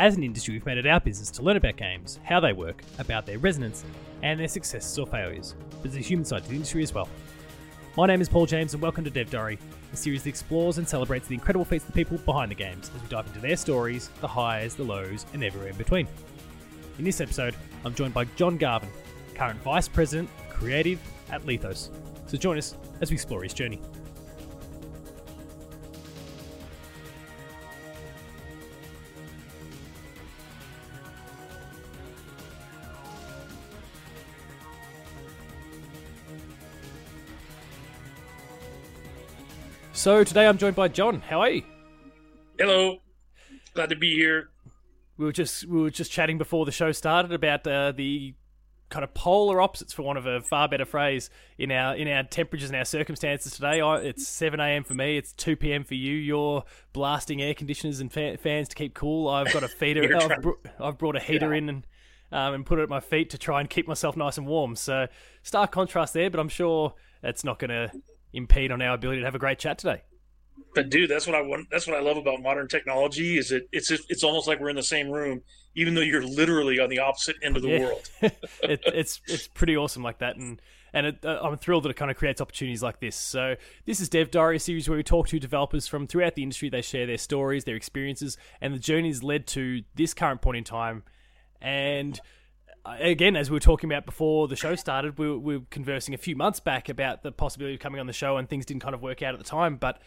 [0.00, 2.82] As an industry, we've made it our business to learn about games, how they work,
[2.98, 3.84] about their resonance,
[4.22, 5.54] and their successes or failures.
[5.82, 7.06] But there's a human side to the industry as well.
[7.98, 9.58] My name is Paul James, and welcome to Dev Diary,
[9.92, 12.90] a series that explores and celebrates the incredible feats of the people behind the games
[12.96, 16.08] as we dive into their stories, the highs, the lows, and everywhere in between.
[16.98, 17.54] In this episode,
[17.84, 18.88] I'm joined by John Garvin,
[19.34, 20.98] current Vice President, Creative
[21.30, 21.90] at Liithos.
[22.24, 23.82] So join us as we explore his journey.
[40.00, 41.20] So today I'm joined by John.
[41.20, 41.62] How are you?
[42.58, 43.02] Hello,
[43.74, 44.48] glad to be here.
[45.18, 48.32] We were just we were just chatting before the show started about uh, the
[48.88, 51.28] kind of polar opposites, for want of a far better phrase,
[51.58, 53.82] in our in our temperatures and our circumstances today.
[53.82, 54.84] I, it's seven a.m.
[54.84, 55.18] for me.
[55.18, 55.84] It's two p.m.
[55.84, 56.14] for you.
[56.14, 56.64] You're
[56.94, 59.28] blasting air conditioners and fa- fans to keep cool.
[59.28, 60.16] I've got a feeder.
[60.16, 61.58] I've, br- I've, brought a heater yeah.
[61.58, 61.86] in and
[62.32, 64.76] um, and put it at my feet to try and keep myself nice and warm.
[64.76, 65.08] So
[65.42, 67.92] stark contrast there, but I'm sure it's not going to
[68.32, 70.02] impede on our ability to have a great chat today.
[70.74, 71.68] But dude, that's what I want.
[71.70, 73.38] That's what I love about modern technology.
[73.38, 73.68] Is it?
[73.72, 75.42] It's it's almost like we're in the same room,
[75.74, 77.80] even though you're literally on the opposite end of the yeah.
[77.80, 78.10] world.
[78.22, 80.60] it, it's it's pretty awesome like that, and
[80.92, 83.16] and it, uh, I'm thrilled that it kind of creates opportunities like this.
[83.16, 86.42] So this is Dev Diary, a series where we talk to developers from throughout the
[86.42, 86.68] industry.
[86.68, 90.64] They share their stories, their experiences, and the journeys led to this current point in
[90.64, 91.02] time.
[91.60, 92.18] And
[92.98, 96.14] again, as we were talking about before the show started, we were, we were, conversing
[96.14, 98.82] a few months back about the possibility of coming on the show, and things didn't
[98.82, 99.76] kind of work out at the time.
[99.76, 100.00] But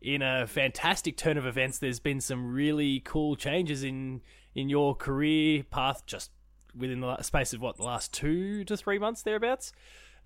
[0.00, 4.22] in a fantastic turn of events, there's been some really cool changes in
[4.54, 6.30] in your career path just
[6.74, 9.72] within the space of what the last two to three months thereabouts.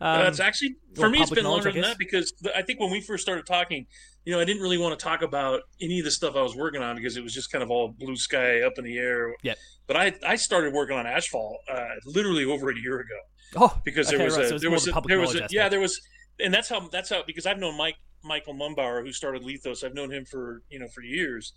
[0.00, 2.90] Um, uh, it's actually for me, it's been longer than that because I think when
[2.90, 3.86] we first started talking,
[4.24, 6.56] you know, I didn't really want to talk about any of the stuff I was
[6.56, 9.34] working on because it was just kind of all blue sky up in the air.
[9.42, 9.54] Yeah.
[9.86, 13.18] But I I started working on Ashfall uh, literally over a year ago.
[13.56, 14.46] Oh, because there okay, was right.
[14.46, 16.00] a so there was a there was a, yeah there was
[16.40, 19.84] and that's how that's how because I've known Mike Michael Mumbauer who started Liithos.
[19.84, 21.52] I've known him for you know for years,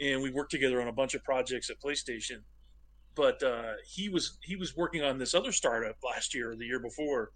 [0.00, 2.42] and we worked together on a bunch of projects at PlayStation.
[3.14, 6.64] But uh, he was he was working on this other startup last year or the
[6.64, 7.30] year before,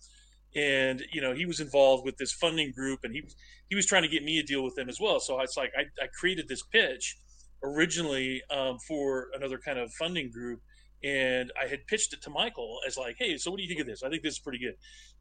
[0.56, 3.22] and you know he was involved with this funding group and he
[3.68, 5.20] he was trying to get me a deal with them as well.
[5.20, 7.18] So it's like i, I created this pitch
[7.62, 10.60] originally um, for another kind of funding group
[11.04, 13.80] and i had pitched it to michael as like hey so what do you think
[13.80, 14.02] of this?
[14.02, 14.74] I think this is pretty good.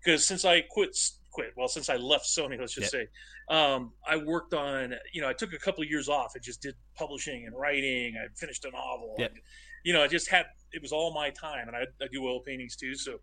[0.03, 0.97] Because since i quit
[1.31, 3.07] quit well since i left sony let's just say
[3.49, 6.61] um, i worked on you know i took a couple of years off and just
[6.61, 8.15] did publishing and writing.
[8.17, 9.31] I finished a novel yep.
[9.31, 9.39] and,
[9.83, 12.39] you know i just had it was all my time and I, I do oil
[12.39, 12.95] paintings too.
[12.95, 13.19] So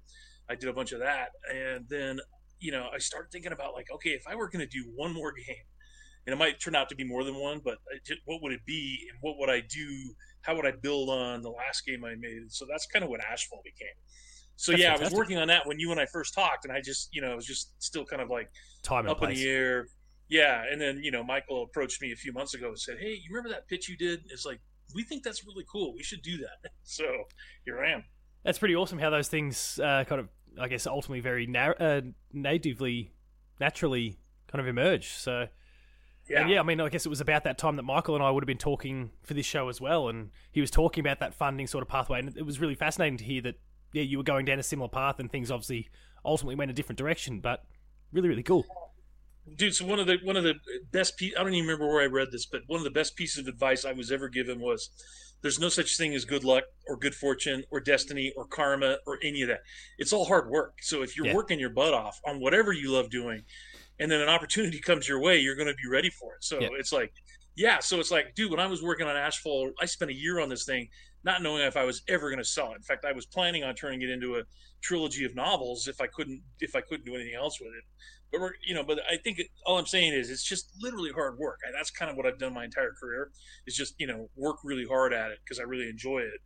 [0.49, 2.21] I did a bunch of that, and then
[2.59, 5.13] you know I started thinking about like, okay, if I were going to do one
[5.13, 5.65] more game,
[6.27, 8.65] and it might turn out to be more than one, but just, what would it
[8.67, 10.15] be, and what would I do?
[10.43, 12.51] How would I build on the last game I made?
[12.51, 13.95] So that's kind of what Ashfall became.
[14.57, 15.01] So that's yeah, fantastic.
[15.01, 17.23] I was working on that when you and I first talked, and I just you
[17.23, 18.51] know it was just still kind of like
[18.83, 19.39] time up place.
[19.39, 19.87] in the air.
[20.29, 23.13] Yeah, and then you know Michael approached me a few months ago and said, "Hey,
[23.13, 24.21] you remember that pitch you did?
[24.29, 24.61] It's like
[24.95, 25.95] we think that's really cool.
[25.95, 27.05] We should do that." So
[27.65, 28.05] here I am
[28.45, 30.29] that's pretty awesome how those things uh, kind of,
[30.61, 32.01] I guess, ultimately very na- uh,
[32.33, 33.13] natively,
[33.61, 35.09] naturally kind of emerge.
[35.11, 35.49] So,
[36.29, 36.47] yeah.
[36.47, 38.43] yeah, I mean, I guess it was about that time that Michael and I would
[38.43, 41.67] have been talking for this show as well, and he was talking about that funding
[41.67, 43.57] sort of pathway, and it was really fascinating to hear that,
[43.93, 45.89] yeah, you were going down a similar path, and things obviously
[46.25, 47.65] ultimately went a different direction, but
[48.13, 48.65] really, really cool.
[49.57, 50.55] Dude, so one of the one of the
[50.93, 53.17] best piece I don't even remember where I read this, but one of the best
[53.17, 54.91] pieces of advice I was ever given was
[55.43, 59.19] there's no such thing as good luck or good fortune or destiny or karma or
[59.23, 59.63] any of that.
[59.99, 60.75] It's all hard work.
[60.81, 61.35] So if you're yeah.
[61.35, 63.43] working your butt off on whatever you love doing,
[63.99, 66.45] and then an opportunity comes your way, you're going to be ready for it.
[66.45, 66.69] So yeah.
[66.79, 67.13] it's like,
[67.57, 67.81] yeah.
[67.81, 70.49] So it's like, dude, when I was working on Ashfall, I spent a year on
[70.49, 70.89] this thing,
[71.25, 72.77] not knowing if I was ever going to sell it.
[72.77, 74.43] In fact, I was planning on turning it into a
[74.81, 77.85] trilogy of novels if I couldn't if I couldn't do anything else with it
[78.33, 81.11] but we're you know but i think it, all i'm saying is it's just literally
[81.13, 83.31] hard work and that's kind of what i've done my entire career
[83.67, 86.41] is just you know work really hard at it because i really enjoy it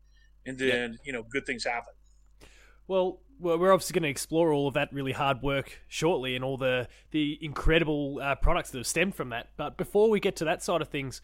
[0.45, 0.97] and then yeah.
[1.05, 1.95] you know good things happen
[2.89, 6.57] well we're obviously going to explore all of that really hard work shortly and all
[6.57, 10.45] the the incredible uh, products that have stemmed from that but before we get to
[10.45, 11.21] that side of things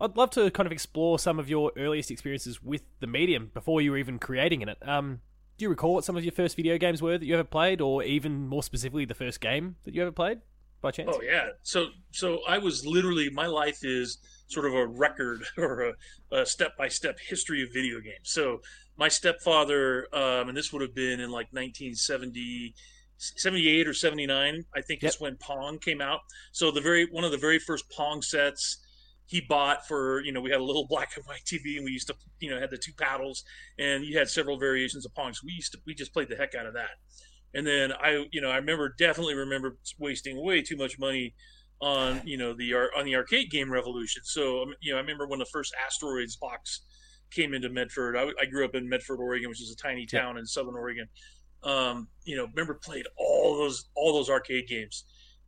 [0.00, 3.80] I'd love to kind of explore some of your earliest experiences with the medium before
[3.80, 4.78] you were even creating in it.
[4.86, 5.20] Um,
[5.58, 7.80] do you recall what some of your first video games were that you ever played,
[7.80, 10.38] or even more specifically, the first game that you ever played
[10.80, 11.10] by chance?
[11.12, 11.48] Oh yeah.
[11.62, 15.94] So so I was literally my life is sort of a record or
[16.30, 18.30] a step by step history of video games.
[18.30, 18.60] So
[18.96, 22.74] my stepfather, um, and this would have been in like 1970.
[23.20, 25.10] 78 or 79 i think yep.
[25.10, 26.20] is when pong came out
[26.52, 28.78] so the very one of the very first pong sets
[29.28, 31.92] he bought for you know we had a little black and white TV and we
[31.92, 33.44] used to you know had the two paddles
[33.78, 35.32] and you had several variations of Pong.
[35.32, 36.90] So we used to we just played the heck out of that.
[37.54, 41.34] And then I you know I remember definitely remember wasting way too much money
[41.80, 44.22] on you know the on the arcade game revolution.
[44.24, 46.82] So um, you know I remember when the first Asteroids box
[47.30, 48.16] came into Medford.
[48.16, 50.40] I, I grew up in Medford, Oregon, which is a tiny town yeah.
[50.40, 51.06] in Southern Oregon.
[51.62, 55.04] Um, you know, remember played all those all those arcade games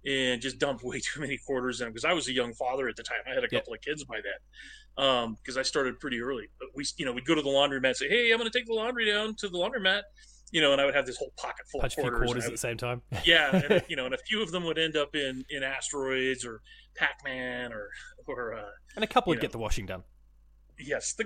[0.07, 2.89] and just dumped way too many quarters in them because I was a young father
[2.89, 3.19] at the time.
[3.31, 6.49] I had a couple of kids by then because um, I started pretty early.
[6.59, 8.59] But we, you know, we'd go to the laundromat and say, "Hey, I'm going to
[8.59, 10.03] take the laundry down to the laundromat,"
[10.51, 12.19] you know, and I would have this whole pocket full Punch of quarters.
[12.19, 13.03] quarters would, at the same time.
[13.25, 16.45] yeah, and, you know, and a few of them would end up in in asteroids
[16.45, 16.61] or
[16.97, 17.89] Pac-Man or
[18.27, 19.43] or uh, and a couple would know.
[19.43, 20.03] get the washing done.
[20.79, 21.25] Yes, the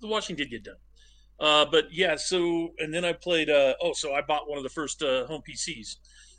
[0.00, 0.76] the washing did get done.
[1.38, 3.50] Uh, but yeah, so and then I played.
[3.50, 5.96] Uh, oh, so I bought one of the first uh, home PCs.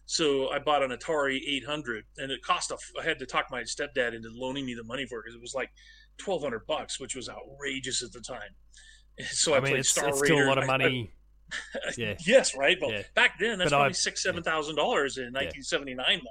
[0.08, 2.78] So I bought an Atari 800, and it cost a.
[3.00, 5.42] I had to talk my stepdad into loaning me the money for it because it
[5.42, 5.70] was like
[6.24, 8.56] 1,200 bucks, which was outrageous at the time.
[9.32, 10.36] So I, I mean, played it's, Star it's Raider.
[10.36, 11.12] still a lot of money.
[11.74, 12.14] I, yeah.
[12.24, 12.78] yes, right.
[12.80, 13.02] Well, yeah.
[13.16, 14.84] back then that's but probably I, six, seven thousand yeah.
[14.84, 16.18] dollars in 1979 yeah.
[16.18, 16.28] money.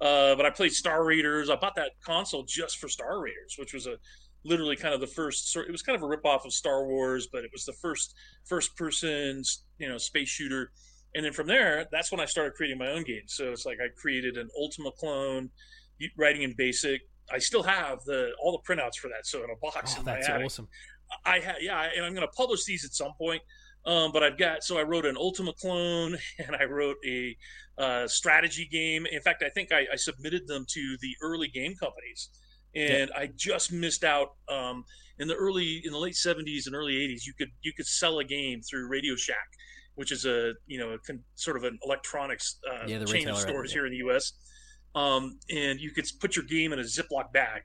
[0.00, 1.48] Uh, but I played Star Raiders.
[1.48, 3.98] I bought that console just for Star Raiders, which was a
[4.44, 5.68] literally kind of the first sort.
[5.68, 8.14] It was kind of a ripoff of Star Wars, but it was the first
[8.46, 9.44] first person
[9.78, 10.72] you know space shooter
[11.14, 13.34] and then from there, that's when I started creating my own games.
[13.34, 15.50] So it's like I created an Ultima clone,
[16.16, 17.00] writing in BASIC.
[17.30, 19.26] I still have the all the printouts for that.
[19.26, 19.96] So in a box.
[19.98, 20.68] Oh, that's attic, awesome.
[21.24, 23.42] I have, yeah, and I'm going to publish these at some point.
[23.86, 27.36] Um, but I've got so I wrote an Ultima clone and I wrote a
[27.78, 29.06] uh, strategy game.
[29.06, 32.28] In fact, I think I, I, submitted them to the early game companies,
[32.74, 33.18] and yeah.
[33.18, 34.34] I just missed out.
[34.50, 34.84] Um,
[35.20, 38.18] in the early in the late 70s and early 80s, you could you could sell
[38.20, 39.48] a game through Radio Shack
[39.98, 43.36] which is a you know a con- sort of an electronics uh, yeah, chain of
[43.36, 44.32] stores here in the U.S.
[44.94, 47.62] Um, and you could put your game in a Ziploc bag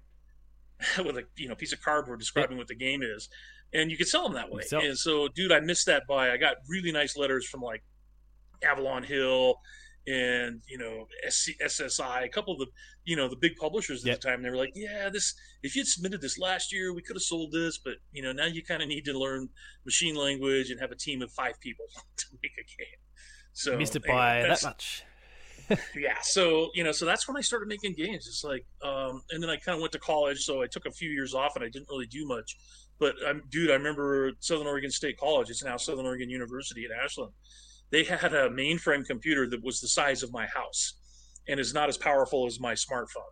[1.06, 3.30] with a you know piece of cardboard describing what the game is,
[3.72, 4.64] and you could sell them that way.
[4.64, 7.84] Sell- and so, dude, I missed that by I got really nice letters from like
[8.64, 9.56] Avalon Hill
[10.08, 12.68] and you know SC, SSI, a couple of the
[13.06, 14.22] you know the big publishers at yep.
[14.22, 14.42] the time.
[14.42, 17.52] They were like, "Yeah, this if you'd submitted this last year, we could have sold
[17.52, 19.50] this, but you know now you kind of need to learn
[19.86, 21.86] machine language and have a team of five people
[22.18, 23.00] to make a game."
[23.54, 25.04] So missed it by that much.
[25.96, 28.28] yeah, so you know, so that's when I started making games.
[28.28, 30.92] It's like, um, and then I kind of went to college, so I took a
[30.92, 32.58] few years off and I didn't really do much.
[33.00, 35.50] But I'm, dude, I remember Southern Oregon State College.
[35.50, 37.32] It's now Southern Oregon University at Ashland
[37.94, 40.96] they had a mainframe computer that was the size of my house
[41.48, 43.32] and is not as powerful as my smartphone.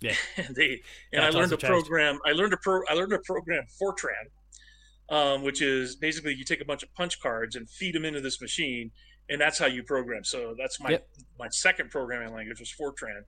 [0.00, 0.14] Yeah.
[0.36, 0.82] and they
[1.12, 2.18] and I learned to program.
[2.26, 2.82] I learned to pro.
[2.90, 7.20] I learned to program Fortran, um, which is basically you take a bunch of punch
[7.20, 8.90] cards and feed them into this machine,
[9.30, 10.24] and that's how you program.
[10.24, 11.08] So that's my yep.
[11.38, 13.22] my second programming language was Fortran,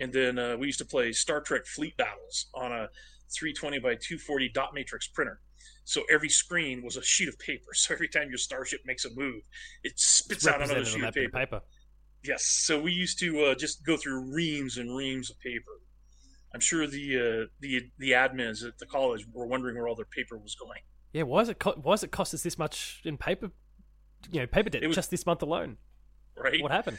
[0.00, 2.88] and then uh, we used to play Star Trek fleet battles on a
[3.36, 5.40] 320 by 240 dot matrix printer.
[5.84, 7.66] So every screen was a sheet of paper.
[7.74, 9.42] So every time your starship makes a move,
[9.82, 11.38] it spits out another sheet of paper.
[11.38, 11.60] paper.
[12.22, 12.44] Yes.
[12.44, 15.80] So we used to uh, just go through reams and reams of paper.
[16.54, 20.06] I'm sure the uh, the the admins at the college were wondering where all their
[20.06, 20.80] paper was going.
[21.12, 23.50] Yeah, why is it co- why does it cost us this much in paper?
[24.30, 25.76] You know, paper debt was, just this month alone.
[26.36, 26.62] Right.
[26.62, 26.98] What happened?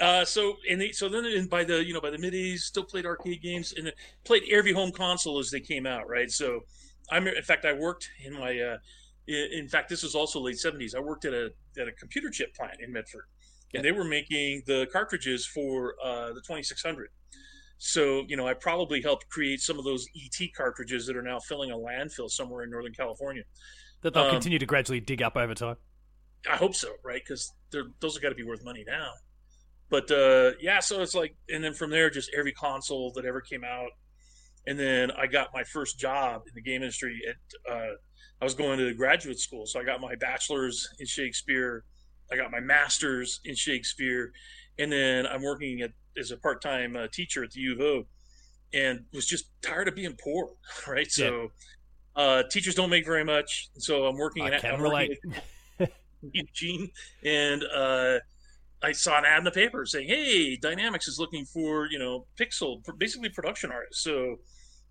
[0.00, 2.60] Uh, so and the, so then in, by the you know by the mid '80s,
[2.60, 3.92] still played arcade games and
[4.24, 6.08] played every home console as they came out.
[6.08, 6.30] Right.
[6.30, 6.60] So
[7.10, 8.76] I'm in fact I worked in my uh,
[9.26, 10.94] in fact this was also late 70s.
[10.94, 13.24] I worked at a at a computer chip plant in Medford,
[13.74, 17.08] and they were making the cartridges for uh, the 2600.
[17.78, 21.40] So you know I probably helped create some of those ET cartridges that are now
[21.40, 23.42] filling a landfill somewhere in Northern California.
[24.02, 25.76] That they'll um, continue to gradually dig up over time.
[26.50, 27.22] I hope so, right?
[27.24, 29.12] Because those have got to be worth money now.
[29.88, 33.40] But uh, yeah, so it's like, and then from there, just every console that ever
[33.40, 33.90] came out
[34.66, 37.92] and then I got my first job in the game industry at uh,
[38.40, 41.84] I was going to graduate school, so I got my bachelor's in Shakespeare,
[42.32, 44.32] I got my master's in Shakespeare,
[44.78, 48.06] and then I'm working at, as a part-time uh, teacher at the U of O,
[48.72, 50.50] and was just tired of being poor,
[50.88, 51.10] right?
[51.10, 51.50] So
[52.16, 52.22] yeah.
[52.22, 55.18] uh, teachers don't make very much, so I'm working I at, can I'm relate.
[56.32, 56.90] Eugene,
[57.22, 58.18] and uh,
[58.82, 62.26] I saw an ad in the paper saying, "Hey, Dynamix is looking for you know
[62.38, 64.38] pixel, basically production artists." So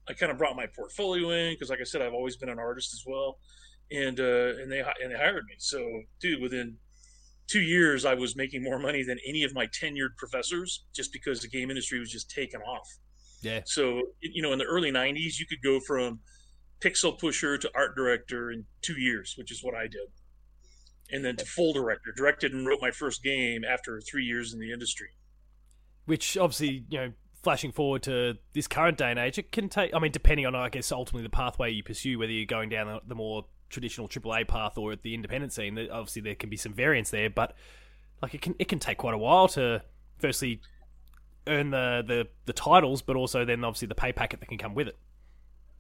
[0.08, 2.60] I kind of brought my portfolio in because, like I said, I've always been an
[2.60, 3.38] artist as well,
[3.92, 5.56] and uh, and they and they hired me.
[5.60, 5.86] So,
[6.20, 6.78] dude, within
[7.48, 11.42] two years, I was making more money than any of my tenured professors, just because
[11.42, 12.88] the game industry was just taking off.
[13.42, 13.62] Yeah.
[13.66, 16.20] So, you know, in the early '90s, you could go from
[16.82, 20.10] pixel pusher to art director in two years, which is what I did,
[21.12, 22.14] and then to full director.
[22.16, 25.10] Directed and wrote my first game after three years in the industry.
[26.06, 29.94] Which obviously, you know, flashing forward to this current day and age, it can take.
[29.94, 32.88] I mean, depending on I guess ultimately the pathway you pursue, whether you're going down
[32.88, 35.78] the, the more traditional AAA path or at the independent scene.
[35.92, 37.56] Obviously, there can be some variance there, but
[38.22, 39.84] like it can it can take quite a while to
[40.20, 40.62] firstly
[41.48, 44.74] earn the the, the titles, but also then obviously the pay packet that can come
[44.74, 44.98] with it.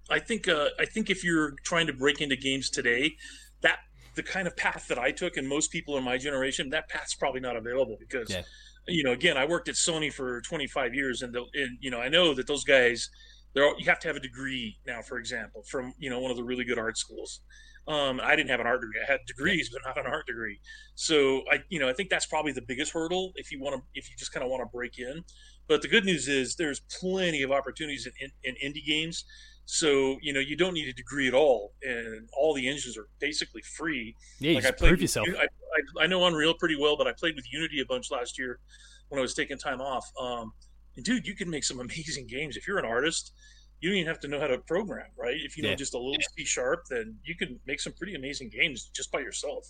[0.09, 3.15] I think uh, I think if you're trying to break into games today,
[3.61, 3.79] that
[4.15, 7.15] the kind of path that I took and most people in my generation, that path's
[7.15, 8.29] probably not available because.
[8.29, 8.41] Yeah.
[8.87, 11.99] You know, again, I worked at Sony for 25 years, and, the, and you know,
[11.99, 13.09] I know that those guys,
[13.53, 16.37] they're you have to have a degree now, for example, from you know one of
[16.37, 17.41] the really good art schools.
[17.87, 18.99] Um, I didn't have an art degree.
[19.05, 20.59] I had degrees, but not an art degree.
[20.95, 23.81] So I, you know, I think that's probably the biggest hurdle if you want to,
[23.93, 25.23] if you just kind of want to break in.
[25.67, 29.25] But the good news is there's plenty of opportunities in, in, in indie games.
[29.65, 33.07] So you know you don't need a degree at all, and all the engines are
[33.19, 34.15] basically free.
[34.39, 35.27] Yeah, like I played, prove yourself.
[35.39, 38.37] I, I, I, know Unreal pretty well, but I played with Unity a bunch last
[38.37, 38.59] year
[39.07, 40.05] when I was taking time off.
[40.19, 40.51] Um,
[40.95, 43.31] and dude, you can make some amazing games if you're an artist.
[43.79, 45.35] You don't even have to know how to program, right?
[45.35, 48.49] If you know just a little C sharp, then you can make some pretty amazing
[48.49, 49.67] games just by yourself.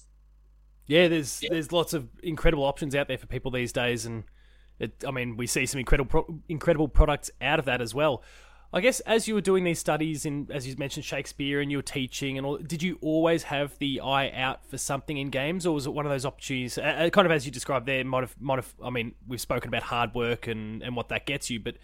[0.85, 1.49] Yeah, there's yeah.
[1.51, 4.23] there's lots of incredible options out there for people these days, and
[4.79, 8.23] it, I mean, we see some incredible incredible products out of that as well.
[8.75, 11.77] I guess as you were doing these studies in, as you mentioned, Shakespeare and you
[11.77, 15.67] were teaching and all, did you always have the eye out for something in games,
[15.67, 18.21] or was it one of those opportunities, uh, kind of as you described there, might
[18.21, 21.51] have, might have, I mean, we've spoken about hard work and, and what that gets
[21.51, 21.75] you, but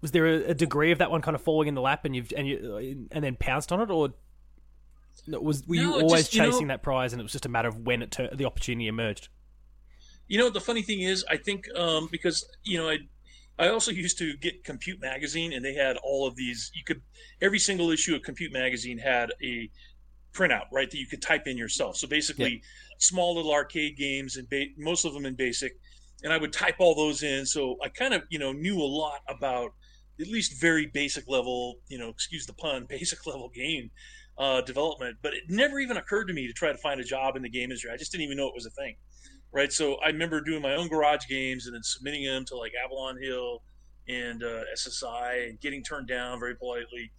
[0.00, 2.14] was there a, a degree of that one kind of falling in the lap and
[2.14, 4.10] you've and you and then pounced on it, or
[5.26, 7.46] was were you no, always just, you chasing know, that prize and it was just
[7.46, 9.28] a matter of when it the opportunity emerged?
[10.28, 12.98] You know, the funny thing is, I think um, because you know I
[13.58, 16.70] I also used to get Compute Magazine, and they had all of these.
[16.74, 17.00] You could
[17.40, 19.70] every single issue of Compute Magazine had a
[20.34, 21.96] printout, right, that you could type in yourself.
[21.96, 22.58] So basically, yeah.
[22.98, 25.72] small little arcade games, and ba- most of them in BASIC.
[26.22, 28.84] And I would type all those in, so I kind of you know knew a
[28.84, 29.72] lot about
[30.20, 33.90] at least very basic level, you know, excuse the pun, basic level game
[34.38, 35.16] uh, development.
[35.22, 37.50] But it never even occurred to me to try to find a job in the
[37.50, 37.90] game industry.
[37.90, 38.96] I just didn't even know it was a thing
[39.52, 39.72] right?
[39.72, 43.20] So I remember doing my own garage games and then submitting them to like Avalon
[43.20, 43.62] Hill
[44.08, 47.10] and uh, SSI and getting turned down very politely.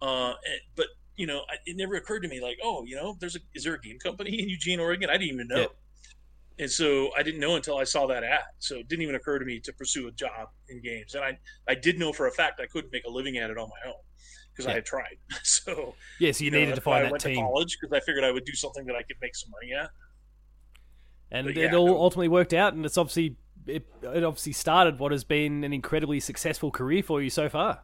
[0.00, 3.16] Uh, and, but you know, I, it never occurred to me like, oh, you know,
[3.20, 5.10] there's a is there a game company in Eugene, Oregon?
[5.10, 5.60] I didn't even know.
[5.60, 5.66] Yeah.
[6.60, 8.40] And so I didn't know until I saw that ad.
[8.58, 11.14] So it didn't even occur to me to pursue a job in games.
[11.14, 13.58] And I, I did know for a fact I couldn't make a living at it
[13.58, 14.00] on my own
[14.52, 14.72] because yeah.
[14.72, 15.16] I had tried.
[15.44, 17.36] so yeah, so you, you needed know, to find I went team.
[17.36, 19.72] to college because I figured I would do something that I could make some money
[19.72, 19.90] at
[21.30, 25.12] and yeah, it all ultimately worked out, and it's obviously it, it obviously started what
[25.12, 27.82] has been an incredibly successful career for you so far.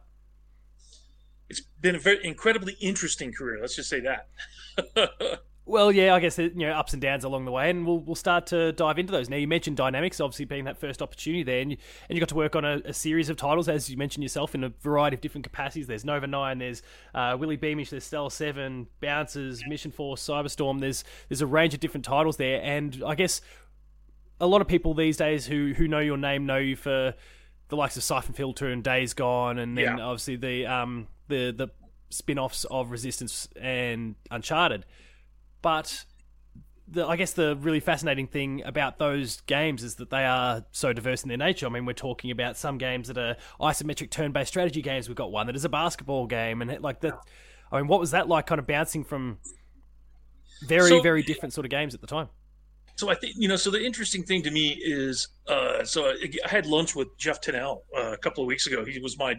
[1.49, 3.59] It's been a very incredibly interesting career.
[3.61, 5.41] Let's just say that.
[5.67, 8.15] Well, yeah, I guess you know ups and downs along the way, and we'll we'll
[8.15, 9.29] start to dive into those.
[9.29, 12.29] Now, you mentioned Dynamix, obviously being that first opportunity there, and you, and you got
[12.29, 15.15] to work on a, a series of titles, as you mentioned yourself, in a variety
[15.15, 15.87] of different capacities.
[15.87, 16.83] There's Nova Nine, there's
[17.15, 20.81] uh, Willy Beamish, there's Stellar Seven, Bouncers, Mission Force, Cyberstorm.
[20.81, 23.41] There's there's a range of different titles there, and I guess
[24.39, 27.15] a lot of people these days who who know your name know you for
[27.69, 30.03] the likes of Syphon Filter and Days Gone, and then yeah.
[30.03, 31.69] obviously the um the the
[32.09, 34.85] spin-offs of Resistance and Uncharted.
[35.65, 36.05] But
[36.87, 40.93] the, I guess the really fascinating thing about those games is that they are so
[40.93, 41.65] diverse in their nature.
[41.65, 45.07] I mean, we're talking about some games that are isometric turn-based strategy games.
[45.07, 47.17] We've got one that is a basketball game, and like that.
[47.71, 48.45] I mean, what was that like?
[48.45, 49.39] Kind of bouncing from
[50.67, 52.29] very, so, very different sort of games at the time.
[52.95, 53.55] So I think you know.
[53.55, 56.11] So the interesting thing to me is, uh, so
[56.45, 58.85] I had lunch with Jeff Tunnell uh, a couple of weeks ago.
[58.85, 59.33] He was my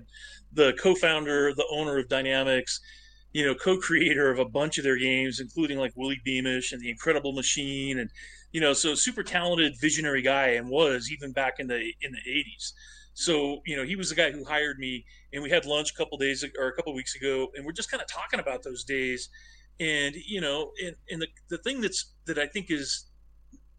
[0.52, 2.80] the co-founder, the owner of Dynamix
[3.37, 6.88] you know, co-creator of a bunch of their games, including like Willy Beamish and The
[6.88, 8.09] Incredible Machine, and
[8.50, 12.31] you know, so super talented, visionary guy, and was even back in the in the
[12.31, 12.73] '80s.
[13.12, 15.95] So you know, he was the guy who hired me, and we had lunch a
[15.95, 18.85] couple days or a couple weeks ago, and we're just kind of talking about those
[18.85, 19.28] days.
[19.78, 23.05] And you know, and, and the the thing that's that I think is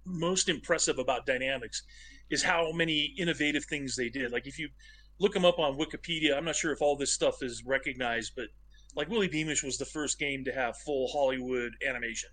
[0.05, 1.81] most impressive about Dynamix
[2.29, 4.31] is how many innovative things they did.
[4.31, 4.69] Like if you
[5.17, 8.49] look them up on Wikipedia, I'm not sure if all this stuff is recognized, but
[8.96, 12.29] like Willy Beamish was the first game to have full Hollywood animation.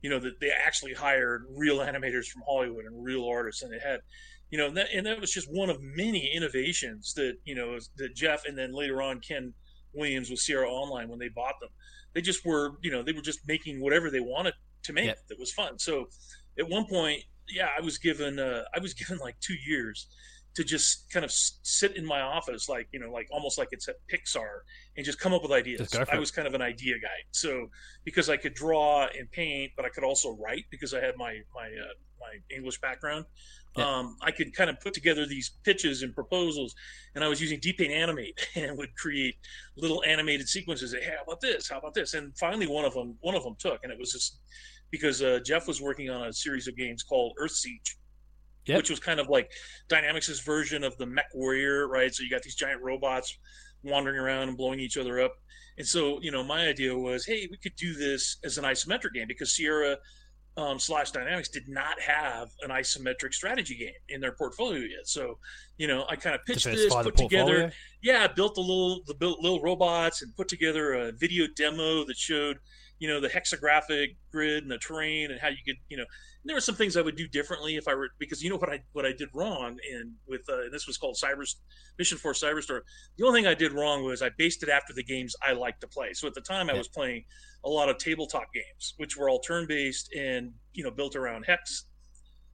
[0.00, 3.82] You know that they actually hired real animators from Hollywood and real artists, and it
[3.82, 4.00] had,
[4.50, 7.78] you know, and that, and that was just one of many innovations that you know
[7.96, 9.54] that Jeff and then later on Ken
[9.94, 11.70] Williams with Sierra Online when they bought them.
[12.14, 15.18] They just were, you know, they were just making whatever they wanted to make yep.
[15.28, 15.78] that was fun.
[15.78, 16.08] So
[16.58, 20.08] at one point, yeah, I was given uh, I was given like two years
[20.54, 23.88] to just kind of sit in my office, like you know, like almost like it's
[23.88, 24.60] at Pixar,
[24.96, 25.94] and just come up with ideas.
[26.12, 27.68] I was kind of an idea guy, so
[28.04, 31.40] because I could draw and paint, but I could also write because I had my
[31.54, 33.24] my uh, my English background.
[33.76, 33.86] Yeah.
[33.86, 36.74] Um, I could kind of put together these pitches and proposals,
[37.14, 39.36] and I was using DPaint Animate and would create
[39.76, 40.92] little animated sequences.
[40.92, 41.68] Hey, how about this?
[41.68, 42.14] How about this?
[42.14, 44.40] And finally, one of them one of them took, and it was just
[44.90, 47.96] because uh, Jeff was working on a series of games called Earth Siege,
[48.66, 48.76] yep.
[48.76, 49.50] which was kind of like
[49.88, 52.14] Dynamix' version of the Mech Warrior, right?
[52.14, 53.36] So you got these giant robots
[53.82, 55.32] wandering around and blowing each other up.
[55.78, 59.14] And so, you know, my idea was, hey, we could do this as an isometric
[59.14, 59.96] game because Sierra
[60.56, 65.06] um, slash Dynamix did not have an isometric strategy game in their portfolio yet.
[65.06, 65.38] So,
[65.78, 69.40] you know, I kind of pitched this, put together, yeah, built a little the built
[69.40, 72.58] little robots and put together a video demo that showed
[73.02, 76.04] you know the hexagraphic grid and the terrain and how you could you know
[76.44, 78.70] there were some things I would do differently if I were because you know what
[78.70, 81.44] I what I did wrong and with uh, and this was called Cyber
[81.98, 82.82] Mission Force Cyberstorm.
[83.18, 85.80] The only thing I did wrong was I based it after the games I like
[85.80, 86.12] to play.
[86.12, 87.24] So at the time I was playing
[87.64, 91.42] a lot of tabletop games, which were all turn based and you know built around
[91.44, 91.86] hex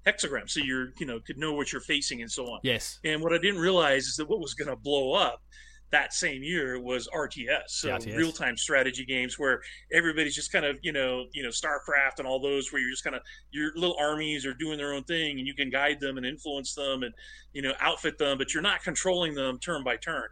[0.07, 2.61] hexagrams, so you're you know could know what you're facing and so on.
[2.63, 3.01] Yes.
[3.05, 5.43] And what I didn't realize is that what was going to blow up
[5.91, 9.61] that same year was RTS, so real time strategy games where
[9.93, 13.05] everybody's just kind of you know you know StarCraft and all those where you're just
[13.05, 16.17] kind of your little armies are doing their own thing and you can guide them
[16.17, 17.15] and influence them and
[17.53, 20.29] you know outfit them, but you're not controlling them turn by turn.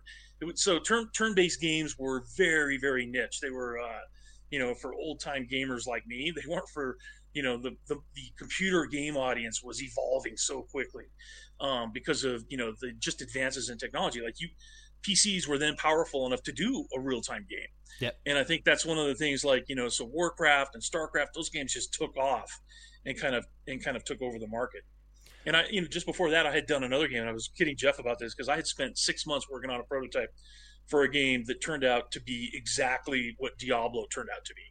[0.54, 3.40] so turn turn based games were very very niche.
[3.40, 4.00] They were uh,
[4.50, 6.32] you know for old time gamers like me.
[6.36, 6.96] They weren't for
[7.32, 11.04] you know the, the, the computer game audience was evolving so quickly
[11.60, 14.20] um, because of you know the just advances in technology.
[14.22, 14.48] Like you
[15.02, 17.68] PCs were then powerful enough to do a real time game.
[18.00, 18.18] Yep.
[18.26, 21.28] And I think that's one of the things like, you know, so Warcraft and StarCraft,
[21.34, 22.60] those games just took off
[23.04, 24.82] and kind of and kind of took over the market.
[25.46, 27.20] And I, you know, just before that, I had done another game.
[27.20, 29.80] And I was kidding Jeff about this because I had spent six months working on
[29.80, 30.34] a prototype
[30.86, 34.62] for a game that turned out to be exactly what Diablo turned out to be.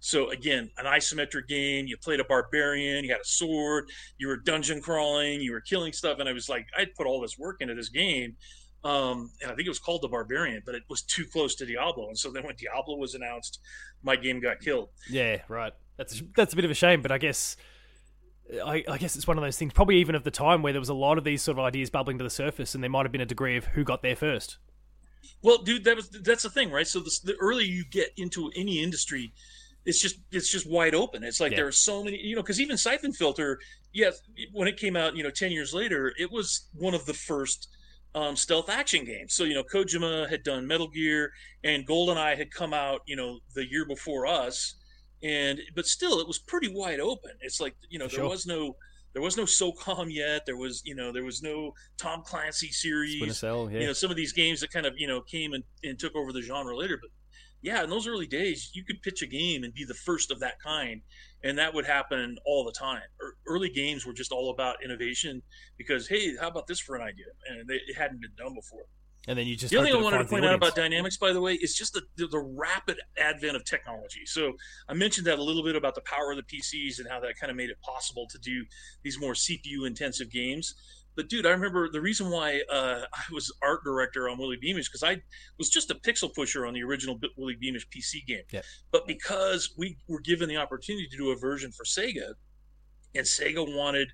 [0.00, 1.86] So again, an isometric game.
[1.86, 3.04] You played a barbarian.
[3.04, 3.88] You had a sword.
[4.18, 5.40] You were dungeon crawling.
[5.40, 6.18] You were killing stuff.
[6.18, 8.36] And I was like, I'd put all this work into this game,
[8.82, 11.66] um, and I think it was called the Barbarian, but it was too close to
[11.66, 12.08] Diablo.
[12.08, 13.60] And so then when Diablo was announced,
[14.02, 14.88] my game got killed.
[15.08, 15.72] Yeah, right.
[15.96, 17.56] That's that's a bit of a shame, but I guess
[18.64, 19.72] I, I, guess it's one of those things.
[19.72, 21.90] Probably even of the time where there was a lot of these sort of ideas
[21.90, 24.16] bubbling to the surface, and there might have been a degree of who got there
[24.16, 24.58] first.
[25.42, 26.86] Well, dude, that was that's the thing, right?
[26.86, 29.32] So the, the earlier you get into any industry,
[29.84, 31.22] it's just it's just wide open.
[31.22, 31.56] It's like yeah.
[31.58, 33.58] there are so many, you know, because even Syphon Filter,
[33.92, 34.20] yes,
[34.52, 37.68] when it came out, you know, ten years later, it was one of the first
[38.14, 39.34] um, stealth action games.
[39.34, 41.32] So you know, Kojima had done Metal Gear,
[41.64, 44.74] and GoldenEye had come out, you know, the year before us,
[45.22, 47.32] and but still, it was pretty wide open.
[47.40, 48.76] It's like you know, there was no
[49.12, 50.46] there was no SOCOM yet.
[50.46, 53.38] There was, you know, there was no Tom Clancy series.
[53.38, 53.80] Cell, yeah.
[53.80, 56.14] You know, some of these games that kind of, you know, came and, and took
[56.14, 56.96] over the genre later.
[57.00, 57.10] But
[57.62, 60.38] yeah, in those early days, you could pitch a game and be the first of
[60.40, 61.02] that kind
[61.42, 63.02] and that would happen all the time.
[63.46, 65.42] Early games were just all about innovation
[65.76, 67.26] because hey, how about this for an idea?
[67.48, 68.84] And they, it hadn't been done before.
[69.28, 71.32] And then you just the other thing I wanted to point out about Dynamix, by
[71.32, 74.24] the way, is just the, the, the rapid advent of technology.
[74.24, 74.54] So
[74.88, 77.36] I mentioned that a little bit about the power of the PCs and how that
[77.38, 78.64] kind of made it possible to do
[79.02, 80.74] these more CPU intensive games.
[81.20, 84.88] But dude, I remember the reason why uh, I was art director on Willy Beamish
[84.88, 85.20] because I
[85.58, 88.44] was just a pixel pusher on the original Willy Beamish PC game.
[88.50, 88.62] Yeah.
[88.90, 92.32] But because we were given the opportunity to do a version for Sega,
[93.14, 94.08] and Sega wanted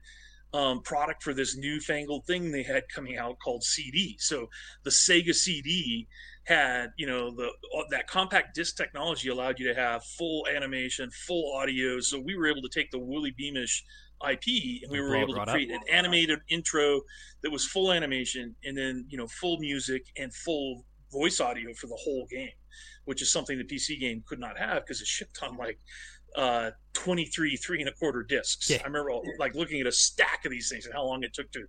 [0.57, 4.17] um, product for this newfangled thing they had coming out called CD.
[4.19, 4.49] So
[4.85, 6.09] the Sega CD
[6.45, 11.11] had, you know, the uh, that compact disc technology allowed you to have full animation,
[11.11, 12.01] full audio.
[12.01, 13.85] So we were able to take the Willy Beamish
[14.27, 15.83] IP, and we were able to create up.
[15.83, 17.03] an animated intro
[17.43, 21.87] that was full animation, and then you know full music and full voice audio for
[21.87, 22.49] the whole game,
[23.05, 25.79] which is something the PC game could not have because it shipped on like
[26.37, 28.71] uh, 23 three and a quarter discs.
[28.71, 28.79] Yeah.
[28.83, 31.51] I remember like looking at a stack of these things and how long it took
[31.53, 31.65] to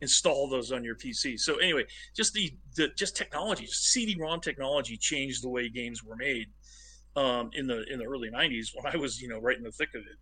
[0.00, 1.38] install those on your PC.
[1.38, 1.84] So anyway,
[2.16, 6.46] just the, the just technology, CD-ROM technology changed the way games were made
[7.16, 9.72] um, in the in the early 90s when I was you know right in the
[9.72, 10.18] thick of it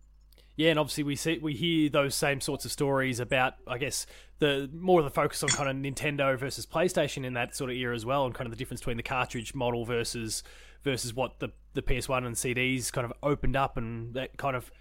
[0.61, 4.05] yeah, and obviously we see we hear those same sorts of stories about, I guess,
[4.39, 7.77] the more of the focus on kind of Nintendo versus PlayStation in that sort of
[7.77, 10.43] era as well, and kind of the difference between the cartridge model versus
[10.83, 14.71] versus what the the PS1 and CDs kind of opened up, and that kind of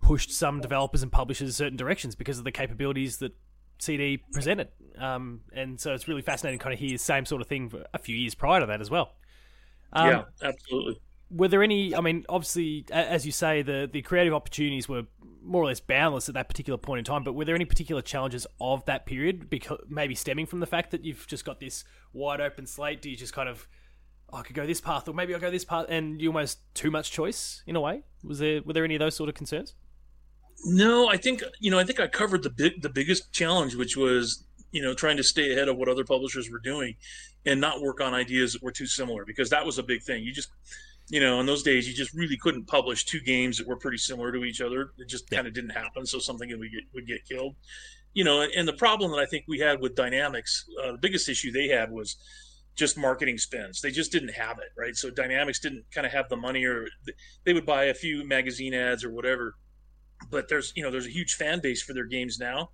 [0.00, 3.32] pushed some developers and publishers certain directions because of the capabilities that
[3.78, 4.68] CD presented.
[4.98, 7.84] Um, and so it's really fascinating, kind of hear the same sort of thing for
[7.94, 9.12] a few years prior to that as well.
[9.92, 11.94] Um, yeah, absolutely were there any?
[11.94, 15.04] I mean, obviously, as you say, the the creative opportunities were
[15.42, 17.24] more or less boundless at that particular point in time.
[17.24, 20.90] But were there any particular challenges of that period, because maybe stemming from the fact
[20.92, 23.02] that you've just got this wide open slate?
[23.02, 23.66] Do you just kind of
[24.34, 26.58] oh, I could go this path, or maybe I'll go this path, and you almost
[26.74, 28.02] too much choice in a way?
[28.22, 29.74] Was there were there any of those sort of concerns?
[30.64, 33.96] No, I think you know I think I covered the big the biggest challenge, which
[33.96, 36.96] was you know trying to stay ahead of what other publishers were doing,
[37.46, 40.24] and not work on ideas that were too similar because that was a big thing.
[40.24, 40.50] You just
[41.08, 43.98] you know in those days you just really couldn't publish two games that were pretty
[43.98, 44.92] similar to each other.
[44.98, 45.38] It just yeah.
[45.38, 46.06] kind of didn't happen.
[46.06, 47.54] So something would get would get killed.
[48.14, 51.28] You know, and the problem that I think we had with Dynamix, uh, the biggest
[51.28, 52.16] issue they had was
[52.74, 53.80] just marketing spends.
[53.80, 54.96] They just didn't have it, right?
[54.96, 56.86] So Dynamix didn't kind of have the money, or
[57.44, 59.54] they would buy a few magazine ads or whatever.
[60.30, 62.70] But there's you know there's a huge fan base for their games now.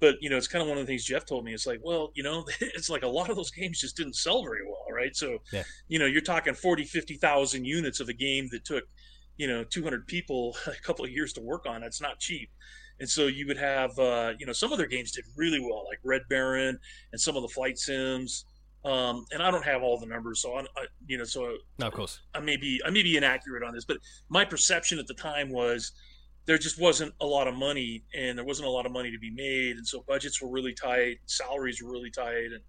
[0.00, 1.52] But you know it's kind of one of the things jeff told me.
[1.54, 4.42] It's like well you know it's like a lot of those games just didn't sell
[4.42, 5.16] very well right?
[5.16, 5.62] So yeah.
[5.88, 8.84] you know you're talking 40 50000 units of a game that took
[9.36, 11.82] you know 200 people a couple of years to work on.
[11.82, 12.50] It's not cheap.
[12.98, 15.84] And so you would have uh, you know some of their games did really well
[15.86, 16.78] like red baron
[17.12, 18.44] and some of the flight sims
[18.84, 21.86] um, and I don't have all the numbers, so I, I you know, so no,
[21.86, 22.20] of course.
[22.34, 25.50] I may be I may be inaccurate on this, but my perception at the time
[25.50, 25.92] was
[26.46, 29.18] there just wasn't a lot of money and there wasn't a lot of money to
[29.18, 29.76] be made.
[29.76, 32.60] And so budgets were really tight salaries were really tight and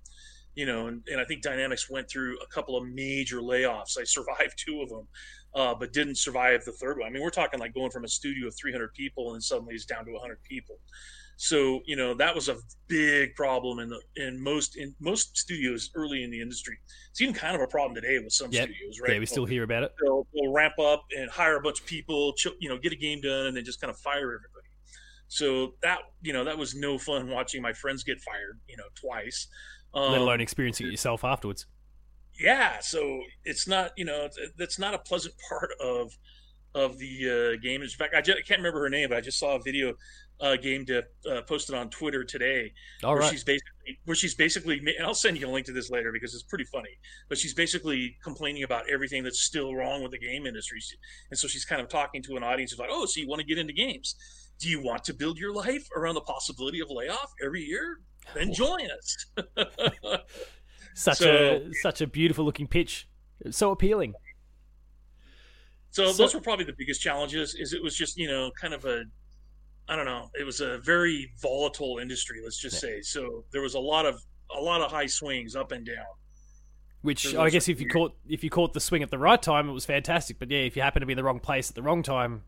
[0.54, 3.98] you know and, and i think Dynamix went through a couple of major layoffs.
[3.98, 5.08] I survived two of them
[5.56, 7.08] uh, but didn't survive the third one.
[7.08, 9.76] I mean we're talking like going from a studio of 300 people and then suddenly
[9.76, 10.78] it's down to 100 people
[11.42, 15.90] so you know that was a big problem in the in most in most studios
[15.96, 16.78] early in the industry.
[17.10, 18.66] It's even kind of a problem today with some yep.
[18.66, 19.14] studios, right?
[19.14, 19.92] Yeah, we still hear about it.
[20.00, 23.22] They'll, they'll, ramp up and hire a bunch of people, you know, get a game
[23.22, 24.68] done, and then just kind of fire everybody.
[25.30, 28.84] So that you know that was no fun watching my friends get fired, you know,
[28.94, 29.48] twice.
[29.96, 31.66] Um, Let alone experiencing it yourself afterwards.
[32.40, 36.16] Yeah, so it's not you know that's not a pleasant part of
[36.76, 37.82] of the uh, game.
[37.82, 39.94] In fact, I, just, I, can't remember her name, but I just saw a video
[40.42, 42.74] uh, game to uh, posted on Twitter today.
[43.04, 43.32] All where right.
[43.32, 46.34] she's basically where she's basically and I'll send you a link to this later because
[46.34, 46.98] it's pretty funny.
[47.30, 50.80] But she's basically complaining about everything that's still wrong with the game industry,
[51.30, 53.40] and so she's kind of talking to an audience who's like, "Oh, so you want
[53.40, 54.16] to get into games?
[54.60, 58.00] Do you want to build your life around the possibility of layoff every year?
[58.34, 59.26] Then join us."
[60.96, 63.08] such so, a such a beautiful looking pitch,
[63.52, 64.14] so appealing.
[65.92, 67.54] So, so those were probably the biggest challenges.
[67.54, 69.04] Is it was just you know kind of a
[69.92, 70.30] I don't know.
[70.40, 72.92] It was a very volatile industry, let's just yeah.
[72.92, 73.02] say.
[73.02, 74.22] So there was a lot of
[74.58, 76.06] a lot of high swings up and down.
[77.02, 79.68] Which I guess if you caught if you caught the swing at the right time,
[79.68, 80.40] it was fantastic.
[80.40, 82.44] But yeah, if you happen to be in the wrong place at the wrong time,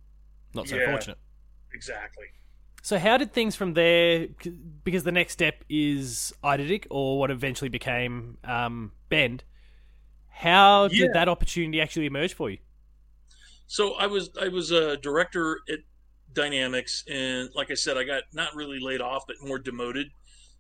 [0.53, 1.17] not so yeah, fortunate.
[1.73, 2.27] Exactly.
[2.81, 4.27] So how did things from there?
[4.85, 9.43] Because the next step is Eidetic, or what eventually became um, Bend.
[10.29, 11.07] How did yeah.
[11.13, 12.59] that opportunity actually emerge for you?
[13.67, 15.79] So I was I was a director at
[16.33, 17.03] Dynamix.
[17.09, 20.07] And like i said i got not really laid off but more demoted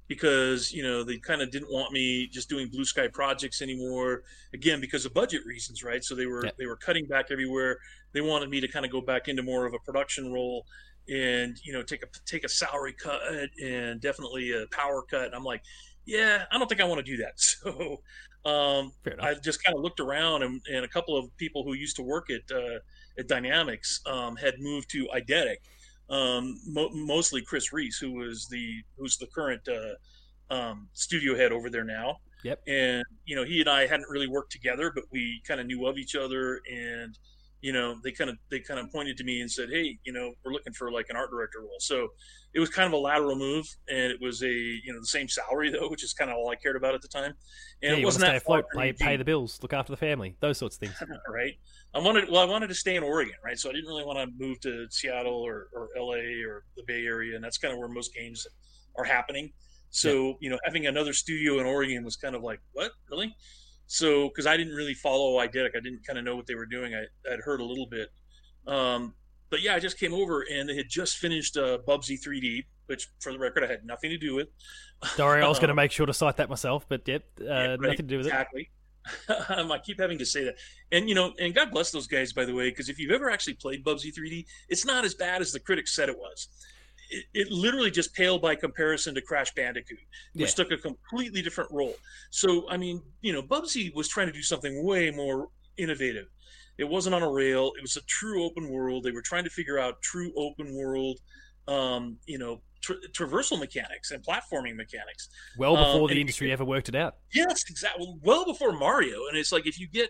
[0.07, 4.23] because you know they kind of didn't want me just doing blue sky projects anymore
[4.53, 6.03] again because of budget reasons right?
[6.03, 6.51] So they were yeah.
[6.57, 7.77] they were cutting back everywhere.
[8.13, 10.65] They wanted me to kind of go back into more of a production role
[11.09, 13.21] and you know take a take a salary cut
[13.61, 15.25] and definitely a power cut.
[15.25, 15.61] And i'm like
[16.05, 17.33] yeah i don't think i want to do that.
[17.63, 18.01] So
[18.45, 21.95] um, i just kind of looked around and, and, a couple of people who used
[21.95, 22.79] to work at uh,
[23.17, 25.57] at Dynamix um, had moved to Eidetic.
[26.09, 31.51] Um, mo- mostly Chris Reese, who was the who's the current uh, um, studio head
[31.51, 32.17] over there now.
[32.43, 32.61] Yep.
[32.67, 35.87] And you know, he and I hadn't really worked together, but we kind of knew
[35.87, 37.17] of each other, and
[37.61, 40.11] you know, they kind of they kind of pointed to me and said, "Hey, you
[40.11, 42.09] know, we're looking for like an art director role." So
[42.53, 45.29] it was kind of a lateral move, and it was a you know the same
[45.29, 47.33] salary though, which is kind of all I cared about at the time.
[47.81, 50.57] And yeah, it wasn't that afloat, pay, pay the bills, look after the family, those
[50.57, 51.01] sorts of things.
[51.29, 51.55] right.
[51.95, 53.57] I wanted well, I wanted to stay in Oregon, right?
[53.57, 57.05] So I didn't really want to move to Seattle or, or LA or the Bay
[57.05, 58.47] Area, and that's kind of where most games
[58.97, 59.51] are happening.
[59.91, 60.33] So yeah.
[60.39, 63.35] you know, having another studio in Oregon was kind of like, what really?
[63.87, 66.65] So, because I didn't really follow Eidetic, I didn't kind of know what they were
[66.65, 66.95] doing.
[66.95, 68.09] I, I'd heard a little bit.
[68.65, 69.13] Um,
[69.49, 73.07] but yeah, I just came over and they had just finished uh, Bubsy 3D, which
[73.19, 74.47] for the record, I had nothing to do with.
[75.15, 77.67] Sorry, I was going to make sure to cite that myself, but yep, uh, yeah,
[77.67, 78.61] right, nothing to do with exactly.
[78.61, 78.63] it.
[78.63, 78.82] Exactly.
[79.49, 80.55] Um, I keep having to say that.
[80.91, 83.29] And, you know, and God bless those guys, by the way, because if you've ever
[83.29, 86.47] actually played Bubsy 3D, it's not as bad as the critics said it was
[87.09, 89.99] it, it, literally just paled by comparison to Crash Bandicoot,
[90.33, 90.63] which yeah.
[90.63, 91.95] took a completely different role.
[92.31, 96.27] So, I mean, you know, Bubsy was trying to do something way more innovative.
[96.77, 97.71] It wasn't on a rail.
[97.77, 99.03] It was a true open world.
[99.03, 101.19] They were trying to figure out true open world,
[101.67, 105.29] um, you know, tra- traversal mechanics and platforming mechanics.
[105.57, 107.15] Well before um, the industry ever worked it out.
[107.33, 108.13] Yes, exactly.
[108.21, 109.27] Well before Mario.
[109.29, 110.09] And it's like if you get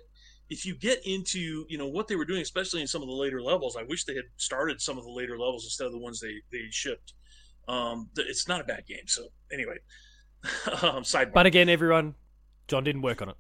[0.49, 3.13] if you get into you know what they were doing, especially in some of the
[3.13, 5.99] later levels, I wish they had started some of the later levels instead of the
[5.99, 7.13] ones they they shipped.
[7.67, 9.07] Um, it's not a bad game.
[9.07, 9.77] So anyway,
[10.81, 11.33] um, sidebar.
[11.33, 12.15] But again, everyone,
[12.67, 13.35] John didn't work on it.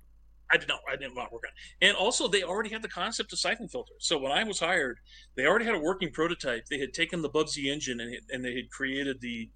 [0.51, 0.79] I did not.
[0.87, 1.51] I did not want to work on.
[1.81, 1.87] It.
[1.87, 3.93] And also, they already had the concept of syphon filter.
[3.99, 4.99] So when I was hired,
[5.35, 6.65] they already had a working prototype.
[6.69, 9.49] They had taken the Bubsy engine and and they had created the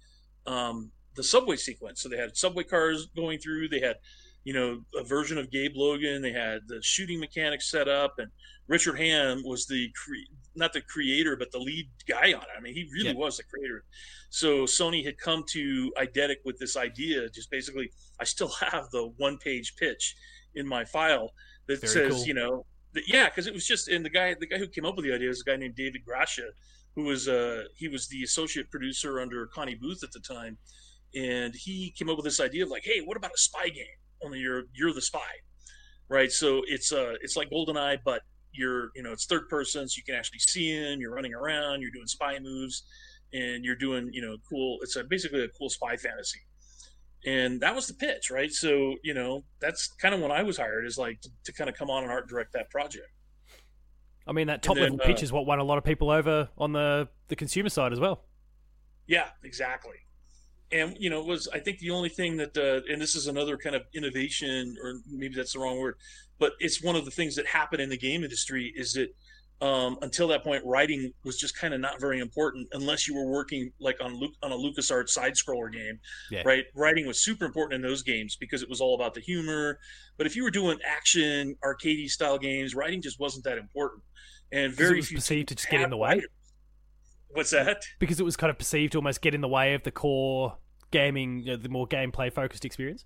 [0.46, 2.02] um, the subway sequence.
[2.02, 3.68] So they had subway cars going through.
[3.68, 3.96] They had
[4.44, 6.22] you know a version of Gabe Logan.
[6.22, 8.30] They had the shooting mechanics set up, and
[8.66, 12.56] Richard Ham was the cre- not the creator, but the lead guy on it.
[12.56, 13.14] I mean, he really yeah.
[13.14, 13.84] was the creator.
[14.30, 17.28] So Sony had come to Eidetic with this idea.
[17.30, 20.16] Just basically, I still have the one page pitch
[20.54, 21.32] in my file
[21.66, 22.26] that Very says, cool.
[22.26, 24.84] you know, that, yeah, because it was just and the guy the guy who came
[24.84, 26.48] up with the idea was a guy named David Gracia,
[26.94, 30.56] who was uh he was the associate producer under Connie Booth at the time,
[31.14, 33.84] and he came up with this idea of like, hey, what about a spy game?
[34.22, 35.30] Only you're you're the spy,
[36.08, 36.32] right?
[36.32, 40.04] So it's uh it's like GoldenEye, but you're you know it's third person, so you
[40.04, 41.00] can actually see in.
[41.00, 42.84] You're running around, you're doing spy moves,
[43.34, 44.78] and you're doing you know cool.
[44.80, 46.40] It's a, basically a cool spy fantasy
[47.24, 48.52] and that was the pitch right?
[48.52, 51.68] So you know that's kind of when i was hired is like to, to kind
[51.68, 53.08] of come on and art direct that project.
[54.26, 56.10] I mean that top then, level pitch uh, is what won a lot of people
[56.10, 58.24] over on the the consumer side as well.
[59.06, 59.96] Yeah exactly.
[60.70, 63.26] And you know it was i think the only thing that uh, and this is
[63.26, 65.96] another kind of innovation or maybe that's the wrong word
[66.38, 69.08] but it's one of the things that happened in the game industry is that
[69.60, 73.26] um, until that point, writing was just kind of not very important unless you were
[73.26, 75.98] working like on Luke on a LucasArts side scroller game,
[76.30, 76.42] yeah.
[76.44, 76.64] right?
[76.74, 79.80] Writing was super important in those games because it was all about the humor.
[80.16, 84.02] But if you were doing action arcade style games, writing just wasn't that important,
[84.52, 86.10] and very few perceived to just get in the way.
[86.10, 86.30] Writers.
[87.30, 87.82] What's that?
[87.98, 90.56] Because it was kind of perceived to almost get in the way of the core
[90.90, 93.04] gaming, you know, the more gameplay focused experience.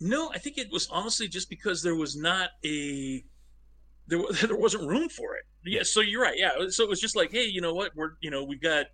[0.00, 3.24] No, I think it was honestly just because there was not a
[4.12, 5.44] there there wasn't room for it.
[5.64, 6.36] Yeah, so you're right.
[6.36, 7.92] Yeah, so it was just like, hey, you know what?
[7.96, 8.86] We're you know we've got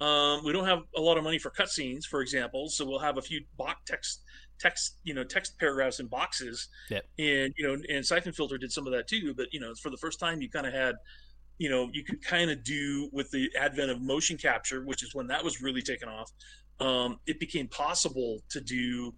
[0.00, 3.18] um, we don't have a lot of money for cutscenes, for example, so we'll have
[3.18, 4.22] a few box text
[4.60, 6.68] text you know text paragraphs in boxes.
[6.90, 7.00] Yeah.
[7.18, 9.34] And you know, and Syphon Filter did some of that too.
[9.34, 10.96] But you know, for the first time, you kind of had
[11.58, 15.14] you know you could kind of do with the advent of motion capture, which is
[15.14, 16.30] when that was really taken off.
[16.80, 19.14] Um, it became possible to do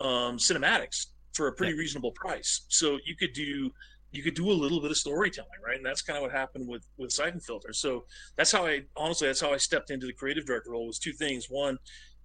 [0.00, 2.62] um, cinematics for a pretty reasonable price.
[2.68, 3.70] So you could do
[4.12, 5.76] you could do a little bit of storytelling, right?
[5.76, 7.72] And that's kind of what happened with with Syphon Filter.
[7.72, 8.04] So
[8.36, 11.12] that's how I honestly that's how I stepped into the creative director role was two
[11.12, 11.46] things.
[11.48, 11.78] One,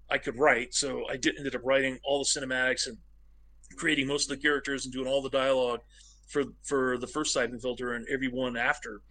[0.10, 2.98] I could write, so I did ended up writing all the cinematics and
[3.78, 5.82] creating most of the characters and doing all the dialogue
[6.28, 9.02] for for the first Syphon Filter and every one after.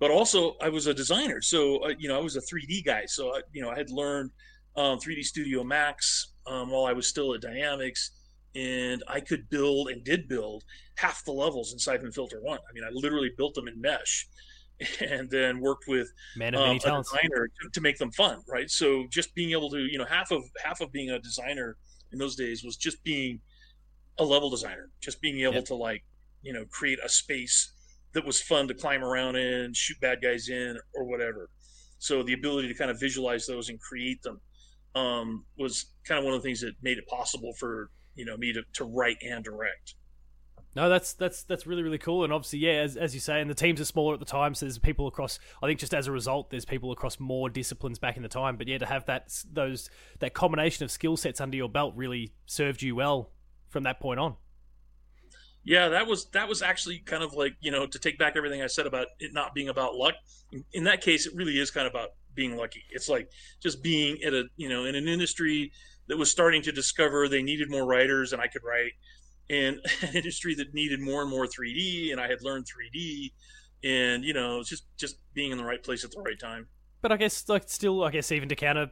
[0.00, 3.04] But also, I was a designer, so uh, you know I was a 3D guy.
[3.06, 4.30] So I, you know I had learned
[4.76, 8.10] um, 3D Studio Max um, while I was still at Dynamix
[8.54, 10.64] and I could build and did build
[10.96, 12.58] half the levels in Syphon Filter One.
[12.58, 14.28] I mean, I literally built them in mesh,
[15.00, 18.42] and then worked with Man um, a designer to, to, make them fun.
[18.48, 18.70] Right.
[18.70, 21.76] So just being able to, you know, half of half of being a designer
[22.12, 23.40] in those days was just being
[24.18, 25.64] a level designer, just being able yep.
[25.66, 26.04] to like,
[26.42, 27.72] you know, create a space
[28.12, 31.50] that was fun to climb around in, shoot bad guys in, or whatever.
[31.98, 34.40] So the ability to kind of visualize those and create them
[34.94, 38.36] um, was kind of one of the things that made it possible for you know
[38.36, 39.94] me to, to write and direct.
[40.76, 43.48] No, that's that's that's really really cool, and obviously, yeah, as, as you say, and
[43.48, 45.38] the teams are smaller at the time, so there's people across.
[45.62, 48.56] I think just as a result, there's people across more disciplines back in the time.
[48.56, 52.32] But yeah, to have that those that combination of skill sets under your belt really
[52.46, 53.30] served you well
[53.68, 54.34] from that point on.
[55.62, 58.60] Yeah, that was that was actually kind of like you know to take back everything
[58.60, 60.14] I said about it not being about luck.
[60.72, 62.82] In that case, it really is kind of about being lucky.
[62.90, 63.30] It's like
[63.62, 65.70] just being at a you know in an industry
[66.08, 68.92] that was starting to discover they needed more writers and I could write,
[69.48, 73.32] in an industry that needed more and more 3D, and I had learned 3D,
[73.82, 76.68] and you know, just just being in the right place at the right time.
[77.02, 78.90] But I guess like still, I guess even to counter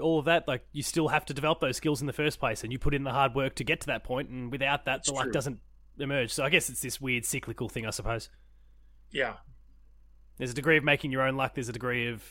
[0.00, 2.62] all of that, like you still have to develop those skills in the first place,
[2.62, 4.98] and you put in the hard work to get to that point, and without that,
[4.98, 5.32] That's the luck true.
[5.32, 5.58] doesn't
[5.98, 6.32] emerge.
[6.32, 8.28] So I guess it's this weird cyclical thing, I suppose.
[9.10, 9.34] Yeah.
[10.38, 11.54] There's a degree of making your own luck.
[11.54, 12.22] There's a degree of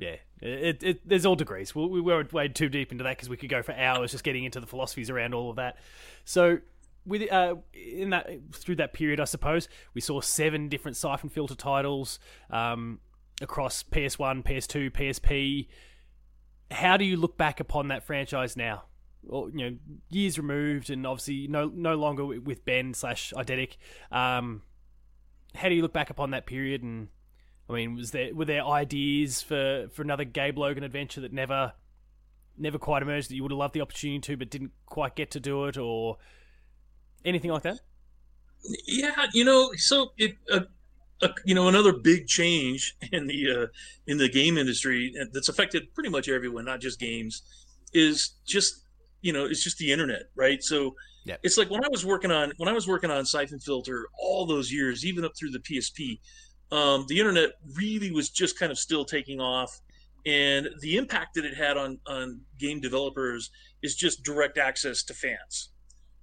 [0.00, 1.74] yeah, it, it, there's all degrees.
[1.74, 4.24] We, we weren't wade too deep into that because we could go for hours just
[4.24, 5.76] getting into the philosophies around all of that.
[6.24, 6.58] So,
[7.04, 11.54] with uh, in that through that period, I suppose we saw seven different syphon filter
[11.54, 13.00] titles um,
[13.42, 15.68] across PS1, PS2, PSP.
[16.70, 18.84] How do you look back upon that franchise now?
[19.28, 19.76] Or, you know,
[20.08, 23.76] years removed, and obviously no no longer with Bend slash Eidetic.
[24.10, 24.62] Um,
[25.54, 27.08] how do you look back upon that period and
[27.70, 31.72] I mean, was there were there ideas for, for another Gabe Logan adventure that never
[32.58, 35.30] never quite emerged that you would have loved the opportunity to, but didn't quite get
[35.32, 36.18] to do it, or
[37.24, 37.80] anything like that?
[38.86, 40.60] Yeah, you know, so it, uh,
[41.22, 43.66] uh, you know, another big change in the uh,
[44.06, 47.42] in the game industry that's affected pretty much everyone, not just games,
[47.92, 48.82] is just
[49.22, 50.62] you know, it's just the internet, right?
[50.62, 51.40] So yep.
[51.42, 54.46] it's like when I was working on when I was working on Syphon Filter all
[54.46, 56.18] those years, even up through the PSP,
[56.72, 59.80] um, the internet really was just kind of still taking off,
[60.26, 63.50] and the impact that it had on on game developers
[63.82, 65.70] is just direct access to fans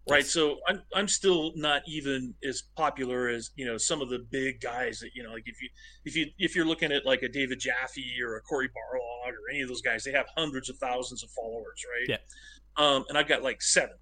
[0.09, 0.25] right?
[0.25, 4.61] So i'm i'm still not even as popular as you know some of the big
[4.61, 5.69] guys that you know like if you
[6.05, 9.49] if you if you're looking at like a david jaffe or a Cory Barlog or
[9.51, 12.17] any of those guys they have hundreds of thousands of followers right?
[12.17, 12.83] Yeah.
[12.83, 13.95] Um and i've got like seven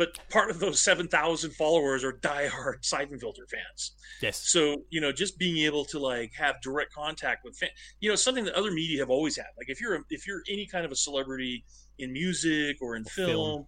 [0.00, 2.86] but part of those 7,000 followers are diehard
[3.20, 3.92] Filter fans.
[4.22, 4.50] Yes.
[4.50, 8.16] So, you know, just being able to like have direct contact with fans, you know,
[8.16, 9.48] something that other media have always had.
[9.58, 11.66] Like if you're, a, if you're any kind of a celebrity
[11.98, 13.66] in music or in film, film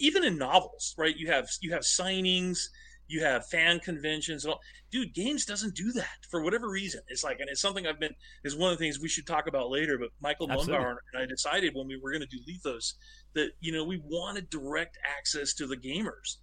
[0.00, 1.16] even in novels, right?
[1.16, 2.58] You have you have signings,
[3.10, 4.60] you have fan conventions, and all.
[4.90, 7.00] Dude, games doesn't do that for whatever reason.
[7.08, 9.46] It's like, and it's something I've been is one of the things we should talk
[9.46, 9.98] about later.
[9.98, 12.94] But Michael Mumbauer and I decided when we were going to do Liithos
[13.34, 16.36] that you know we wanted direct access to the gamers.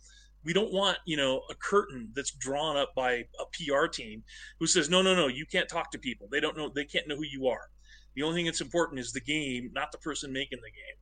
[0.43, 4.23] We don't want you know a curtain that's drawn up by a PR team
[4.59, 6.27] who says no, no, no, you can't talk to people.
[6.29, 6.69] They don't know.
[6.69, 7.69] They can't know who you are.
[8.15, 10.97] The only thing that's important is the game, not the person making the game.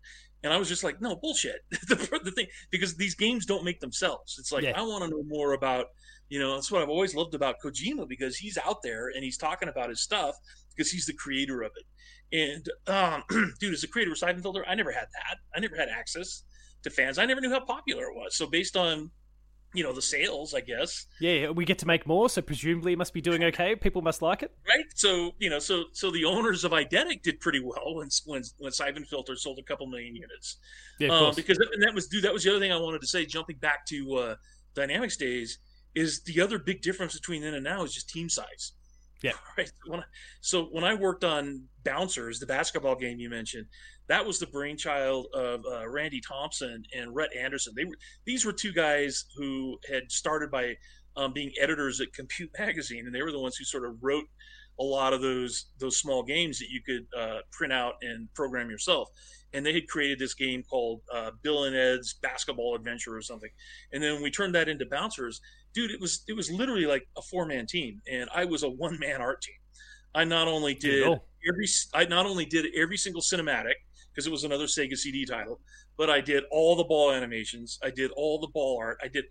[0.46, 1.66] And I was just like, no, bullshit.
[1.90, 4.38] the, the, thing, because these games don't make themselves.
[4.38, 4.80] It's like, yeah.
[4.80, 5.88] I want to know more about,
[6.30, 9.38] you know, that's what I've always loved about Kojima because he's out there and he's
[9.38, 10.36] talking about his stuff
[10.76, 11.86] because he's the creator of it.
[12.32, 15.38] And, um, dude, as a creator of Filter, I never had that.
[15.56, 16.44] I never had access
[16.84, 17.18] to fans.
[17.18, 18.38] I never knew how popular it was.
[18.38, 19.10] So based on
[19.76, 21.06] you know the sales i guess.
[21.20, 23.76] Yeah we get to make more so presumably it must be doing okay.
[23.76, 24.52] People must like it.
[24.68, 24.86] Right?
[24.96, 28.72] So you know so so the owners of Eidetic did pretty well when when when
[28.72, 30.58] syphon filter sold a couple million units.
[31.00, 33.08] Yeah um, because and that was dude that was the other thing i wanted to
[33.08, 34.36] say jumping back to uh
[34.76, 35.60] Dynamix days
[35.96, 38.74] is the other big difference between then and now is just team size.
[39.22, 39.32] Yeah.
[39.58, 39.72] Right.
[39.88, 40.04] When I,
[40.42, 43.68] so when i worked on bouncers the basketball game you mentioned
[44.08, 47.74] that was the brainchild of uh, Randy Thompson and Rhett Anderson.
[47.76, 50.76] They were these were two guys who had started by
[51.18, 54.26] um, being editors at Compute Magazine, and they were the ones who sort of wrote
[54.80, 58.70] a lot of those those small games that you could uh, print out and program
[58.70, 59.10] yourself.
[59.54, 63.50] And they had created this game called uh, Bill and Ed's Basketball Adventure or something.
[63.94, 65.40] And then we turned that into Bouncers.
[65.74, 68.70] Dude, it was it was literally like a four man team, and I was a
[68.70, 69.56] one man art team.
[70.14, 71.04] I not only did
[71.48, 73.76] every I not only did every single cinematic
[74.16, 75.60] because it was another Sega CD title.
[75.98, 77.78] But I did all the ball animations.
[77.84, 78.98] I did all the ball art.
[79.04, 79.26] I did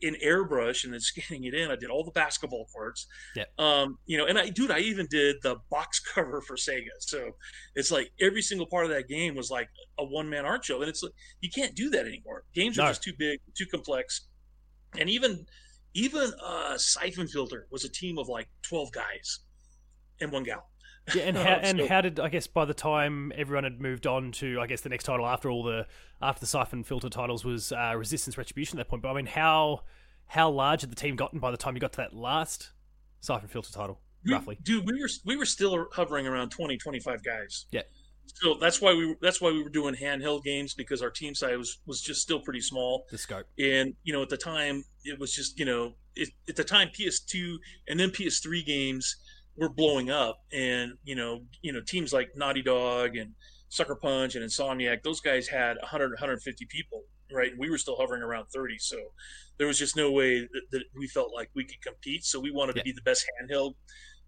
[0.00, 1.70] in airbrush and then scanning it in.
[1.70, 3.06] I did all the basketball courts.
[3.36, 3.44] Yeah.
[3.58, 6.88] Um, you know, and I, dude, I even did the box cover for Sega.
[7.00, 7.30] So
[7.74, 10.80] it's like every single part of that game was like a one man art show,
[10.80, 12.44] and it's like you can't do that anymore.
[12.54, 12.84] Games no.
[12.84, 14.28] are just too big, too complex,
[14.98, 15.46] and even
[15.94, 19.40] even uh, Syphon Filter was a team of like twelve guys
[20.20, 20.67] and one gal.
[21.14, 24.32] Yeah, and how and how did I guess by the time everyone had moved on
[24.32, 25.86] to I guess the next title after all the
[26.20, 29.02] after the Syphon Filter titles was uh, Resistance Retribution at that point.
[29.02, 29.82] But I mean, how
[30.26, 32.70] how large had the team gotten by the time you got to that last
[33.20, 34.00] Syphon Filter title?
[34.24, 37.66] We, roughly, dude, we were we were still hovering around 20, 25 guys.
[37.70, 37.82] Yeah.
[38.34, 41.56] So that's why we that's why we were doing handheld games because our team size
[41.56, 43.06] was was just still pretty small.
[43.10, 43.46] The scope.
[43.58, 46.88] And you know, at the time, it was just you know, it, at the time
[46.88, 47.56] PS2
[47.88, 49.16] and then PS3 games
[49.58, 53.34] were blowing up, and you know, you know, teams like Naughty Dog and
[53.68, 57.50] Sucker Punch and Insomniac, those guys had 100, 150 people, right?
[57.50, 58.78] And we were still hovering around 30.
[58.78, 58.96] So
[59.58, 62.24] there was just no way that, that we felt like we could compete.
[62.24, 62.82] So we wanted yeah.
[62.82, 63.74] to be the best handheld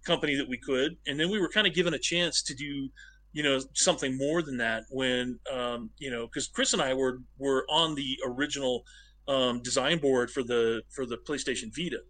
[0.05, 0.97] company that we could.
[1.07, 2.89] And then we were kind of given a chance to do,
[3.33, 7.21] you know, something more than that when, um, you know, because Chris and I were
[7.39, 8.83] were on the original
[9.31, 12.01] um, design board for the for the PlayStation Vita.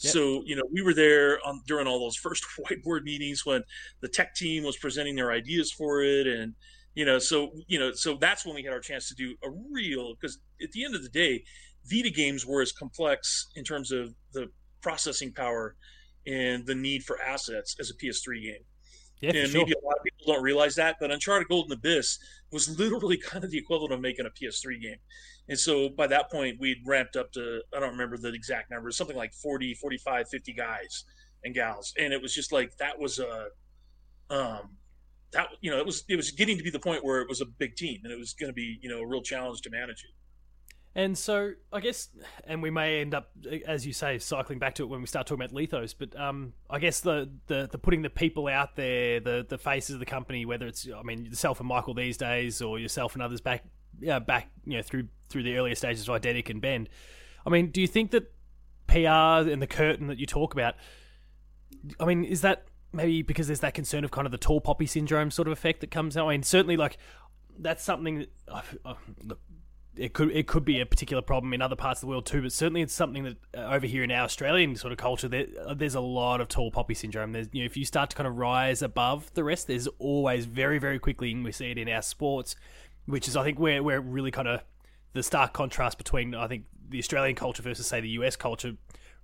[0.00, 0.12] Yep.
[0.12, 3.62] So, you know, we were there on, during all those first whiteboard meetings when
[4.00, 6.26] the tech team was presenting their ideas for it.
[6.26, 6.54] And,
[6.94, 9.48] you know, so, you know, so that's when we had our chance to do a
[9.70, 11.44] real, because at the end of the day,
[11.90, 14.50] Vita games were as complex in terms of the
[14.82, 15.76] processing power
[16.26, 18.64] and the need for assets as a PS3 game.
[19.22, 19.60] Yeah, and sure.
[19.60, 22.18] maybe a lot of people don't realize that, but Uncharted Golden Abyss
[22.52, 24.98] was literally kind of the equivalent of making a PS3 game.
[25.48, 28.90] And so by that point, we'd ramped up to, I don't remember the exact number,
[28.90, 31.04] something like 40, 45, 50 guys
[31.44, 31.92] and gals.
[31.98, 33.46] And it was just like, that was a,
[34.30, 34.76] um,
[35.32, 37.40] that, you know, it was, it was getting to be the point where it was
[37.40, 39.70] a big team and it was going to be, you know, a real challenge to
[39.70, 40.10] manage it.
[40.96, 42.08] And so I guess,
[42.44, 43.30] and we may end up,
[43.66, 45.94] as you say, cycling back to it when we start talking about Liithos.
[45.96, 49.92] But um, I guess the, the the putting the people out there, the the faces
[49.94, 53.22] of the company, whether it's I mean yourself and Michael these days, or yourself and
[53.22, 53.64] others back,
[54.00, 56.88] yeah, back you know through through the earlier stages of Eidetic and Bend.
[57.44, 58.32] I mean, do you think that
[58.86, 60.74] PR and the curtain that you talk about.
[62.00, 64.86] I mean, is that maybe because there's that concern of kind of the tall poppy
[64.86, 66.26] syndrome sort of effect that comes out?
[66.26, 66.98] I mean, certainly like
[67.58, 68.64] that's something that
[69.24, 69.40] look,
[69.96, 72.42] it could it could be a particular problem in other parts of the world too,
[72.42, 75.46] but certainly it's something that uh, over here in our Australian sort of culture, there,
[75.66, 77.32] uh, there's a lot of tall poppy syndrome.
[77.32, 80.44] There's you know if you start to kind of rise above the rest, there's always
[80.46, 82.56] very very quickly, and we see it in our sports,
[83.06, 84.62] which is I think where where really kind of
[85.12, 88.76] the stark contrast between I think the Australian culture versus say the US culture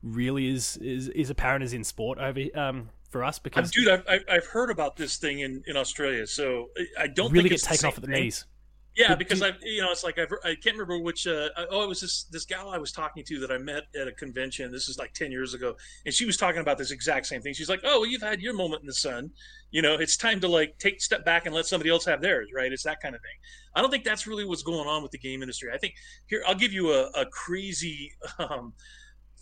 [0.03, 4.25] really is is, is apparent as in sport over um, for us because dude I've,
[4.29, 7.97] I've heard about this thing in, in Australia so I don't really get taken off
[7.97, 8.25] at the thing.
[8.25, 8.47] knees
[8.95, 11.27] yeah, because I, you know, it's like I've, I can't remember which.
[11.27, 14.07] Uh, oh, it was this this gal I was talking to that I met at
[14.07, 14.71] a convention.
[14.71, 17.55] This is like ten years ago, and she was talking about this exact same thing.
[17.55, 19.31] She's like, "Oh, well, you've had your moment in the sun.
[19.71, 22.51] You know, it's time to like take step back and let somebody else have theirs,
[22.55, 22.71] right?
[22.71, 23.37] It's that kind of thing."
[23.75, 25.71] I don't think that's really what's going on with the game industry.
[25.73, 25.95] I think
[26.27, 28.75] here I'll give you a, a crazy um,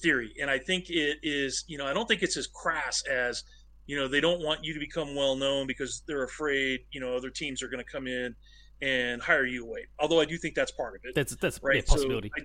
[0.01, 1.65] theory, and I think it is.
[1.67, 3.43] You know, I don't think it's as crass as
[3.87, 7.17] you know they don't want you to become well known because they're afraid you know
[7.17, 8.37] other teams are going to come in
[8.83, 9.87] and hire you away.
[9.99, 11.15] Although I do think that's part of it.
[11.15, 11.77] That's that's right.
[11.77, 12.31] Yeah, possibility.
[12.37, 12.45] So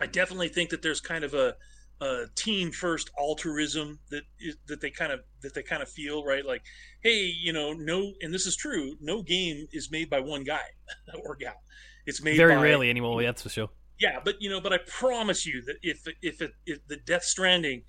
[0.00, 1.54] I, I, definitely think that there's kind of a,
[2.00, 6.24] a team first altruism that is, that they kind of that they kind of feel
[6.24, 6.44] right.
[6.44, 6.62] Like,
[7.02, 8.96] hey, you know, no, and this is true.
[9.00, 10.64] No game is made by one guy
[11.24, 11.54] or gal.
[12.06, 13.22] It's made very by, rarely anymore.
[13.22, 13.68] That's for sure.
[14.00, 17.24] Yeah, but you know, but I promise you that if if it, if the Death
[17.24, 17.82] Stranding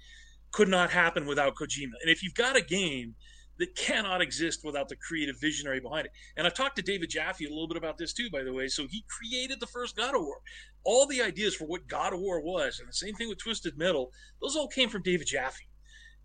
[0.51, 3.15] could not happen without Kojima, and if you've got a game
[3.57, 6.11] that cannot exist without the creative visionary behind it.
[6.37, 8.67] And I've talked to David Jaffe a little bit about this too, by the way.
[8.67, 10.37] So he created the first God of War.
[10.83, 13.77] All the ideas for what God of War was, and the same thing with Twisted
[13.77, 15.65] Metal, those all came from David Jaffe.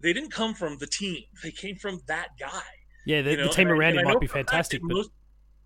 [0.00, 1.24] They didn't come from the team.
[1.42, 2.62] They came from that guy.
[3.06, 3.42] Yeah, the, you know?
[3.44, 4.80] the team around him might be fantastic.
[4.82, 4.94] But...
[4.94, 5.10] Most,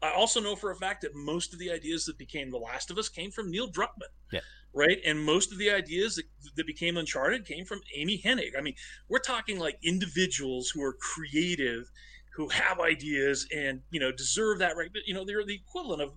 [0.03, 2.91] I also know for a fact that most of the ideas that became The Last
[2.91, 4.13] of Us came from Neil Druckmann.
[4.33, 4.41] Yeah
[4.75, 4.99] right?
[5.07, 6.25] And most of the ideas that,
[6.57, 8.59] that became Uncharted came from Amy Hennig.
[8.59, 8.75] I mean,
[9.09, 11.91] we're talking like individuals who are creative,
[12.35, 14.91] who have ideas, and you know deserve that right.
[14.93, 16.11] But you know, they're the equivalent of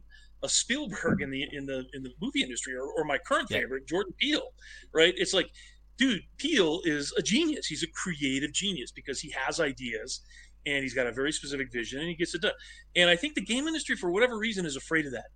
[0.44, 3.60] a Spielberg in the in the in the movie industry, or, or my current yeah.
[3.60, 4.50] favorite, Jordan Peele,
[4.94, 5.14] right?
[5.18, 5.50] It's like,
[5.98, 7.68] dude, Peele is a genius.
[7.68, 10.22] He's a creative genius because he has ideas
[10.66, 12.52] and he's got a very specific vision and he gets it done.
[12.96, 15.28] And I think the game industry, for whatever reason, is afraid of that.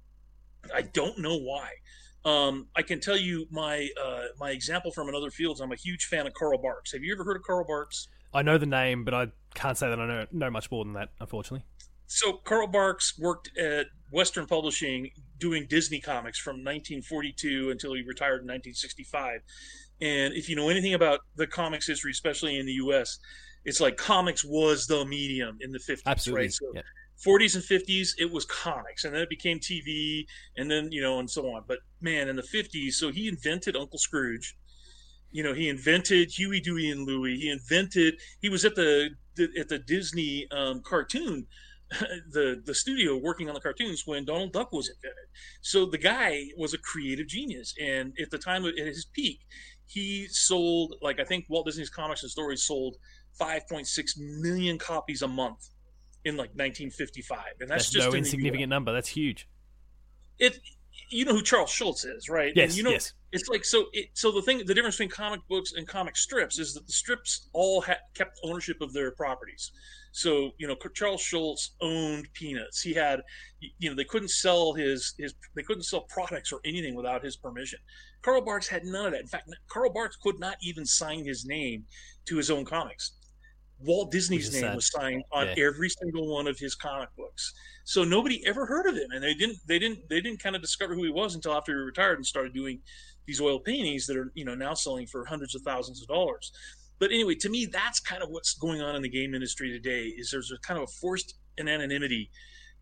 [0.76, 1.70] I don't know why.
[2.24, 5.60] Um, I can tell you my uh, my example from another field.
[5.62, 6.92] I'm a huge fan of Carl Barks.
[6.92, 8.08] Have you ever heard of Carl Barks?
[8.34, 10.94] I know the name, but I can't say that I know, know much more than
[10.94, 11.66] that, unfortunately.
[12.08, 18.42] So Carl Barks worked at Western Publishing doing Disney comics from 1942 until he retired
[18.42, 19.42] in 1965.
[20.02, 23.18] And if you know anything about the comics history, especially in the U.S.,
[23.64, 26.44] it's like comics was the medium in the 50s, Absolutely.
[26.44, 26.54] right?
[26.54, 26.82] So yeah.
[27.26, 30.26] 40s and 50s it was comics and then it became tv
[30.58, 31.64] and then you know and so on.
[31.68, 34.58] But man in the 50s so he invented uncle scrooge.
[35.32, 37.38] You know he invented huey dewey and louie.
[37.38, 39.12] He invented he was at the
[39.58, 41.48] at the disney um, cartoon
[42.32, 45.28] the the studio working on the cartoons when donald duck was invented.
[45.62, 49.42] So the guy was a creative genius and at the time at his peak
[49.86, 52.96] he sold like i think walt disney's comics and stories sold
[53.40, 53.88] 5.6
[54.40, 55.71] million copies a month
[56.26, 58.94] in like 1955, and that's, that's just no insignificant number.
[58.94, 59.48] That's huge.
[60.40, 60.60] It,
[61.10, 62.54] you know who Charles Schulz is, right?
[62.56, 62.70] Yes.
[62.70, 63.14] And you know, yes.
[63.32, 63.86] It's like so.
[63.94, 66.92] It, so the thing, the difference between comic books and comic strips is that the
[66.92, 69.72] strips all ha- kept ownership of their properties.
[70.12, 72.82] So you know, Charles Schulz owned Peanuts.
[72.82, 73.22] He had,
[73.80, 77.38] you know, they couldn't sell his his they couldn't sell products or anything without his
[77.38, 77.80] permission.
[78.22, 79.22] Carl Barks had none of that.
[79.22, 81.86] In fact, Carl Barks could not even sign his name
[82.26, 83.14] to his own comics.
[83.84, 84.76] Walt Disney's name sad.
[84.76, 85.66] was signed on yeah.
[85.66, 87.54] every single one of his comic books.
[87.84, 90.62] So nobody ever heard of him, and they didn't they didn't they didn't kind of
[90.62, 92.80] discover who he was until after he retired and started doing
[93.26, 96.52] these oil paintings that are you know now selling for hundreds of thousands of dollars.
[97.00, 100.14] But anyway, to me, that's kind of what's going on in the game industry today.
[100.18, 102.30] Is there's a kind of a forced anonymity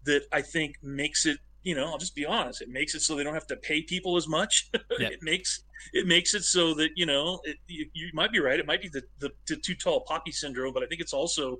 [0.06, 2.62] that I think makes it you know, I'll just be honest.
[2.62, 4.70] It makes it so they don't have to pay people as much.
[5.00, 8.60] It makes it makes it so that you know it, you, you, might be right.
[8.60, 11.58] It might be the, the, the too tall poppy syndrome, but I think it's also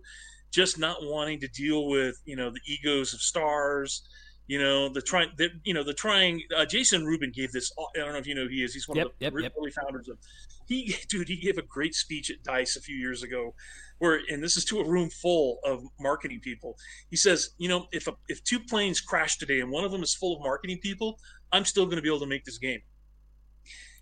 [0.52, 4.08] just not wanting to deal with you know the egos of stars.
[4.48, 6.42] You know the trying, the, you know the trying.
[6.56, 7.72] Uh, Jason Rubin gave this.
[7.96, 8.74] I don't know if you know who he is.
[8.74, 9.86] He's one yep, of the yep, early yep.
[9.86, 10.18] founders of.
[10.68, 13.54] He, dude, he gave a great speech at Dice a few years ago,
[14.00, 16.76] where and this is to a room full of marketing people.
[17.12, 20.02] He says, you know, if a, if two planes crash today and one of them
[20.02, 21.20] is full of marketing people,
[21.52, 22.80] I'm still going to be able to make this game.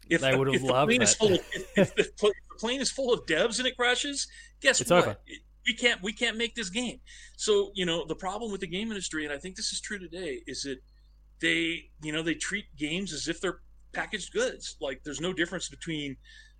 [0.09, 1.17] If, I would have loved that.
[1.21, 1.31] Of,
[1.75, 4.27] if, if, the plane is full of devs and it crashes,
[4.61, 5.03] guess it's what?
[5.03, 5.17] Over.
[5.65, 7.01] We can't we can't make this game.
[7.35, 9.99] So you know the problem with the game industry, and I think this is true
[9.99, 10.77] today, is that
[11.41, 13.59] they you know they treat games as if they're
[13.91, 14.77] packaged goods.
[14.79, 16.17] Like there's no difference between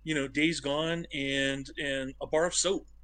[0.08, 2.86] you know, Days Gone and and a bar of soap.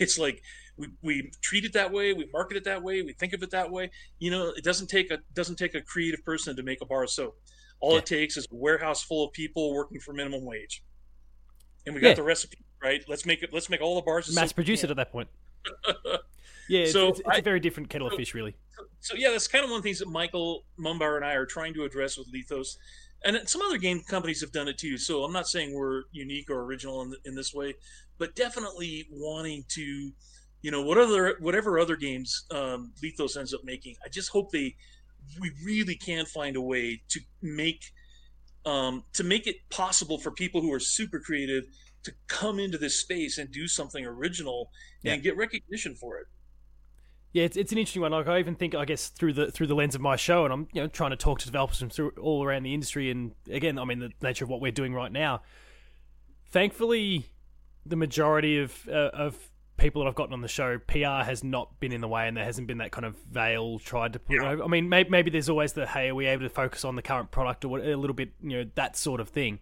[0.00, 0.42] It's like
[0.76, 3.52] we, we treat it that way, we market it that way, we think of it
[3.52, 3.90] that way.
[4.18, 7.04] You know, it doesn't take a doesn't take a creative person to make a bar
[7.04, 7.38] of soap.
[7.80, 7.98] All yeah.
[7.98, 10.82] it takes is a warehouse full of people working for minimum wage,
[11.86, 12.14] and we got yeah.
[12.14, 13.02] the recipe right.
[13.08, 13.52] Let's make it.
[13.52, 14.34] Let's make all the bars.
[14.34, 15.28] Mass produce it at that point.
[16.68, 18.54] yeah, it's, so it's, it's I, a very different kettle so, of fish, really.
[18.76, 21.34] So, so, yeah, that's kind of one of the things that Michael Mumbauer and I
[21.34, 22.76] are trying to address with Liithos,
[23.24, 24.96] and some other game companies have done it too.
[24.96, 27.74] So I'm not saying we're unique or original in, in this way,
[28.18, 30.12] but definitely wanting to,
[30.62, 33.96] you know, what other whatever other games um, Liithos ends up making.
[34.04, 34.76] I just hope they
[35.38, 37.92] we really can find a way to make
[38.66, 41.64] um, to make it possible for people who are super creative
[42.02, 44.70] to come into this space and do something original
[45.02, 45.12] yeah.
[45.12, 46.26] and get recognition for it.
[47.32, 48.10] Yeah, it's, it's an interesting one.
[48.10, 50.52] Like I even think, I guess through the through the lens of my show, and
[50.52, 53.32] I'm you know trying to talk to developers from through all around the industry, and
[53.48, 55.42] again, I mean the nature of what we're doing right now.
[56.50, 57.26] Thankfully,
[57.86, 59.49] the majority of uh, of
[59.80, 62.36] people that I've gotten on the show, PR has not been in the way, and
[62.36, 64.50] there hasn't been that kind of veil tried to put yeah.
[64.50, 64.62] over.
[64.62, 67.02] I mean, maybe, maybe there's always the hey, are we able to focus on the
[67.02, 69.58] current product or what, a little bit, you know, that sort of thing,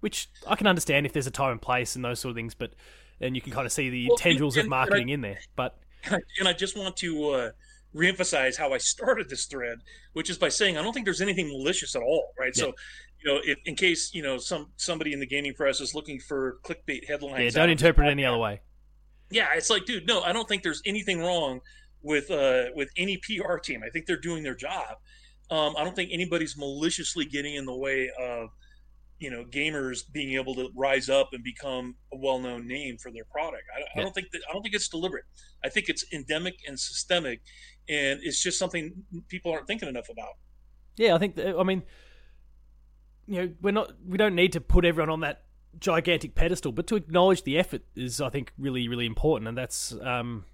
[0.00, 2.54] which I can understand if there's a time and place and those sort of things,
[2.54, 2.72] but
[3.20, 5.38] and you can kind of see the well, tendrils and, of marketing I, in there.
[5.56, 5.76] But
[6.38, 7.50] and I just want to uh,
[7.94, 9.78] reemphasize how I started this thread,
[10.12, 12.52] which is by saying I don't think there's anything malicious at all, right?
[12.54, 12.64] Yeah.
[12.64, 12.72] So
[13.24, 16.20] you know, if, in case you know some somebody in the gaming press is looking
[16.20, 18.60] for clickbait headlines, yeah, don't interpret it any other way
[19.30, 21.60] yeah, it's like, dude, no, I don't think there's anything wrong
[22.02, 23.82] with uh, with any PR team.
[23.84, 24.96] I think they're doing their job.
[25.50, 28.50] Um, I don't think anybody's maliciously getting in the way of
[29.18, 33.24] you know gamers being able to rise up and become a well-known name for their
[33.24, 33.64] product.
[33.74, 33.86] I, yeah.
[33.96, 35.24] I don't think that I don't think it's deliberate.
[35.64, 37.40] I think it's endemic and systemic,
[37.88, 38.92] and it's just something
[39.28, 40.34] people aren't thinking enough about.
[40.96, 41.36] Yeah, I think.
[41.36, 41.82] That, I mean,
[43.26, 43.92] you know, we're not.
[44.06, 45.45] We don't need to put everyone on that
[45.78, 49.94] gigantic pedestal, but to acknowledge the effort is, I think, really, really important, and that's
[50.02, 50.44] um,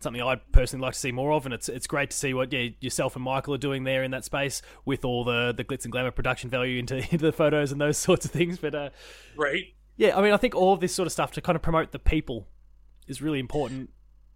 [0.00, 1.44] something I'd personally like to see more of.
[1.44, 4.10] And it's it's great to see what yeah, yourself and Michael are doing there in
[4.10, 7.72] that space with all the the glitz and glamour production value into, into the photos
[7.72, 8.58] and those sorts of things.
[8.58, 8.90] But uh,
[9.36, 9.64] right,
[9.96, 11.92] yeah, I mean, I think all of this sort of stuff to kind of promote
[11.92, 12.46] the people
[13.06, 13.90] is really important.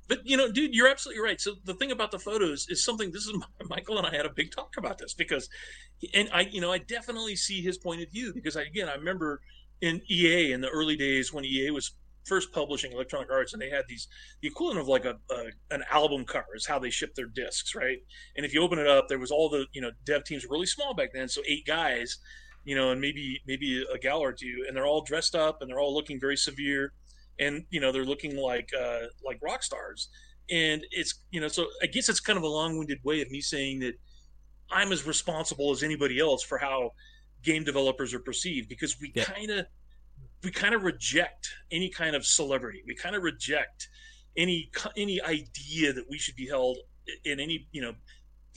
[0.09, 1.41] But you know, dude, you're absolutely right.
[1.41, 3.11] So the thing about the photos is something.
[3.11, 3.35] This is
[3.69, 5.49] Michael and I had a big talk about this because,
[6.15, 8.95] and I, you know, I definitely see his point of view because I, again, I
[8.95, 9.41] remember
[9.81, 11.93] in EA in the early days when EA was
[12.27, 14.09] first publishing Electronic Arts, and they had these
[14.43, 17.75] the equivalent of like a, a, an album cover is how they shipped their discs,
[17.75, 17.99] right?
[18.37, 20.55] And if you open it up, there was all the you know dev teams were
[20.55, 22.19] really small back then, so eight guys,
[22.65, 25.71] you know, and maybe maybe a gal or two, and they're all dressed up and
[25.71, 26.93] they're all looking very severe,
[27.39, 30.09] and you know they're looking like uh, like rock stars,
[30.51, 33.31] and it's you know so I guess it's kind of a long winded way of
[33.31, 33.95] me saying that
[34.71, 36.91] I'm as responsible as anybody else for how
[37.47, 39.25] game developers are perceived because we yeah.
[39.25, 39.67] kind of
[40.45, 42.83] we kind of reject any kind of celebrity.
[42.87, 43.89] We kind of reject
[44.37, 46.77] any any idea that we should be held
[47.25, 47.95] in any you know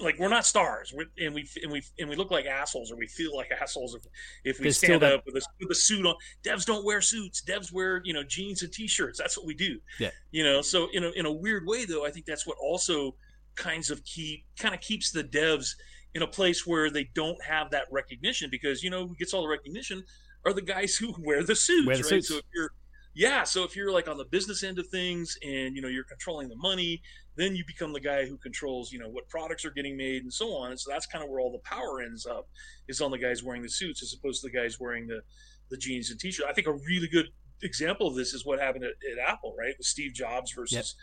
[0.01, 0.93] like we're not stars.
[0.95, 3.95] We're, and we and we and we look like assholes or we feel like assholes
[3.95, 4.03] if,
[4.43, 6.15] if we stand up with a, with a suit on.
[6.43, 7.41] Devs don't wear suits.
[7.41, 9.19] Devs wear you know jeans and t-shirts.
[9.19, 9.79] That's what we do.
[9.99, 10.09] Yeah.
[10.31, 13.15] You know so in a, in a weird way though i think that's what also
[13.55, 15.75] kinds of keep kind of keeps the devs
[16.16, 19.43] in a place where they don't have that recognition because you know who gets all
[19.43, 20.03] the recognition
[20.45, 22.10] are the guys who wear the suits, wear the right?
[22.10, 22.30] Suits.
[22.30, 22.72] So if you're
[23.16, 26.03] yeah, so if you're like on the business end of things and you know you're
[26.03, 27.01] controlling the money,
[27.36, 30.34] then you become the guy who controls you know what products are getting made and
[30.34, 30.72] so on.
[30.72, 32.47] And so that's kind of where all the power ends up
[32.88, 35.22] is on the guys wearing the suits as opposed to the guys wearing the
[35.70, 36.45] the jeans and t-shirt.
[36.49, 37.28] I think a really good
[37.62, 39.74] example of this is what happened at, at Apple, right?
[39.78, 40.95] With Steve Jobs versus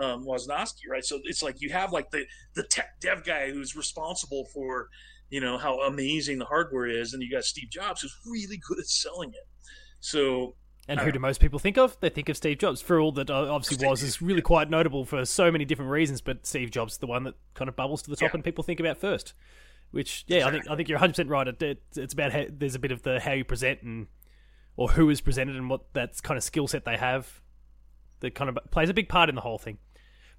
[0.00, 0.08] yep.
[0.08, 1.04] um, Wozniacki, right?
[1.04, 4.88] So it's like you have like the the tech dev guy who's responsible for
[5.30, 8.78] you know how amazing the hardware is, and you got Steve Jobs who's really good
[8.78, 9.48] at selling it.
[10.00, 10.56] So.
[10.86, 11.96] And who do most people think of?
[12.00, 12.82] They think of Steve Jobs.
[12.82, 13.88] For all that obviously Steve.
[13.88, 17.06] was is really quite notable for so many different reasons, but Steve Jobs is the
[17.06, 18.34] one that kind of bubbles to the top yeah.
[18.34, 19.32] and people think about first.
[19.92, 20.58] Which, yeah, exactly.
[20.58, 21.48] I think I think you're 100 percent right.
[21.48, 24.08] It, it's about how, there's a bit of the how you present and
[24.76, 27.40] or who is presented and what that kind of skill set they have
[28.20, 29.78] that kind of plays a big part in the whole thing.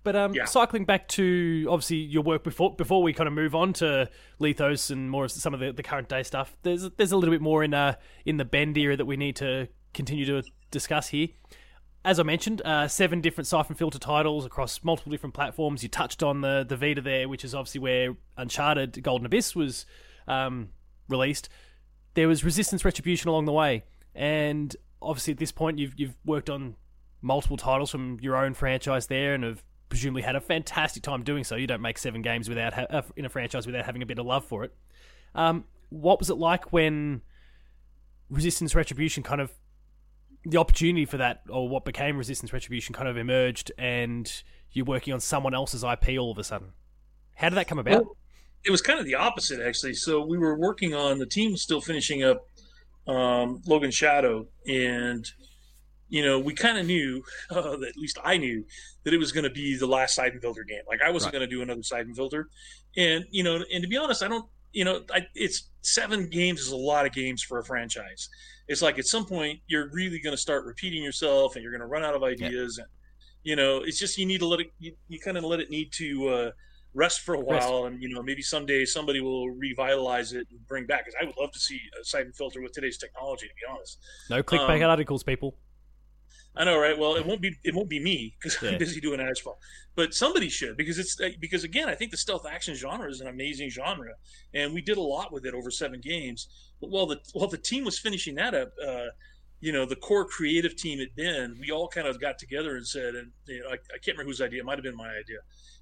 [0.03, 0.45] But um, yeah.
[0.45, 4.07] cycling back to obviously your work before before we kind of move on to
[4.39, 6.55] Liithos and more of some of the, the current day stuff.
[6.61, 9.35] There's there's a little bit more in uh in the Bend era that we need
[9.37, 11.29] to continue to discuss here.
[12.03, 15.81] As I mentioned, uh, seven different Syphon Filter titles across multiple different platforms.
[15.81, 19.87] You touched on the the Vita there, which is obviously where Uncharted Golden Abyss was
[20.27, 20.69] um,
[21.09, 21.49] released.
[22.13, 23.85] There was Resistance Retribution along the way.
[24.15, 26.75] And obviously, at this point, you've you've worked on
[27.21, 31.43] multiple titles from your own franchise there, and have presumably had a fantastic time doing
[31.43, 31.55] so.
[31.55, 34.19] You don't make seven games without ha- uh, in a franchise without having a bit
[34.19, 34.73] of love for it.
[35.35, 37.21] Um, what was it like when
[38.29, 39.51] Resistance Retribution kind of
[40.45, 44.31] the opportunity for that, or what became Resistance Retribution, kind of emerged, and
[44.71, 46.73] you're working on someone else's IP all of a sudden.
[47.33, 48.03] How did that come about?
[48.03, 48.17] Well,
[48.63, 49.95] it was kind of the opposite, actually.
[49.95, 52.47] So we were working on the team was still finishing up
[53.07, 55.25] um, Logan Shadow, and
[56.09, 58.65] you know we kind of knew, uh, at least I knew,
[59.03, 60.81] that it was going to be the last Syphon Filter game.
[60.87, 61.39] Like I wasn't right.
[61.39, 62.49] going to do another Syphon Filter,
[62.97, 64.45] and you know, and to be honest, I don't.
[64.71, 68.27] You know, I, it's seven games is a lot of games for a franchise.
[68.67, 71.81] It's like at some point you're really going to start repeating yourself, and you're going
[71.81, 72.83] to run out of ideas, yeah.
[72.83, 72.91] and
[73.43, 74.73] you know, it's just you need to let it.
[74.79, 76.27] You, you kind of let it need to.
[76.27, 76.51] Uh,
[76.95, 77.93] rest for a while, rest.
[77.93, 81.05] and you know maybe someday somebody will revitalize it and bring back.
[81.05, 83.47] Because I would love to see a Syphon Filter with today's technology.
[83.47, 85.55] To be honest, no clickbait um, articles, people.
[86.57, 86.97] I know, right?
[86.97, 88.71] Well, it won't be it won't be me because yeah.
[88.71, 89.59] I'm busy doing Asphalt,
[89.95, 93.19] but somebody should because it's uh, because again, I think the stealth action genre is
[93.19, 94.13] an amazing genre,
[94.53, 96.47] and we did a lot with it over seven games.
[96.79, 99.07] But while the while the team was finishing that up, uh,
[99.59, 102.87] you know, the core creative team had been, we all kind of got together and
[102.87, 105.09] said, and you know, I, I can't remember whose idea, it might have been my
[105.09, 105.39] idea,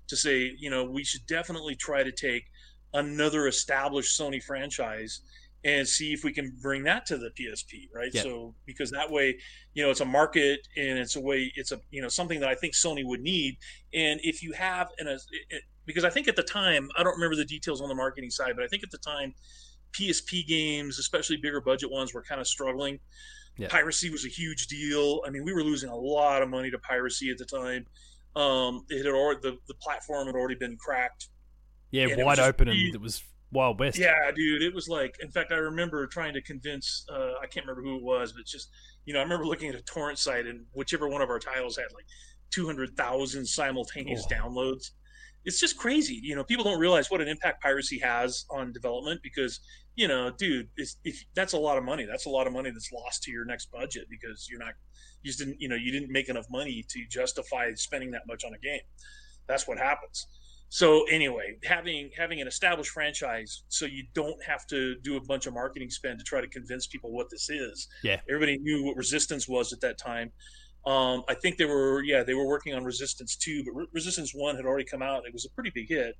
[0.07, 2.43] to say, you know, we should definitely try to take
[2.93, 5.21] another established Sony franchise
[5.65, 8.11] and see if we can bring that to the PSP, right?
[8.13, 8.23] Yeah.
[8.23, 9.37] So because that way,
[9.73, 12.49] you know, it's a market and it's a way, it's a you know something that
[12.49, 13.57] I think Sony would need.
[13.93, 15.15] And if you have an uh, a,
[15.49, 18.29] it, because I think at the time, I don't remember the details on the marketing
[18.29, 19.33] side, but I think at the time,
[19.93, 22.99] PSP games, especially bigger budget ones, were kind of struggling.
[23.57, 23.67] Yeah.
[23.69, 25.21] Piracy was a huge deal.
[25.25, 27.85] I mean, we were losing a lot of money to piracy at the time.
[28.35, 31.29] Um, it had already the, the platform had already been cracked.
[31.91, 33.99] Yeah, wide open, and it was wild west.
[33.99, 35.15] Yeah, dude, it was like.
[35.21, 37.05] In fact, I remember trying to convince.
[37.11, 38.69] Uh, I can't remember who it was, but just
[39.05, 41.77] you know, I remember looking at a torrent site, and whichever one of our titles
[41.77, 42.05] had like
[42.49, 44.35] two hundred thousand simultaneous oh.
[44.35, 44.91] downloads.
[45.45, 46.19] It's just crazy.
[46.23, 49.59] You know, people don't realize what an impact piracy has on development because
[49.95, 52.05] you know, dude, if that's a lot of money.
[52.05, 54.73] That's a lot of money that's lost to your next budget because you're not
[55.21, 58.43] you just didn't, you know, you didn't make enough money to justify spending that much
[58.43, 58.81] on a game.
[59.47, 60.27] That's what happens.
[60.69, 65.45] So anyway, having having an established franchise, so you don't have to do a bunch
[65.45, 67.87] of marketing spend to try to convince people what this is.
[68.03, 70.31] Yeah, everybody knew what Resistance was at that time.
[70.87, 74.31] Um, I think they were, yeah, they were working on Resistance two, but Re- Resistance
[74.33, 75.27] one had already come out.
[75.27, 76.15] It was a pretty big hit,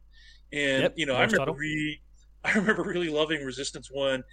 [0.52, 2.00] and yep, you know, I remember re-
[2.54, 4.24] I remember really loving Resistance one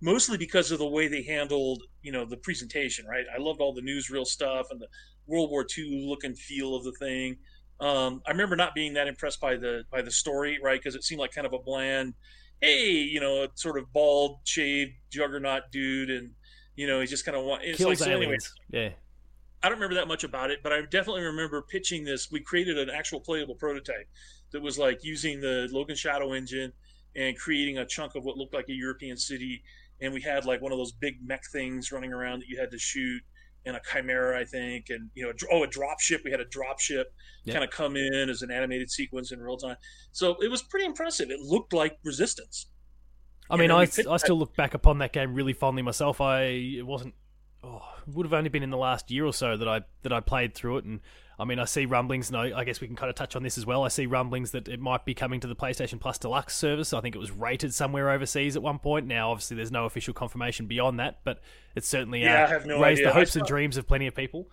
[0.00, 3.24] mostly because of the way they handled, you know, the presentation, right?
[3.34, 4.88] I loved all the newsreel stuff and the
[5.26, 7.36] World War II look and feel of the thing.
[7.80, 10.78] Um, I remember not being that impressed by the by the story, right?
[10.78, 12.14] Because it seemed like kind of a bland,
[12.60, 16.30] hey, you know, a sort of bald, shaved juggernaut dude, and
[16.76, 18.52] you know, he just kind of want it's kills like, so aliens.
[18.70, 18.90] yeah.
[19.62, 22.30] I don't remember that much about it, but I definitely remember pitching this.
[22.30, 24.08] We created an actual playable prototype
[24.52, 26.72] that was like using the Logan Shadow engine
[27.16, 29.62] and creating a chunk of what looked like a European city.
[30.00, 32.70] And we had like one of those big mech things running around that you had
[32.70, 33.22] to shoot
[33.66, 36.22] and a chimera i think and you know oh a drop ship.
[36.24, 37.12] We had a drop ship
[37.44, 37.54] yep.
[37.54, 39.76] kind of come in as an animated sequence in real time.
[40.12, 41.30] So it was pretty impressive.
[41.30, 42.66] It looked like resistance.
[43.50, 43.84] I mean i, I
[44.16, 46.20] still look back upon that game really fondly myself.
[46.20, 47.14] I it wasn't
[47.62, 50.12] oh, it would have only been in the last year or so that i that
[50.12, 50.84] i played through it.
[50.84, 51.00] And
[51.40, 53.56] I mean, I see rumblings, and I, guess we can kind of touch on this
[53.56, 53.82] as well.
[53.82, 56.92] I see rumblings that it might be coming to the PlayStation Plus Deluxe service.
[56.92, 59.06] I think it was rated somewhere overseas at one point.
[59.06, 61.40] Now, obviously, there's no official confirmation beyond that, but
[61.74, 63.06] it's certainly yeah, uh, I have no raised idea.
[63.06, 64.48] the hopes saw, and dreams of plenty of people.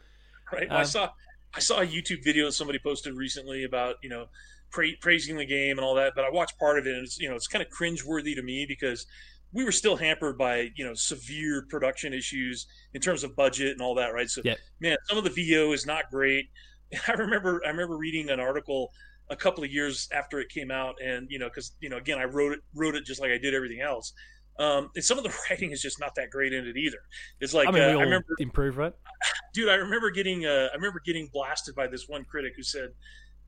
[0.52, 0.72] Right.
[0.72, 1.10] Um, I saw
[1.54, 4.28] I saw a YouTube video somebody posted recently about you know
[4.72, 7.20] pra- praising the game and all that, but I watched part of it, and it's
[7.20, 9.06] you know it's kind of cringeworthy to me because
[9.54, 13.82] we were still hampered by you know severe production issues in terms of budget and
[13.82, 14.30] all that, right?
[14.30, 14.58] So, yep.
[14.80, 16.50] man, some of the VO is not great.
[17.08, 18.92] I remember I remember reading an article
[19.30, 22.20] a couple of years after it came out, and you know, because you know, again,
[22.20, 24.14] I wrote it wrote it just like I did everything else.
[24.60, 27.00] Um, and some of the writing is just not that great in it either.
[27.40, 28.94] It's like I, mean, uh, I remember improve, right?
[29.54, 32.90] Dude, I remember getting uh, I remember getting blasted by this one critic who said,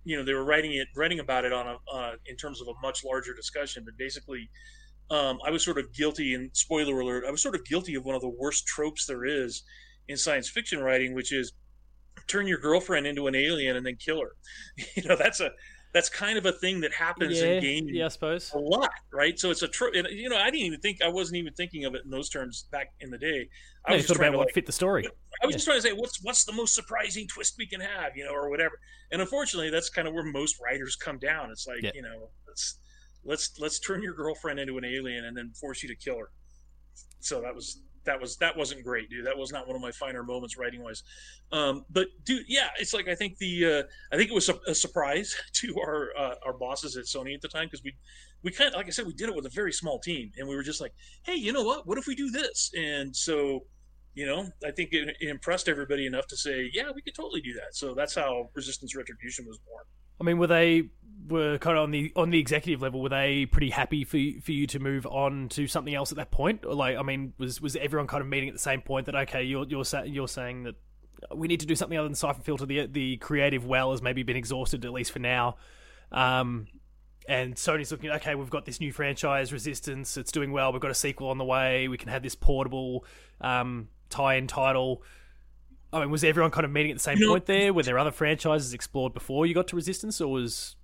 [0.04, 2.68] you know, they were writing it writing about it on a uh, in terms of
[2.68, 4.50] a much larger discussion, but basically.
[5.12, 8.06] Um, I was sort of guilty, and spoiler alert, I was sort of guilty of
[8.06, 9.64] one of the worst tropes there is
[10.08, 11.52] in science fiction writing, which is
[12.28, 14.36] turn your girlfriend into an alien and then kill her.
[14.96, 15.52] You know, that's a
[15.94, 17.96] that's kind of a thing that happens yeah, in gaming.
[17.96, 19.40] Yeah, I suppose a lot, right?
[19.40, 19.92] So it's a true.
[19.94, 22.68] You know, I didn't even think I wasn't even thinking of it in those terms
[22.72, 23.50] back in the day.
[23.86, 25.08] I was just trying to what like, fit the story.
[25.42, 25.58] I was yeah.
[25.58, 28.32] just trying to say what's what's the most surprising twist we can have, you know,
[28.32, 28.80] or whatever.
[29.12, 31.50] And unfortunately, that's kind of where most writers come down.
[31.50, 31.92] It's like yeah.
[31.96, 32.80] you know, let's
[33.24, 36.30] let's let's turn your girlfriend into an alien and then force you to kill her.
[37.20, 39.26] So that was that was that wasn't great, dude.
[39.26, 41.04] That was not one of my finer moments writing wise.
[41.52, 44.60] Um, but dude, yeah, it's like I think the uh, I think it was a,
[44.68, 47.96] a surprise to our uh, our bosses at Sony at the time because we
[48.44, 50.48] we kind of like I said we did it with a very small team and
[50.48, 50.94] we were just like,
[51.24, 51.88] hey, you know what?
[51.88, 52.72] What if we do this?
[52.78, 53.66] And so
[54.16, 57.42] you know, I think it, it, impressed everybody enough to say, yeah, we could totally
[57.42, 57.74] do that.
[57.76, 59.84] So that's how Resistance Retribution was born.
[60.20, 60.90] I mean, were they
[61.30, 63.02] were kind of on the on the executive level?
[63.02, 66.18] Were they pretty happy for you, for you to move on to something else at
[66.18, 66.66] that point?
[66.66, 69.16] Or like, I mean, was was everyone kind of meeting at the same point that
[69.16, 70.76] okay, you're you're you're saying that
[71.36, 72.66] we need to do something other than Syphon Filter.
[72.66, 75.58] The the creative well has maybe been exhausted at least for now.
[76.12, 76.68] Um,
[77.28, 80.18] and Sony's looking, okay, we've got this new franchise, Resistance.
[80.18, 80.72] It's doing well.
[80.72, 81.88] We've got a sequel on the way.
[81.88, 83.06] We can have this portable
[83.40, 85.04] um, tie-in title.
[85.94, 87.72] I mean, was everyone kind of meeting at the same point there?
[87.72, 90.76] Were there other franchises explored before you got to Resistance, or was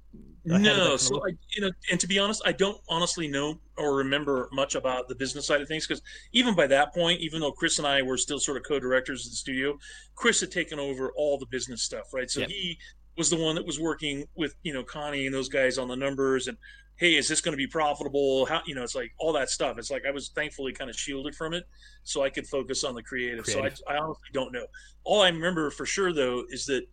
[0.45, 0.97] no?
[0.97, 4.75] So I, you know, and to be honest, I don't honestly know or remember much
[4.75, 6.01] about the business side of things because
[6.33, 9.31] even by that point, even though Chris and I were still sort of co-directors of
[9.31, 9.77] the studio,
[10.15, 12.29] Chris had taken over all the business stuff, right?
[12.29, 12.77] So he
[13.17, 15.95] was the one that was working with you know Connie and those guys on the
[15.95, 16.57] numbers and
[16.97, 18.45] hey, is this going to be profitable?
[18.45, 19.77] How you know, it's like all that stuff.
[19.77, 21.65] It's like I was thankfully kind of shielded from it,
[22.03, 23.45] so I could focus on the creative.
[23.45, 23.77] creative.
[23.77, 24.65] So I, I honestly don't know.
[25.03, 26.85] All I remember for sure though is that,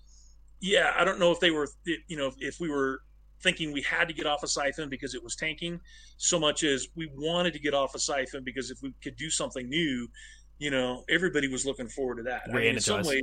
[0.60, 3.00] yeah, I don't know if they were, you know, if we were
[3.42, 5.80] thinking we had to get off of Syphon because it was tanking,
[6.16, 9.30] so much as we wanted to get off of Syphon because if we could do
[9.30, 10.08] something new,
[10.58, 12.42] you know, everybody was looking forward to that.
[12.48, 13.22] I mean, in some ways,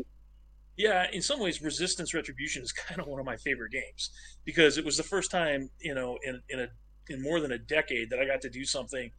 [0.78, 4.12] yeah, in some ways, Resistance Retribution is kind of one of my favorite games
[4.46, 6.68] because it was the first time, you know, in in a
[7.10, 9.12] in more than a decade that I got to do something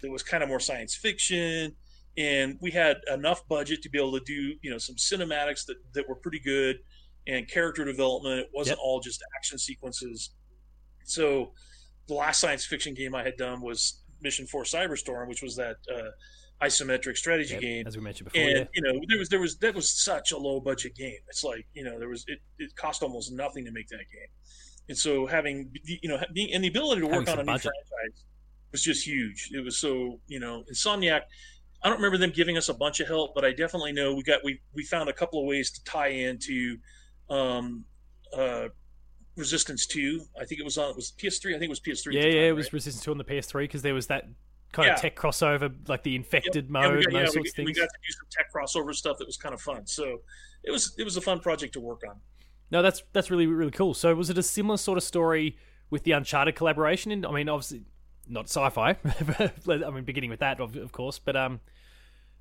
[0.00, 1.74] that was kind of more science fiction,
[2.16, 5.76] and we had enough budget to be able to do, you know, some cinematics that
[5.94, 6.78] that were pretty good
[7.26, 8.40] and character development.
[8.40, 8.84] It wasn't yep.
[8.84, 10.30] all just action sequences.
[11.08, 11.52] So,
[12.06, 15.76] the last science fiction game I had done was Mission Force Cyberstorm, which was that.
[15.92, 16.10] Uh,
[16.62, 18.46] isometric strategy yep, game, as we mentioned before.
[18.46, 18.64] And yeah.
[18.74, 21.18] you know, there was there was that was such a low budget game.
[21.28, 24.28] It's like you know, there was it, it cost almost nothing to make that game,
[24.88, 27.52] and so having you know being and the ability to work having on a new
[27.52, 27.72] budget.
[27.88, 28.24] franchise
[28.72, 29.50] was just huge.
[29.54, 31.22] It was so you know, Insomniac.
[31.82, 34.24] I don't remember them giving us a bunch of help, but I definitely know we
[34.24, 36.76] got we we found a couple of ways to tie into
[37.30, 37.84] um,
[38.36, 38.68] uh,
[39.38, 40.22] Resistance Two.
[40.38, 41.50] I think it was on it was PS3.
[41.50, 42.12] I think it was PS3.
[42.12, 42.72] Yeah, time, yeah, it was right?
[42.74, 44.24] Resistance Two on the PS3 because there was that
[44.72, 44.94] kind yeah.
[44.94, 46.70] of tech crossover, like the infected yep.
[46.70, 47.66] mode yeah, got, and those yeah, sorts we, of things.
[47.66, 49.86] We got to do some tech crossover stuff that was kind of fun.
[49.86, 50.20] So
[50.64, 52.16] it was it was a fun project to work on.
[52.70, 53.94] No, that's that's really really cool.
[53.94, 55.56] So was it a similar sort of story
[55.90, 57.12] with the Uncharted collaboration?
[57.12, 57.82] And I mean, obviously
[58.28, 58.96] not sci-fi.
[59.68, 61.60] I mean, beginning with that, of, of course, but um.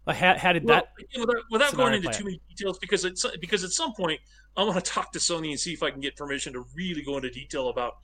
[0.08, 1.20] Like how, how did well, that?
[1.20, 4.22] Without, without going into too many details, because it's because at some point
[4.56, 7.02] I want to talk to Sony and see if I can get permission to really
[7.02, 7.96] go into detail about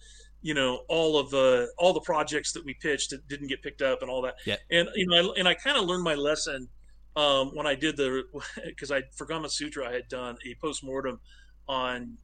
[0.41, 3.81] you know all of the all the projects that we pitched that didn't get picked
[3.81, 4.35] up and all that.
[4.45, 4.57] Yeah.
[4.69, 6.67] And you know, I, and I kind of learned my lesson
[7.15, 8.23] um, when I did the
[8.65, 11.21] because I for Gamasutra I had done a post mortem
[11.69, 12.17] on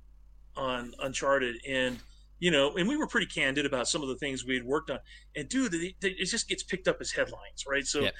[0.57, 1.99] on Uncharted and
[2.39, 4.89] you know, and we were pretty candid about some of the things we had worked
[4.89, 4.99] on.
[5.35, 7.85] And dude, it, it just gets picked up as headlines, right?
[7.85, 8.11] So, yeah.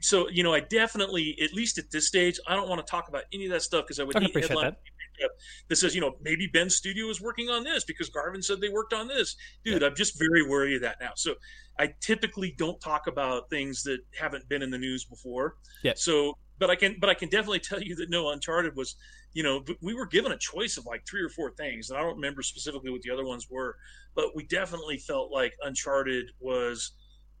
[0.00, 3.08] So you know, I definitely, at least at this stage, I don't want to talk
[3.08, 4.76] about any of that stuff because I would I hate headlines.
[5.20, 5.30] That
[5.68, 8.68] that says, you know, maybe Bend's studio is working on this because Garvin said they
[8.68, 9.36] worked on this.
[9.64, 9.88] Dude, yeah.
[9.88, 11.12] I'm just very wary of that now.
[11.16, 11.34] So
[11.78, 15.56] I typically don't talk about things that haven't been in the news before.
[15.82, 15.92] Yeah.
[15.96, 18.96] So, but I can, but I can definitely tell you that no, Uncharted was,
[19.34, 22.02] you know, we were given a choice of like three or four things, and I
[22.02, 23.76] don't remember specifically what the other ones were,
[24.14, 26.92] but we definitely felt like Uncharted was,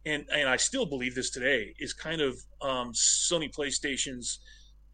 [0.06, 4.38] and and I still believe this today is kind of um, Sony PlayStation's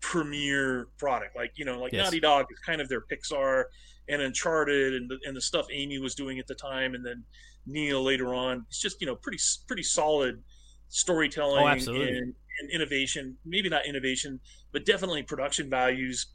[0.01, 1.37] premier product.
[1.37, 2.05] Like you know, like yes.
[2.05, 3.65] Naughty Dog is kind of their Pixar,
[4.09, 7.23] and Uncharted, and the, and the stuff Amy was doing at the time, and then
[7.67, 8.65] Neil later on.
[8.69, 10.43] It's just you know pretty pretty solid
[10.89, 11.93] storytelling oh.
[11.93, 13.37] And, and innovation.
[13.45, 14.41] Maybe not innovation,
[14.73, 16.27] but definitely production values.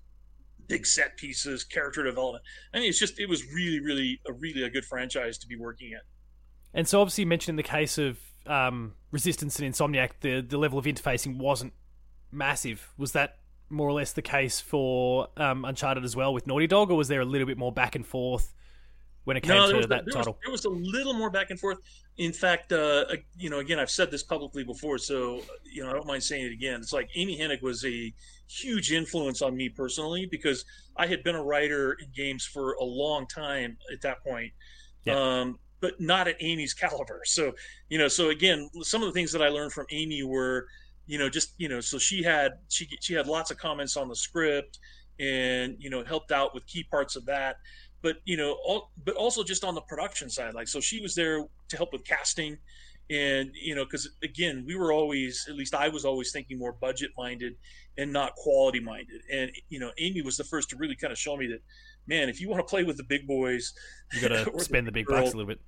[0.68, 2.44] Big set pieces, character development.
[2.74, 5.56] I mean, it's just it was really, really a really a good franchise to be
[5.56, 6.02] working in.
[6.74, 10.58] And so, obviously, you mentioned in the case of um, Resistance and Insomniac, the the
[10.58, 11.74] level of interfacing wasn't
[12.32, 12.94] massive.
[12.98, 13.38] Was that
[13.70, 17.08] more or less the case for um, Uncharted as well with Naughty Dog, or was
[17.08, 18.54] there a little bit more back and forth
[19.26, 20.34] when it came no, to that there title?
[20.34, 21.80] Was, there was a little more back and forth.
[22.18, 23.06] In fact, uh,
[23.38, 26.46] you know, again, I've said this publicly before, so you know, I don't mind saying
[26.46, 26.80] it again.
[26.80, 28.14] It's like Amy Hennig was a
[28.48, 30.64] huge influence on me personally because
[30.96, 34.52] I had been a writer in games for a long time at that point.
[35.04, 35.16] Yeah.
[35.16, 37.22] Um, but not at Amy's caliber.
[37.26, 37.54] So,
[37.90, 40.68] you know, so again, some of the things that I learned from Amy were,
[41.06, 44.08] you know, just you know, so she had she she had lots of comments on
[44.08, 44.80] the script,
[45.20, 47.58] and you know, helped out with key parts of that.
[48.02, 51.16] But you know, all, but also just on the production side, like so, she was
[51.16, 52.58] there to help with casting,
[53.10, 56.74] and you know, because again, we were always, at least I was always thinking more
[56.74, 57.54] budget minded
[57.98, 59.22] and not quality minded.
[59.32, 61.62] And you know, Amy was the first to really kind of show me that
[62.08, 63.74] man, if you want to play with the big boys,
[64.14, 65.60] you got to spend the big girl, bucks a little bit.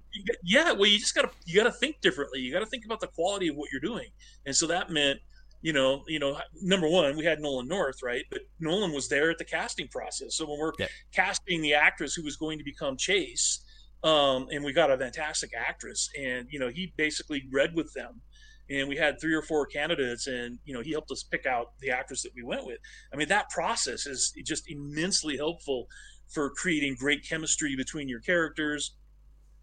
[0.43, 2.39] yeah, well, you just got to you got to think differently.
[2.39, 4.07] You got to think about the quality of what you're doing,
[4.45, 5.19] and so that meant
[5.61, 8.23] you know, you know, number one, we had Nolan North, right?
[8.31, 10.35] But Nolan was there at the casting process.
[10.35, 10.89] So when we're yep.
[11.13, 13.63] casting the actress who was going to become Chase,
[14.03, 18.21] um, and we got a fantastic actress, and you know, he basically read with them,
[18.69, 21.73] and we had three or four candidates, and you know, he helped us pick out
[21.81, 22.77] the actress that we went with.
[23.13, 25.87] I mean, that process is just immensely helpful
[26.30, 28.95] for creating great chemistry between your characters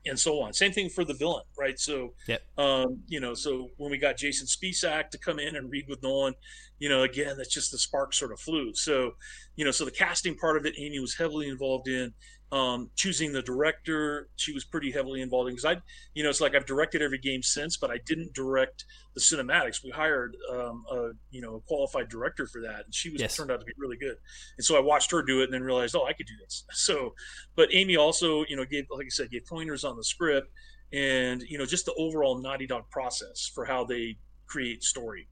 [0.06, 0.52] and so on.
[0.52, 1.78] Same thing for the villain, right?
[1.78, 2.42] So, yep.
[2.58, 6.02] um, you know, so when we got Jason Spisak to come in and read with
[6.02, 6.34] Nolan,
[6.78, 8.74] you know, again, that's just the spark sort of flew.
[8.74, 9.12] So,
[9.56, 12.12] you know, so the casting part of it, Amy was heavily involved in
[12.52, 14.28] um, choosing the director.
[14.36, 15.80] She was pretty heavily involved in because I,
[16.14, 18.84] you know, it's like I've directed every game since, but I didn't direct
[19.14, 19.82] the cinematics.
[19.82, 23.36] We hired, um, a you know, a qualified director for that, and she was yes.
[23.36, 24.16] turned out to be really good.
[24.56, 26.64] And so I watched her do it, and then realized, oh, I could do this.
[26.86, 27.14] So,
[27.56, 30.48] but Amy also, you know, gave, like I said, gave pointers on the script
[30.92, 34.16] and you know just the overall Naughty Dog process for how they
[34.46, 35.28] create story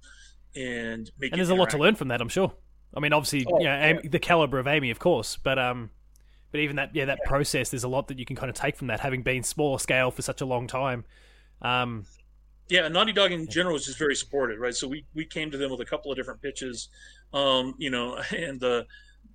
[0.56, 1.32] and make.
[1.32, 2.52] And there's a lot to learn from that, I'm sure.
[2.96, 3.98] I mean, obviously, oh, you know, yeah.
[4.04, 5.90] the caliber of Amy, of course, but um,
[6.54, 7.28] but even that, yeah, that yeah.
[7.28, 9.76] process, there's a lot that you can kind of take from that, having been smaller
[9.76, 11.04] scale for such a long time.
[11.62, 12.06] Um,
[12.68, 14.72] yeah, Naughty Dog in general is just very supportive, right?
[14.72, 16.90] So we we came to them with a couple of different pitches,
[17.32, 18.86] um, you know, and the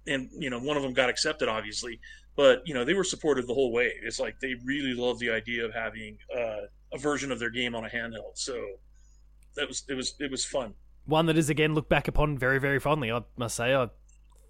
[0.07, 1.99] and you know one of them got accepted, obviously,
[2.37, 3.91] but you know they were supportive the whole way.
[4.01, 7.75] It's like they really love the idea of having uh, a version of their game
[7.75, 8.35] on a handheld.
[8.35, 8.65] So
[9.57, 10.73] that was it was it was fun.
[11.05, 13.11] One that is again looked back upon very very fondly.
[13.11, 13.89] I must say, I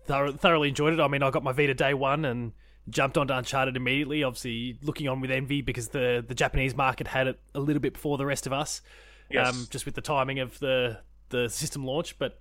[0.10, 1.00] thoroughly enjoyed it.
[1.00, 2.54] I mean, I got my Vita day one and
[2.90, 4.24] jumped onto Uncharted immediately.
[4.24, 7.94] Obviously, looking on with envy because the the Japanese market had it a little bit
[7.94, 8.82] before the rest of us.
[9.30, 9.48] Yes.
[9.48, 11.00] Um, just with the timing of the
[11.30, 12.40] the system launch, but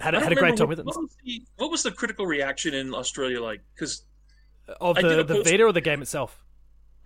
[0.00, 0.86] had, had a great time what, with it.
[0.86, 3.60] What was, the, what was, the, critical reaction in Australia like?
[3.74, 4.02] Because
[4.80, 6.44] of the the Vita or the game itself?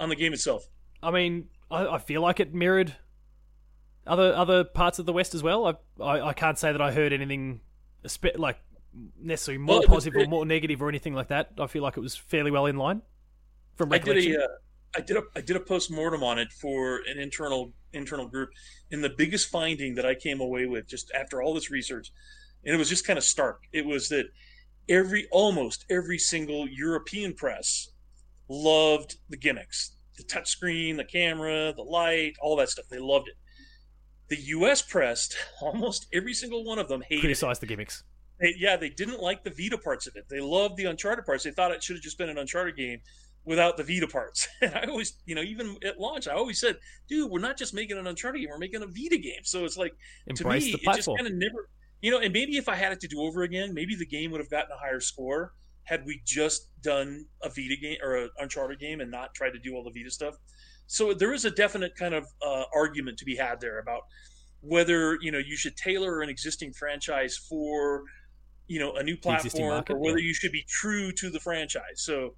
[0.01, 0.67] On the game itself.
[1.03, 2.97] I mean, I, I, feel like it mirrored
[4.07, 5.67] other other parts of the West as well.
[5.67, 7.61] I I, I can't say that I heard anything
[8.37, 8.59] like
[9.21, 11.51] necessarily more well, positive or more negative or anything like that.
[11.59, 13.03] I feel like it was fairly well in line
[13.77, 14.33] from recollection.
[14.33, 14.49] I did a, uh,
[14.97, 18.51] I did a, I did a post mortem on it for an internal internal group,
[18.91, 22.13] and the biggest finding that I came away with just after all this research,
[22.65, 23.63] and it was just kind of stark.
[23.73, 24.27] It was that
[24.89, 27.91] every almost every single European press
[28.49, 32.87] loved the gimmicks, the touchscreen, the camera, the light, all that stuff.
[32.91, 33.35] They loved it.
[34.29, 34.83] The U.S.
[34.83, 35.31] press,
[35.61, 38.05] almost every single one of them hated criticized the gimmicks.
[38.41, 40.27] They, yeah, they didn't like the Vita parts of it.
[40.29, 41.45] They loved the Uncharted parts.
[41.45, 43.01] They thought it should have just been an Uncharted game
[43.45, 44.47] without the Vita parts.
[44.63, 46.77] And I always, you know, even at launch, I always said,
[47.09, 49.77] "Dude, we're not just making an Uncharted game; we're making a Vita game." So it's
[49.77, 49.95] like
[50.27, 51.69] Embrace to me, it just kind of never,
[52.01, 52.19] you know.
[52.19, 54.51] And maybe if I had it to do over again, maybe the game would have
[54.51, 59.01] gotten a higher score had we just done a Vita game or an Uncharted game
[59.01, 60.35] and not tried to do all the Vita stuff.
[60.87, 64.03] So there is a definite kind of uh, argument to be had there about
[64.61, 68.03] whether you know you should tailor an existing franchise for
[68.69, 71.97] you know a new platform or whether you should be true to the franchise.
[71.97, 72.35] So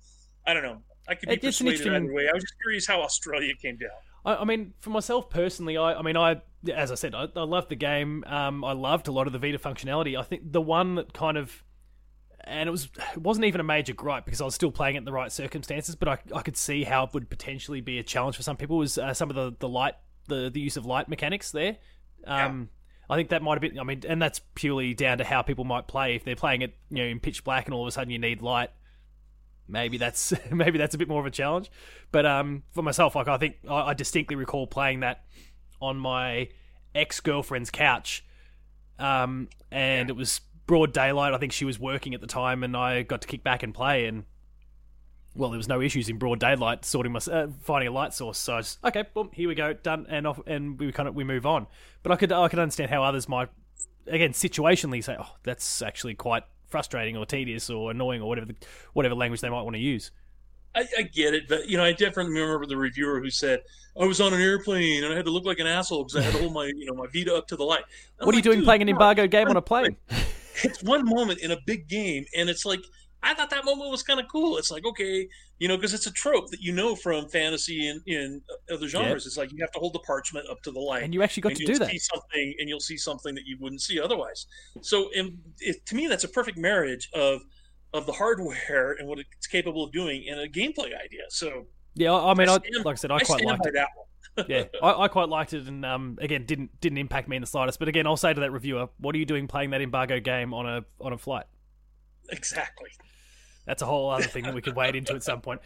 [0.47, 0.83] I don't know.
[1.09, 2.29] I could be it's persuaded either way.
[2.29, 3.91] I was just curious how Australia came down.
[4.25, 6.41] I, I mean, for myself personally, I, I mean, I
[6.73, 8.25] as I said, I, I loved the game.
[8.27, 10.19] Um, I loved a lot of the Vita functionality.
[10.19, 11.65] I think the one that kind of
[12.45, 14.99] and it was it wasn't even a major gripe because I was still playing it
[14.99, 18.03] in the right circumstances, but I, I could see how it would potentially be a
[18.03, 19.95] challenge for some people was uh, some of the, the light
[20.29, 21.77] the, the use of light mechanics there.
[22.27, 22.80] Um, yeah.
[23.11, 23.79] I think that might have been.
[23.79, 26.15] I mean, and that's purely down to how people might play.
[26.15, 28.21] If they're playing it, you know, in pitch black, and all of a sudden you
[28.21, 28.71] need light,
[29.67, 31.73] maybe that's maybe that's a bit more of a challenge.
[32.13, 35.25] But um, for myself, like I think I, I distinctly recall playing that
[35.81, 36.51] on my
[36.95, 38.25] ex girlfriend's couch,
[39.01, 41.35] um, and it was broad daylight.
[41.35, 43.75] I think she was working at the time, and I got to kick back and
[43.75, 44.23] play, and
[45.35, 48.39] well, there was no issues in broad daylight sorting my uh, finding a light source.
[48.39, 51.15] So I just okay, boom, here we go, done, and off, and we kind of
[51.15, 51.67] we move on.
[52.03, 53.49] But I could I could understand how others might
[54.07, 58.57] again situationally say, oh, that's actually quite frustrating or tedious or annoying or whatever the,
[58.93, 60.11] whatever language they might want to use.
[60.73, 63.63] I, I, get it, but you know, I definitely remember the reviewer who said
[64.01, 66.23] I was on an airplane and I had to look like an asshole because I
[66.23, 67.83] had to hold my you know my Vita up to the light.
[68.21, 69.97] I'm what are like, you doing playing an embargo game on a plane?
[70.63, 72.81] It's one moment in a big game, and it's like
[73.23, 74.57] I thought that moment was kind of cool.
[74.57, 78.01] It's like, okay, you know, because it's a trope that you know from fantasy and
[78.07, 78.41] in
[78.73, 79.25] other genres.
[79.25, 79.27] Yep.
[79.27, 81.43] It's like you have to hold the parchment up to the light, and you actually
[81.43, 82.01] got to do that.
[82.01, 84.47] Something, and you'll see something that you wouldn't see otherwise.
[84.81, 87.43] So, it, to me, that's a perfect marriage of
[87.93, 91.25] of the hardware and what it's capable of doing, and a gameplay idea.
[91.29, 93.75] So, yeah, I mean, I, stand, like I said, I, I quite liked it.
[94.49, 97.47] yeah, I, I, quite liked it, and um, again, didn't didn't impact me in the
[97.47, 97.79] slightest.
[97.79, 100.55] But again, I'll say to that reviewer, what are you doing playing that embargo game
[100.55, 101.45] on a on a flight?
[102.31, 102.91] Exactly.
[103.67, 105.61] That's a whole other thing that we could wade into at some point.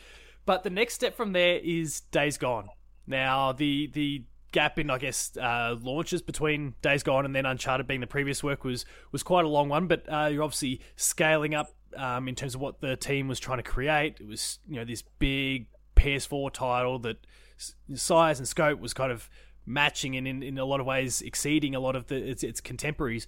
[0.46, 2.68] But the next step from there is Days Gone.
[3.06, 7.86] Now, the the gap in, I guess, uh, launches between Days Gone and then Uncharted
[7.86, 9.86] being the previous work was was quite a long one.
[9.86, 13.58] But uh, you're obviously scaling up um, in terms of what the team was trying
[13.58, 14.18] to create.
[14.20, 17.26] It was you know this big PS4 title that
[17.94, 19.30] size and scope was kind of
[19.66, 22.60] matching and in, in a lot of ways exceeding a lot of the, its, its
[22.60, 23.26] contemporaries.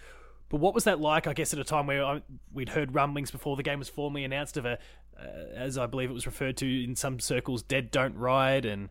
[0.49, 1.27] But what was that like?
[1.27, 2.23] I guess at a time where I,
[2.53, 4.79] we'd heard rumblings before the game was formally announced of a,
[5.19, 8.89] uh, as I believe it was referred to in some circles, "Dead Don't Ride," and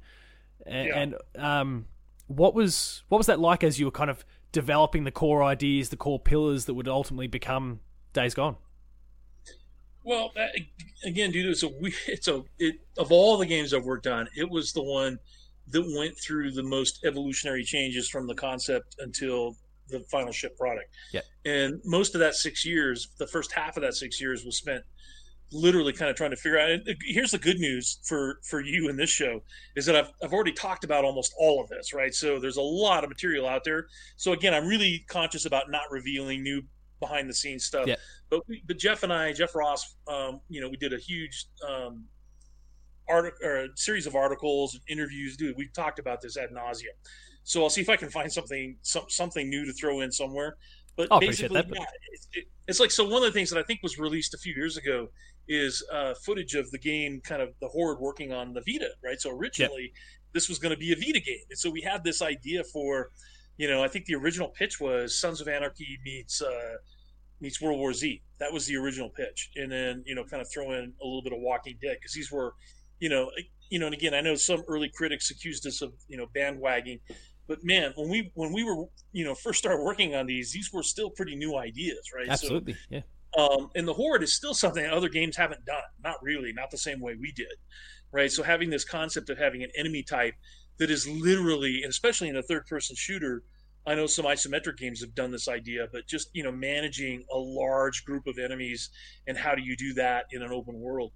[0.65, 0.99] and, yeah.
[0.99, 1.85] and um,
[2.27, 5.89] what was what was that like as you were kind of developing the core ideas,
[5.89, 7.79] the core pillars that would ultimately become
[8.13, 8.57] Days Gone?
[10.03, 10.31] Well,
[11.03, 11.69] again, dude, it's a
[12.07, 15.19] it's a it, of all the games I've worked on, it was the one
[15.67, 19.55] that went through the most evolutionary changes from the concept until
[19.89, 20.89] the final ship product.
[21.13, 21.21] Yeah.
[21.45, 24.83] And most of that six years, the first half of that six years was spent
[25.51, 26.69] literally kind of trying to figure out.
[26.69, 29.41] And here's the good news for for you in this show
[29.75, 32.13] is that I've I've already talked about almost all of this, right?
[32.13, 33.87] So there's a lot of material out there.
[34.17, 36.63] So again, I'm really conscious about not revealing new
[36.99, 37.87] behind the scenes stuff.
[37.87, 37.95] Yeah.
[38.29, 41.45] But we, but Jeff and I, Jeff Ross, um, you know, we did a huge
[41.67, 42.05] um,
[43.07, 45.37] article or a series of articles and interviews.
[45.37, 46.95] Dude, we've talked about this ad nauseum.
[47.45, 50.57] So I'll see if I can find something some, something new to throw in somewhere.
[50.97, 51.77] But I'll basically, that, but...
[51.77, 53.03] yeah, it's, it, it's like so.
[53.03, 55.09] One of the things that I think was released a few years ago
[55.47, 59.21] is uh, footage of the game, kind of the horde working on the Vita, right?
[59.21, 59.93] So originally,
[60.33, 63.11] this was going to be a Vita game, and so we had this idea for,
[63.57, 66.75] you know, I think the original pitch was Sons of Anarchy meets uh,
[67.41, 68.23] meets World War Z.
[68.39, 71.21] That was the original pitch, and then you know, kind of throw in a little
[71.21, 72.55] bit of Walking Dead because these were,
[72.99, 73.29] you know,
[73.69, 77.01] you know, and again, I know some early critics accused us of you know bandwagging
[77.47, 80.71] but man, when we when we were you know first started working on these, these
[80.73, 82.27] were still pretty new ideas, right?
[82.29, 83.01] Absolutely, so, yeah.
[83.37, 85.83] Um, and the horde is still something that other games haven't done.
[86.03, 87.53] Not really, not the same way we did,
[88.11, 88.31] right?
[88.31, 90.35] So having this concept of having an enemy type
[90.77, 93.43] that is literally, and especially in a third-person shooter,
[93.87, 97.37] I know some isometric games have done this idea, but just you know managing a
[97.37, 98.89] large group of enemies
[99.27, 101.11] and how do you do that in an open world?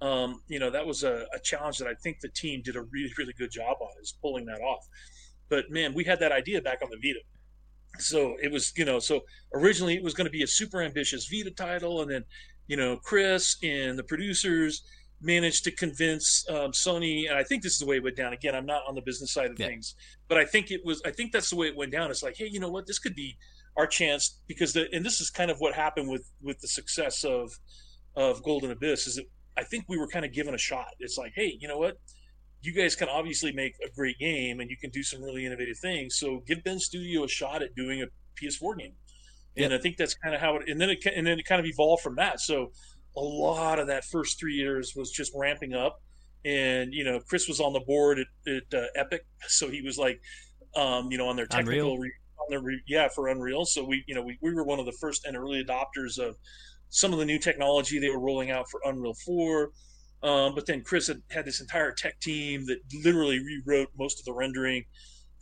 [0.00, 2.82] Um, you know that was a, a, challenge that I think the team did a
[2.82, 4.86] really really good job on is pulling that off.
[5.52, 7.20] But man, we had that idea back on the Vita.
[7.98, 9.20] So it was, you know, so
[9.52, 12.24] originally it was going to be a super ambitious Vita title, and then,
[12.68, 14.82] you know, Chris and the producers
[15.20, 18.32] managed to convince um, Sony, and I think this is the way it went down.
[18.32, 19.66] Again, I'm not on the business side of yeah.
[19.66, 19.94] things,
[20.26, 21.02] but I think it was.
[21.04, 22.10] I think that's the way it went down.
[22.10, 22.86] It's like, hey, you know what?
[22.86, 23.36] This could be
[23.76, 27.24] our chance because the and this is kind of what happened with with the success
[27.24, 27.52] of
[28.16, 29.26] of Golden Abyss is that
[29.58, 30.88] I think we were kind of given a shot.
[30.98, 31.98] It's like, hey, you know what?
[32.62, 35.78] You guys can obviously make a great game and you can do some really innovative
[35.78, 36.16] things.
[36.16, 38.06] So give Bend Studio a shot at doing a
[38.40, 38.92] PS4 game.
[39.56, 39.78] And yep.
[39.78, 41.66] I think that's kind of how it, and then it, and then it kind of
[41.66, 42.40] evolved from that.
[42.40, 42.70] So
[43.16, 46.00] a lot of that first three years was just ramping up.
[46.44, 49.22] And, you know, Chris was on the board at, at uh, Epic.
[49.48, 50.20] So he was like,
[50.76, 53.64] um, you know, on their technical, re, on their re, yeah, for Unreal.
[53.64, 56.36] So we, you know, we, we were one of the first and early adopters of
[56.88, 59.70] some of the new technology they were rolling out for Unreal 4
[60.22, 64.24] um, but then Chris had, had this entire tech team that literally rewrote most of
[64.24, 64.84] the rendering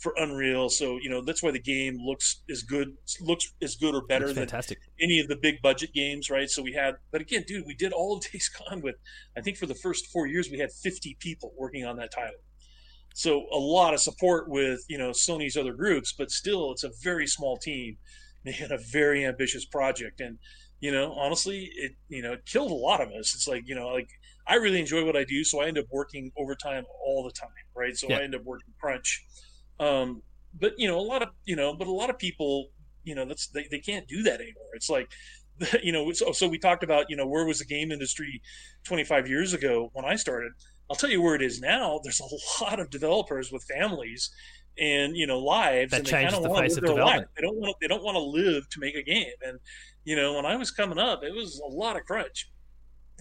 [0.01, 0.69] for Unreal.
[0.71, 4.33] So you know that's why the game looks as good, looks as good or better
[4.33, 4.49] than
[5.01, 6.49] any of the big budget games, right?
[6.49, 8.97] So we had, but again, dude, we did all of Days Gone with,
[9.37, 12.41] I think for the first four years we had 50 people working on that title.
[13.15, 16.91] So a lot of support with you know Sony's other groups, but still it's a
[17.03, 17.99] very small team
[18.47, 20.21] and a very ambitious project.
[20.21, 20.39] And
[20.81, 23.35] you know, honestly, it you know it killed a lot of us.
[23.35, 24.09] It's like you know like
[24.51, 27.51] I really enjoy what I do, so I end up working overtime all the time,
[27.77, 27.97] right?
[27.97, 28.19] So yeah.
[28.19, 29.25] I end up working crunch.
[29.79, 30.23] Um,
[30.59, 32.71] but you know, a lot of you know, but a lot of people,
[33.05, 34.71] you know, that's they, they can't do that anymore.
[34.75, 35.09] It's like,
[35.85, 38.43] you know, so, so we talked about you know where was the game industry
[38.85, 40.51] 25 years ago when I started.
[40.91, 42.01] I'll tell you where it is now.
[42.03, 44.31] There's a lot of developers with families
[44.79, 47.25] and you know lives that and they kind of want to live their life.
[47.37, 49.27] They don't want to, they don't want to live to make a game.
[49.47, 49.61] And
[50.03, 52.49] you know, when I was coming up, it was a lot of crunch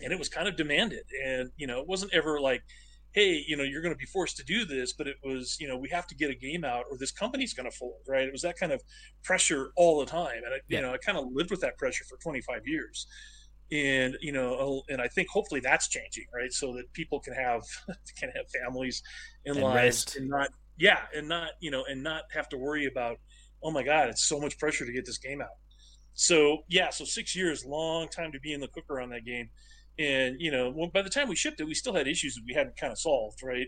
[0.03, 1.03] and it was kind of demanded.
[1.25, 2.63] And you know, it wasn't ever like,
[3.11, 5.67] hey, you know, you're going to be forced to do this, but it was, you
[5.67, 8.23] know, we have to get a game out, or this company's going to fold, right?
[8.23, 8.81] It was that kind of
[9.23, 10.79] pressure all the time, and I, yeah.
[10.79, 13.07] you know, I kind of lived with that pressure for 25 years.
[13.71, 16.51] And you know, and I think hopefully that's changing, right?
[16.51, 17.61] So that people can have
[18.19, 19.03] can have families
[19.45, 20.15] and, and lives rest.
[20.15, 23.17] and not, yeah, and not you know, and not have to worry about,
[23.61, 25.57] oh my God, it's so much pressure to get this game out.
[26.15, 29.49] So yeah, so six years, long time to be in the cooker on that game
[29.99, 32.43] and you know, well, by the time we shipped it, we still had issues that
[32.47, 33.67] we hadn't kind of solved, right?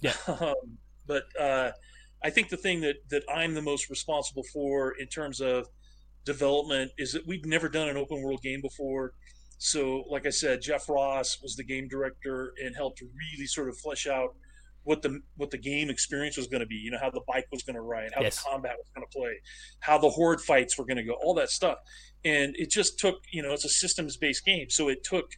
[0.00, 0.14] Yeah.
[0.28, 1.70] Um, but uh,
[2.24, 5.68] I think the thing that that I'm the most responsible for in terms of
[6.24, 9.12] development is that we've never done an open world game before.
[9.58, 13.78] So, like I said, Jeff Ross was the game director and helped really sort of
[13.78, 14.34] flesh out
[14.82, 16.74] what the what the game experience was going to be.
[16.74, 18.42] You know how the bike was going to ride, how Yes.
[18.42, 19.40] the combat was going to play,
[19.80, 21.78] how the horde fights were going to go, all that stuff.
[22.24, 25.30] And it just took you know it's a systems based game, so it took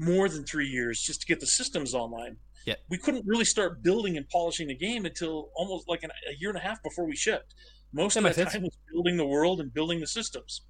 [0.00, 2.36] more than three years just to get the systems online.
[2.66, 2.74] Yeah.
[2.88, 6.48] We couldn't really start building and polishing the game until almost like an, a year
[6.48, 7.54] and a half before we shipped.
[7.92, 8.52] Most That of that sense.
[8.54, 10.62] time was building the world and building the systems.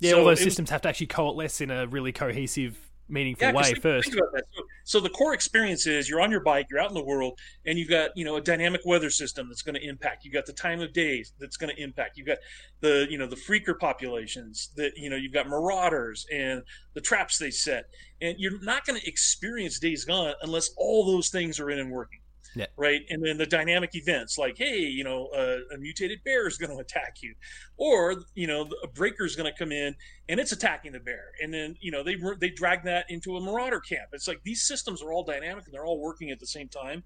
[0.00, 2.76] Yeah, So all those it was- systems have to actually coalesce in a really cohesive,
[3.08, 4.08] meaningful Yeah, way first.
[4.10, 4.44] think about that.
[4.52, 7.38] So, so the core experience is you're on your bike, you're out in the world,
[7.64, 10.24] and you've got you know a dynamic weather system that's going to impact.
[10.24, 12.16] You've got the time of day that's going to impact.
[12.16, 12.38] You've got
[12.80, 16.62] the you know the freaker populations that you know you've got marauders and
[16.92, 17.86] the traps they set,
[18.20, 21.90] and you're not going to experience Days Gone unless all those things are in and
[21.90, 22.20] working.
[22.54, 22.66] Yeah.
[22.76, 26.56] Right, and then the dynamic events like, hey, you know, uh, a mutated bear is
[26.56, 27.34] going to attack you,
[27.76, 29.94] or you know, a breaker is going to come in
[30.28, 33.40] and it's attacking the bear and then you know they they drag that into a
[33.40, 36.46] marauder camp it's like these systems are all dynamic and they're all working at the
[36.46, 37.02] same time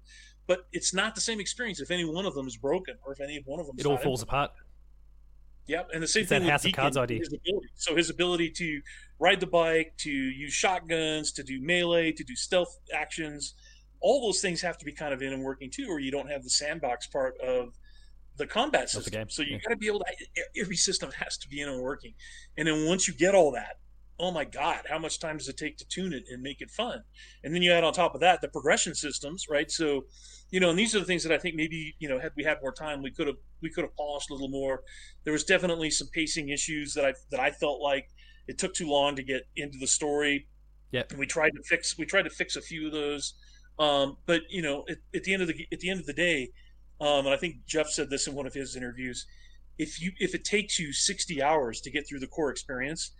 [0.49, 3.21] but it's not the same experience if any one of them is broken or if
[3.21, 4.51] any one of them It all falls apart.
[5.67, 7.19] Yep, and the same It's that thing with Deacon, Cards idea.
[7.19, 7.67] His ability.
[7.75, 8.81] So his ability to
[9.19, 13.53] ride the bike, to use shotguns, to do melee, to do stealth actions,
[14.01, 16.29] all those things have to be kind of in and working too, or you don't
[16.29, 17.77] have the sandbox part of
[18.37, 19.11] the combat the system.
[19.11, 19.59] game, So you yeah.
[19.59, 20.05] got to be able to.
[20.59, 22.13] Every system has to be in and working,
[22.57, 23.77] and then once you get all that,
[24.19, 26.69] oh my god, how much time does it take to tune it and make it
[26.69, 27.01] fun?
[27.43, 29.69] And then you add on top of that the progression systems, right?
[29.71, 30.05] So,
[30.51, 32.43] you know, and these are the things that I think maybe you know had we
[32.43, 34.83] had more time, we could have we could have polished a little more.
[35.23, 38.09] There was definitely some pacing issues that I that I felt like
[38.47, 40.47] it took too long to get into the story.
[40.91, 43.35] Yeah, And we tried to fix we tried to fix a few of those,
[43.79, 46.13] um, but you know, at, at the end of the at the end of the
[46.13, 46.49] day,
[47.01, 49.25] um, and I think Jeff said this in one of his interviews.
[49.77, 53.11] If you if it takes you sixty hours to get through the core experience,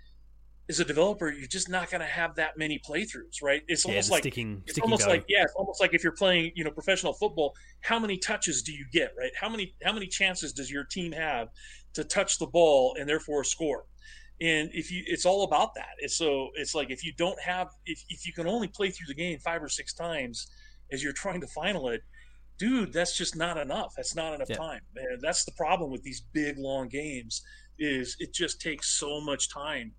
[0.70, 3.64] as a developer, you're just not going to have that many playthroughs, right?
[3.68, 6.14] It's Yeah, almost like sticking, it's sticking almost like yeah, it's almost like if you're
[6.14, 7.54] playing, you know, professional football.
[7.82, 9.32] How many touches do you get, right?
[9.40, 11.48] How many how many chances does your team have
[11.94, 13.86] to touch the ball and therefore score?
[14.42, 15.96] And if you, it's all about that.
[16.00, 19.08] It's so it's like if you don't have if if you can only play through
[19.08, 20.48] the game five or six times
[20.92, 22.02] as you're trying to final it,
[22.58, 23.94] dude, that's just not enough.
[23.96, 24.58] That's not enough Yeah.
[24.58, 24.82] time.
[24.96, 27.42] And that's the problem with these big long games
[27.78, 29.94] is it just takes so much time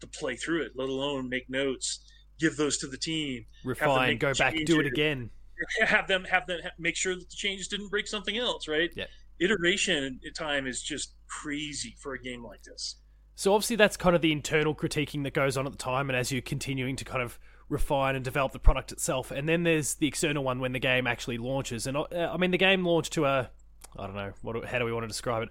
[0.00, 2.00] to play through it, let alone make notes,
[2.38, 5.30] give those to the team, refine, go back, do it again.
[5.80, 8.90] have them have them make sure that the changes didn't break something else, right?
[8.94, 9.06] Yeah.
[9.40, 12.96] Iteration time is just crazy for a game like this.
[13.38, 16.16] So obviously that's kind of the internal critiquing that goes on at the time, and
[16.16, 19.94] as you're continuing to kind of refine and develop the product itself, and then there's
[19.94, 21.86] the external one when the game actually launches.
[21.86, 23.50] And uh, I mean, the game launched to a,
[23.98, 25.50] I don't know, what how do we want to describe it?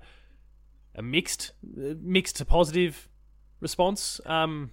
[0.96, 3.08] A mixed, uh, mixed to positive
[3.60, 4.20] response.
[4.26, 4.72] Um,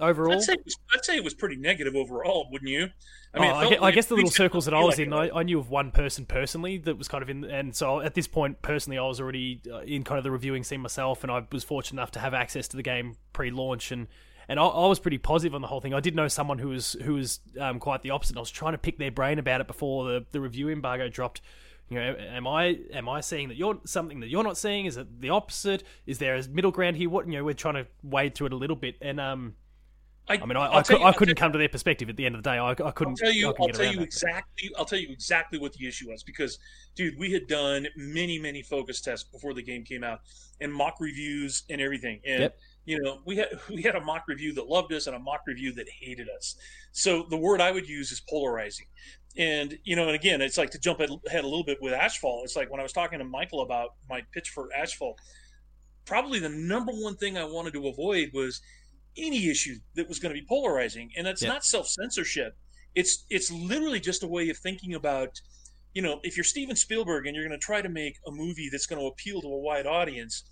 [0.00, 2.88] overall, I'd say it was, I'd say it was pretty negative overall, wouldn't you?
[3.34, 5.12] I, it I, felt gue- I guess the little circles that I was like in,
[5.12, 8.14] I, I knew of one person personally that was kind of in, and so at
[8.14, 11.30] this point, personally, I was already uh, in kind of the reviewing scene myself, and
[11.30, 14.06] I was fortunate enough to have access to the game pre-launch, and
[14.48, 15.92] and I, I was pretty positive on the whole thing.
[15.92, 18.36] I did know someone who was who was um, quite the opposite.
[18.36, 21.42] I was trying to pick their brain about it before the, the review embargo dropped.
[21.90, 24.86] You know, am I am I seeing that you're something that you're not seeing?
[24.86, 25.84] Is it the opposite?
[26.06, 27.08] Is there a middle ground here?
[27.08, 29.54] What you know, we're trying to wade through it a little bit, and um,
[30.28, 32.16] I mean, I, I, I'll cou- tell you- I couldn't come to their perspective at
[32.16, 32.58] the end of the day.
[32.58, 33.12] I, I couldn't.
[33.12, 33.48] I'll tell you.
[33.48, 34.02] I I'll tell you that.
[34.02, 34.70] exactly.
[34.78, 36.58] I'll tell you exactly what the issue was because,
[36.94, 40.20] dude, we had done many, many focus tests before the game came out,
[40.60, 42.20] and mock reviews and everything.
[42.26, 42.58] And Yep.
[42.84, 45.40] you know, we had we had a mock review that loved us and a mock
[45.46, 46.56] review that hated us.
[46.92, 48.86] So the word I would use is polarizing.
[49.36, 52.42] And you know, and again, it's like to jump ahead a little bit with Ashfall.
[52.44, 55.14] It's like when I was talking to Michael about my pitch for Ashfall.
[56.06, 58.62] Probably the number one thing I wanted to avoid was
[59.18, 61.48] any issue that was going to be polarizing, and that's Yeah.
[61.48, 62.56] not self censorship.
[62.94, 65.40] It's it's literally just a way of thinking about,
[65.94, 68.68] you know, if you're Steven Spielberg and you're going to try to make a movie
[68.70, 70.44] that's going to appeal to a wide audience,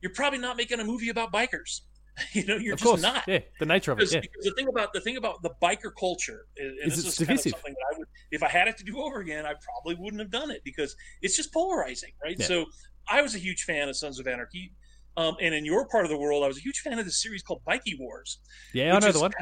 [0.00, 1.80] you're probably not making a movie about bikers.
[2.34, 4.00] you know, you're of just course, not yeah, the nature of it.
[4.02, 7.20] because, Yeah, because the thing about the thing about the biker culture Is this it's
[7.20, 9.46] is kind of something that I would if I had it to do over again
[9.46, 12.44] I probably wouldn't have done it because it's just polarizing right Yeah.
[12.46, 12.66] so
[13.08, 14.74] I was a huge fan of Sons of Anarchy
[15.16, 17.22] um, and in your part of the world I was a huge fan of this
[17.22, 18.38] series called Bikie Wars
[18.72, 19.32] yeah, I know is the one.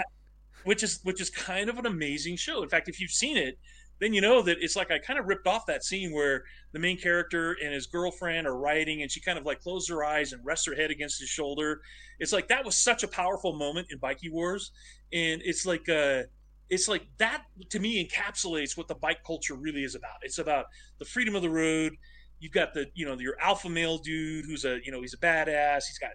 [0.64, 3.58] which is which is kind of an amazing show in fact if you've seen it
[4.00, 6.78] then you know that it's like I kind of ripped off that scene where the
[6.78, 10.32] main character and his girlfriend are riding and she kind of like closes her eyes
[10.32, 11.82] and rests her head against his shoulder.
[12.18, 14.72] It's like that was such a powerful moment in Bikie Wars.
[15.12, 16.22] And it's like uh
[16.70, 20.16] it's like that to me encapsulates what the bike culture really is about.
[20.22, 20.66] It's about
[20.98, 21.92] the freedom of the road.
[22.40, 25.18] You've got the, you know, your alpha male dude who's a, you know, he's a
[25.18, 25.84] badass.
[25.86, 26.12] He's got,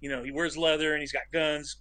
[0.00, 1.76] you know, he wears leather and he's got guns,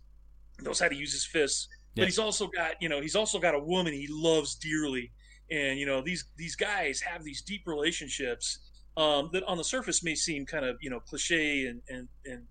[0.62, 1.68] knows how to use his fists.
[1.96, 2.02] Yeah.
[2.02, 5.12] But he's also got, you know, he's also got a woman he loves dearly
[5.54, 8.60] and you know these these guys have these deep relationships
[8.98, 12.44] um, that on the surface may seem kind of you know cliche and and and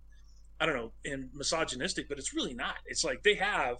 [0.60, 2.76] I don't know and misogynistic, but it's really not.
[2.86, 3.76] It's like they have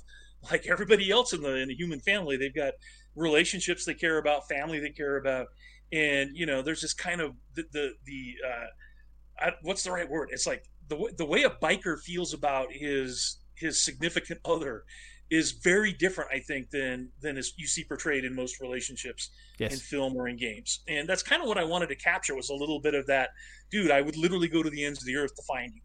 [0.51, 2.75] like everybody else in the in the human family, they've got
[3.15, 5.47] relationships they care about, family they care about,
[5.93, 10.09] and you know there's this kind of the the, the uh, I, what's the right
[10.09, 10.31] word?
[10.33, 14.85] It's like the the way a biker feels about his his significant other
[15.31, 19.73] is very different, I think, than than is you see portrayed in most relationships yes.
[19.73, 20.81] in film or in games.
[20.89, 23.31] And that's kind of what I wanted to capture was a little bit of that.
[23.71, 25.81] Dude, I would literally go to the ends of the earth to find you,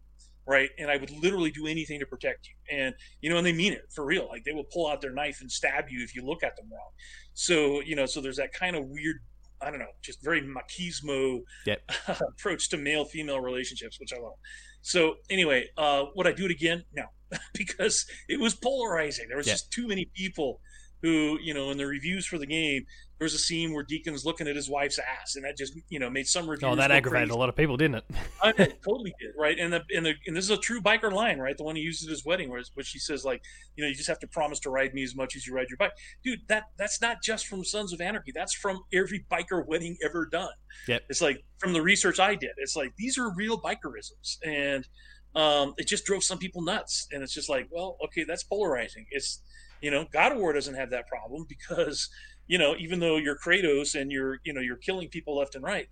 [0.46, 0.68] right?
[0.78, 2.78] And I would literally do anything to protect you.
[2.78, 4.28] And you know, and they mean it for real.
[4.28, 6.66] Like they will pull out their knife and stab you if you look at them
[6.70, 6.90] wrong.
[7.32, 9.16] So you know, so there's that kind of weird
[9.60, 11.80] I don't know, just very machismo yep.
[12.20, 14.34] approach to male female relationships, which I love.
[14.82, 16.84] So anyway, uh, would I do it again?
[16.94, 17.04] No,
[17.54, 19.26] because it was polarizing.
[19.28, 20.60] There was just too many people
[21.02, 22.84] who, you know, in the reviews for the game,
[23.18, 25.98] there was a scene where Deacon's looking at his wife's ass, and that just, you
[25.98, 26.70] know, made some reviews.
[26.72, 27.36] Oh, that aggravated crazy.
[27.36, 28.04] a lot of people, didn't it?
[28.42, 29.58] I mean, it totally did, right?
[29.58, 31.56] And the and the and this is a true biker line, right?
[31.56, 33.42] The one he uses at his wedding, where, where she says, like,
[33.76, 35.68] you know, you just have to promise to ride me as much as you ride
[35.68, 35.92] your bike,
[36.24, 36.40] dude.
[36.48, 38.32] That that's not just from Sons of Anarchy.
[38.34, 40.52] That's from every biker wedding ever done.
[40.86, 41.02] Yep.
[41.08, 42.52] It's like from the research I did.
[42.58, 44.86] It's like these are real bikerisms, and
[45.34, 47.06] um, it just drove some people nuts.
[47.12, 49.06] And it's just like, well, okay, that's polarizing.
[49.10, 49.42] It's,
[49.80, 52.08] you know, God of War doesn't have that problem because,
[52.48, 55.62] you know, even though you're Kratos and you're, you know, you're killing people left and
[55.62, 55.88] right,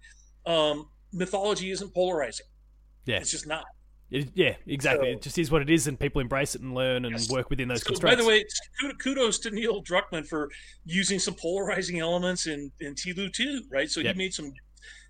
[0.46, 2.46] um, mythology isn't polarizing.
[3.04, 3.18] Yeah.
[3.18, 3.64] It's just not.
[4.10, 5.08] It, yeah, exactly.
[5.08, 7.28] So, it just is what it is, and people embrace it and learn and yes.
[7.28, 8.16] work within those so, constraints.
[8.16, 8.44] By the way,
[9.02, 10.48] kudos to Neil Druckmann for
[10.84, 13.90] using some polarizing elements in in TLOU 2, right?
[13.90, 14.14] So yep.
[14.14, 14.52] he made some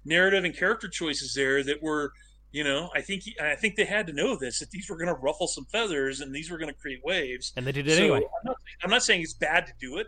[0.07, 2.13] narrative and character choices there that were
[2.53, 4.97] you know, I think he, I think they had to know this that these were
[4.97, 7.53] going to ruffle some feathers and these were going to create waves.
[7.55, 8.21] And they did it so anyway.
[8.21, 10.07] I'm not, I'm not saying it's bad to do it.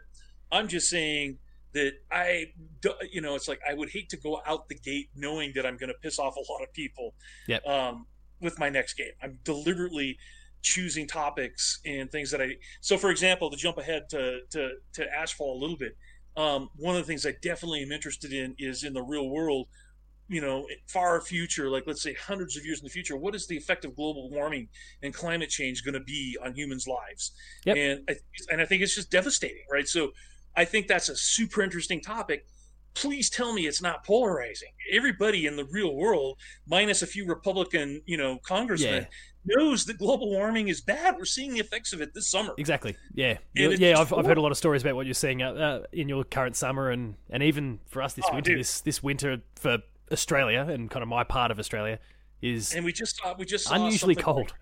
[0.50, 1.38] I'm just saying
[1.74, 2.52] that I,
[3.10, 5.76] you know, it's like I would hate to go out the gate knowing that I'm
[5.76, 7.14] going to piss off a lot of people.
[7.46, 7.66] Yep.
[7.66, 8.06] Um,
[8.40, 10.16] with my next game, I'm deliberately
[10.62, 12.56] choosing topics and things that I.
[12.80, 15.96] So, for example, to jump ahead to to to Ashfall a little bit,
[16.36, 19.68] um, one of the things I definitely am interested in is in the real world
[20.28, 23.46] you know, far future, like let's say hundreds of years in the future, what is
[23.46, 24.68] the effect of global warming
[25.02, 27.32] and climate change going to be on humans' lives?
[27.64, 27.76] Yep.
[27.76, 28.16] And I,
[28.52, 29.88] and I think it's just devastating, right?
[29.88, 30.10] So
[30.58, 32.44] I think that's a super interesting topic.
[32.94, 34.70] Please tell me it's not polarizing.
[34.92, 36.36] Everybody in the real world,
[36.66, 39.56] minus a few Republican, you know, congressmen, yeah.
[39.56, 41.14] knows that global warming is bad.
[41.16, 42.54] We're seeing the effects of it this summer.
[42.58, 42.96] Exactly.
[43.14, 43.38] Yeah.
[43.54, 44.00] Yeah.
[44.00, 46.56] I've, I've heard a lot of stories about what you're seeing uh, in your current
[46.56, 48.60] summer, and and even for us this oh, winter, dude.
[48.60, 49.78] this this winter for
[50.10, 52.00] Australia and kind of my part of Australia
[52.42, 54.52] is and we just saw we just saw unusually cold.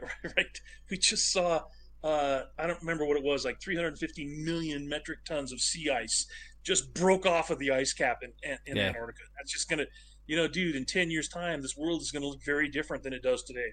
[0.00, 1.64] Like right, we just saw.
[2.04, 6.26] Uh, I don't remember what it was, like 350 million metric tons of sea ice
[6.66, 8.32] just broke off of the ice cap in,
[8.66, 8.88] in, yeah.
[8.88, 9.22] Antarctica.
[9.38, 9.86] That's just gonna,
[10.26, 13.12] you know, dude, in 10 years' time, this world is gonna look very different than
[13.12, 13.72] it does today.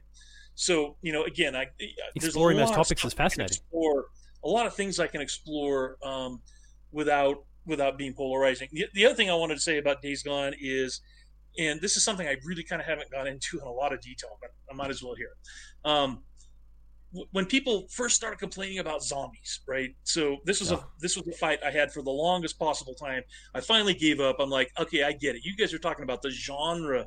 [0.55, 1.67] So, you know, again, I
[2.15, 3.55] exploring those topics is fascinating.
[3.55, 4.05] Explore,
[4.43, 6.41] a lot of things I can explore um,
[6.91, 8.67] without without being polarizing.
[8.71, 11.01] The, the, other thing I wanted to say about Days Gone is,
[11.57, 14.01] and this is something I really kind of haven't gone into in a lot of
[14.01, 15.31] detail, but I might as well here.
[15.85, 16.23] Um,
[17.31, 19.95] when people first started complaining about zombies, right?
[20.03, 20.77] So this was yeah.
[20.77, 23.21] a this was a fight I had for the longest possible time.
[23.53, 24.37] I finally gave up.
[24.39, 25.43] I'm like, okay, I get it.
[25.43, 27.05] You guys are talking about the genre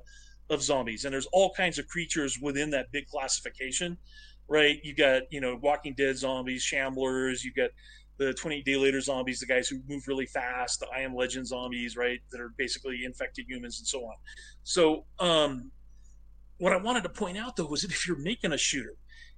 [0.48, 3.98] of zombies, and there's all kinds of creatures within that big classification,
[4.48, 4.78] right?
[4.84, 7.42] You got you know Walking Dead zombies, shamblers.
[7.42, 7.70] You got
[8.18, 11.46] the 20 day later zombies, the guys who move really fast, the I am legend
[11.46, 12.20] zombies, right?
[12.30, 14.14] That are basically infected humans and so on.
[14.62, 15.70] So, um,
[16.58, 18.94] what I wanted to point out though was that if you're making a shooter,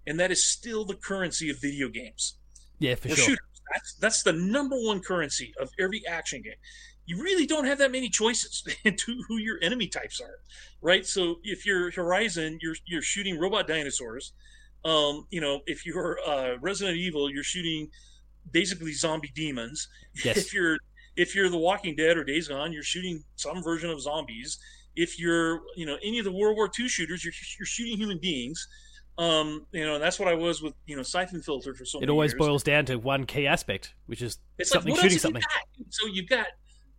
[0.06, 2.34] and that is still the currency of video games.
[2.78, 3.16] Yeah, for sure.
[3.16, 3.38] Shooters,
[3.72, 6.54] that's, that's the number one currency of every action game.
[7.06, 10.40] You really don't have that many choices into who your enemy types are,
[10.82, 11.06] right?
[11.06, 14.32] So if you're Horizon, you're you're shooting robot dinosaurs.
[14.84, 17.88] Um, you know, if you're uh, Resident Evil, you're shooting
[18.52, 19.88] basically zombie demons.
[20.24, 20.36] Yes.
[20.36, 20.78] If you're
[21.16, 24.58] if you're The Walking Dead or Days Gone, you're shooting some version of zombies.
[24.96, 28.18] If you're you know any of the World War II shooters, you're you're shooting human
[28.18, 28.66] beings.
[29.18, 32.00] Um, you know, and that's what I was with you know Syphon Filter for so.
[32.00, 32.38] It always years.
[32.38, 35.42] boils down to one key aspect, which is it's something like, shooting something.
[35.76, 36.46] You so you've got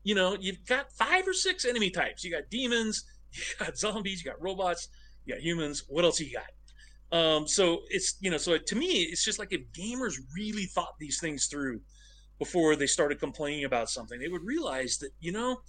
[0.03, 2.25] you know you've got five or six enemy types.
[2.25, 4.89] You got demons, you got zombies, you got robots,
[5.25, 5.85] you got humans.
[5.87, 7.17] What else you got?
[7.17, 10.95] Um, so it's you know, so to me, it's just like if gamers really thought
[10.99, 11.79] these things through
[12.37, 15.61] before they started complaining about something, they would realize that you know,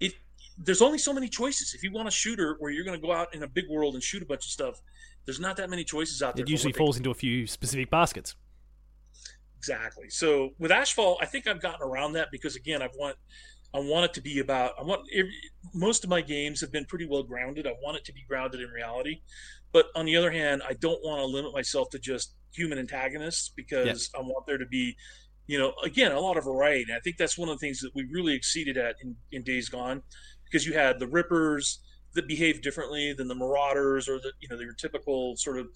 [0.00, 0.14] if
[0.58, 1.74] there's only so many choices.
[1.74, 3.94] If you want a shooter where you're going to go out in a big world
[3.94, 4.80] and shoot a bunch of stuff,
[5.26, 6.44] there's not that many choices out there.
[6.44, 8.36] It usually falls into a few specific baskets.
[9.58, 10.08] exactly.
[10.08, 13.16] So with Ashfall, I think I've gotten around that because again, I want
[13.74, 15.34] I want it to be about I want every,
[15.74, 17.66] most of my games have been pretty well grounded.
[17.66, 19.20] I want it to be grounded in reality.
[19.72, 23.50] But on the other hand, I don't want to limit myself to just human antagonists
[23.54, 24.20] because yeah.
[24.20, 24.96] I want there to be,
[25.46, 26.84] you know, again, a lot of variety.
[26.84, 29.42] And I think that's one of the things that we really exceeded at in, in
[29.42, 30.02] Days Gone
[30.44, 31.80] because you had the Rippers
[32.16, 35.68] that behave differently than the Marauders or the, you know, your typical sort of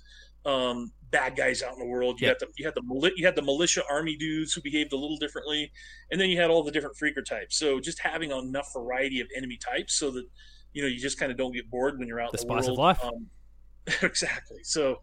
[0.44, 2.20] um, bad guys out in the world.
[2.20, 4.96] You had the you had the you had the militia army dudes who behaved a
[4.96, 5.70] little differently,
[6.10, 7.56] and then you had all the different freaker types.
[7.56, 10.24] So just having enough variety of enemy types so that
[10.72, 12.54] you know you just kind of don't get bored when you're out the in the
[12.54, 12.78] spice world.
[12.78, 13.04] of life.
[13.04, 13.26] Um,
[14.02, 14.62] exactly.
[14.62, 15.00] So,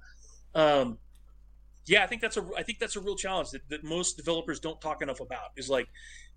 [0.56, 0.98] um,
[1.86, 4.60] yeah, I think that's a I think that's a real challenge that, that most developers
[4.60, 5.52] don't talk enough about.
[5.56, 5.88] Is like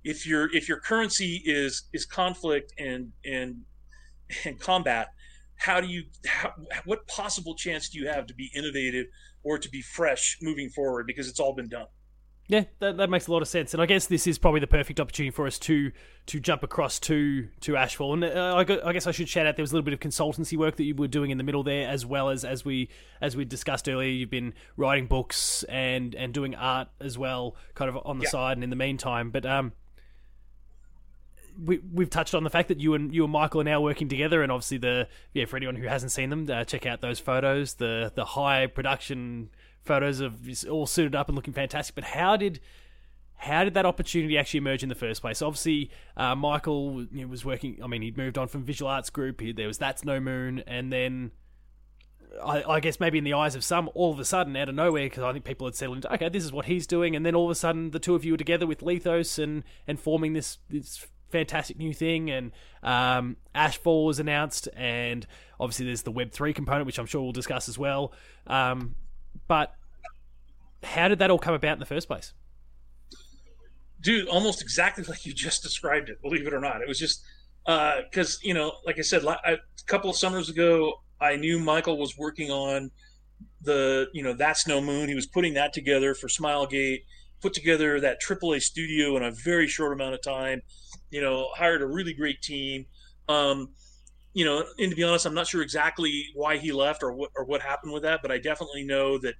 [0.04, 3.62] if your if your currency is is conflict and and
[4.44, 5.08] and combat
[5.56, 6.52] how do you how,
[6.84, 9.06] what possible chance do you have to be innovative
[9.42, 11.86] or to be fresh moving forward because it's all been done
[12.50, 14.66] yeah, that, that makes a lot of sense, and I guess this is probably the
[14.66, 15.92] perfect opportunity for us to
[16.26, 18.12] to jump across to to Ashfall.
[18.14, 20.00] And uh, I, I, guess I should shout out there was a little bit of
[20.00, 22.88] consultancy work that you were doing in the middle there, as well as as we
[23.20, 27.88] as we discussed earlier, you've been writing books and and doing art as well, kind
[27.88, 28.30] of on the yeah.
[28.30, 29.30] side and in the meantime.
[29.30, 29.72] But um,
[31.64, 34.08] we we've touched on the fact that you and you and Michael are now working
[34.08, 37.18] together, and obviously the yeah for anyone who hasn't seen them, uh, check out those
[37.18, 37.74] photos.
[37.74, 39.50] The the high production
[39.82, 41.94] photos of all suited up and looking fantastic.
[41.94, 42.60] But how did
[43.34, 45.40] how did that opportunity actually emerge in the first place?
[45.40, 47.78] Obviously, uh, Michael was working.
[47.82, 49.40] I mean, he'd moved on from Visual Arts Group.
[49.40, 51.30] He, there was That's No Moon, and then
[52.44, 54.74] I, I, guess maybe in the eyes of some, all of a sudden, out of
[54.74, 57.24] nowhere, because I think people had settled into, okay, this is what he's doing, and
[57.24, 59.98] then all of a sudden, the two of you were together with Liithos and and
[59.98, 62.30] forming this this fantastic new thing.
[62.30, 62.52] And
[62.82, 65.26] um, Ashfall was announced, and
[65.58, 68.12] obviously there's the Web three component, which I'm sure we'll discuss as well.
[68.46, 68.94] Um,
[69.48, 69.74] but
[70.82, 72.32] how did that all come about in the first place?
[74.00, 76.22] Dude, almost exactly like you just described it.
[76.22, 77.22] Believe it or not, it was just
[77.64, 81.98] because uh, you know, like I said, a couple of summers ago, I knew Michael
[81.98, 82.90] was working on
[83.62, 85.08] the you know that's no moon.
[85.08, 87.04] He was putting that together for Smilegate.
[87.42, 90.60] Put together that AAA studio in a very short amount of time
[91.10, 92.86] you know, hired a really great team.
[93.28, 93.70] Um,
[94.32, 97.30] you know, and to be honest, I'm not sure exactly why he left or what
[97.36, 99.34] or what happened with that, but I definitely know that,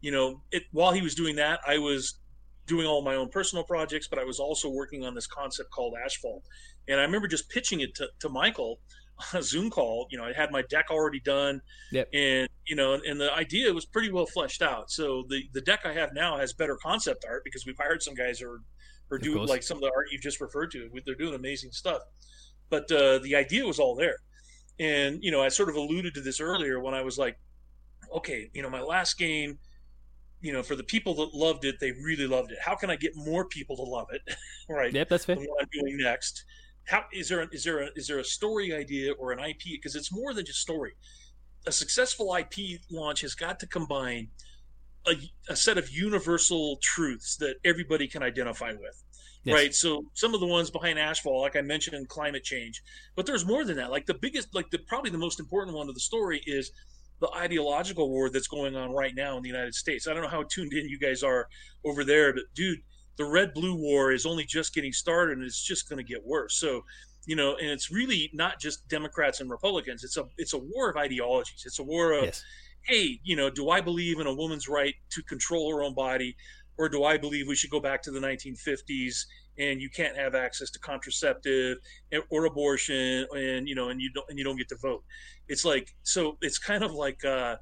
[0.00, 2.18] you know, it while he was doing that, I was
[2.66, 5.94] doing all my own personal projects, but I was also working on this concept called
[5.94, 6.42] Ashfall.
[6.88, 8.80] And I remember just pitching it to, to Michael
[9.32, 10.06] on a Zoom call.
[10.10, 11.60] You know, I had my deck already done,
[11.92, 12.08] yep.
[12.12, 14.90] and you know, and the idea was pretty well fleshed out.
[14.90, 18.14] So the the deck I have now has better concept art because we've hired some
[18.14, 18.60] guys who are
[19.12, 20.88] or do like some of the art you've just referred to.
[21.04, 22.00] They're doing amazing stuff.
[22.70, 24.16] But uh, the idea was all there.
[24.80, 27.38] And, you know, I sort of alluded to this earlier when I was like,
[28.10, 29.58] okay, you know, my last game,
[30.40, 32.58] you know, for the people that loved it, they really loved it.
[32.64, 34.22] How can I get more people to love it?
[34.70, 34.92] right.
[34.92, 35.36] Yep, that's fair.
[35.36, 36.44] What I'm doing next.
[36.86, 39.64] How is there a, is there a, is there a story idea or an IP?
[39.72, 40.92] Because it's more than just story.
[41.66, 44.28] A successful IP launch has got to combine
[45.06, 45.12] a,
[45.48, 49.02] a, set of universal truths that everybody can identify with.
[49.44, 49.54] Yes.
[49.54, 49.74] Right.
[49.74, 52.80] So some of the ones behind Ashfall, like I mentioned climate change,
[53.16, 53.90] but there's more than that.
[53.90, 56.70] Like the biggest, like the probably the most important one of the story is
[57.20, 60.06] the ideological war that's going on right now in the United States.
[60.06, 61.48] I don't know how tuned in you guys are
[61.84, 62.80] over there, but dude,
[63.16, 66.24] the red blue war is only just getting started and it's just going to get
[66.24, 66.54] worse.
[66.54, 66.82] So,
[67.26, 70.04] you know, and it's really not just Democrats and Republicans.
[70.04, 71.64] It's a it's a war of ideologies.
[71.66, 72.44] It's a war of yes
[72.84, 76.36] hey, you know, do I believe in a woman's right to control her own body,
[76.78, 79.24] or do I believe we should go back to the 1950s
[79.58, 81.78] and you can't have access to contraceptive
[82.30, 85.04] or abortion, and you know, and you don't and you don't get to vote?
[85.48, 86.38] It's like so.
[86.40, 87.24] It's kind of like.
[87.24, 87.56] Uh,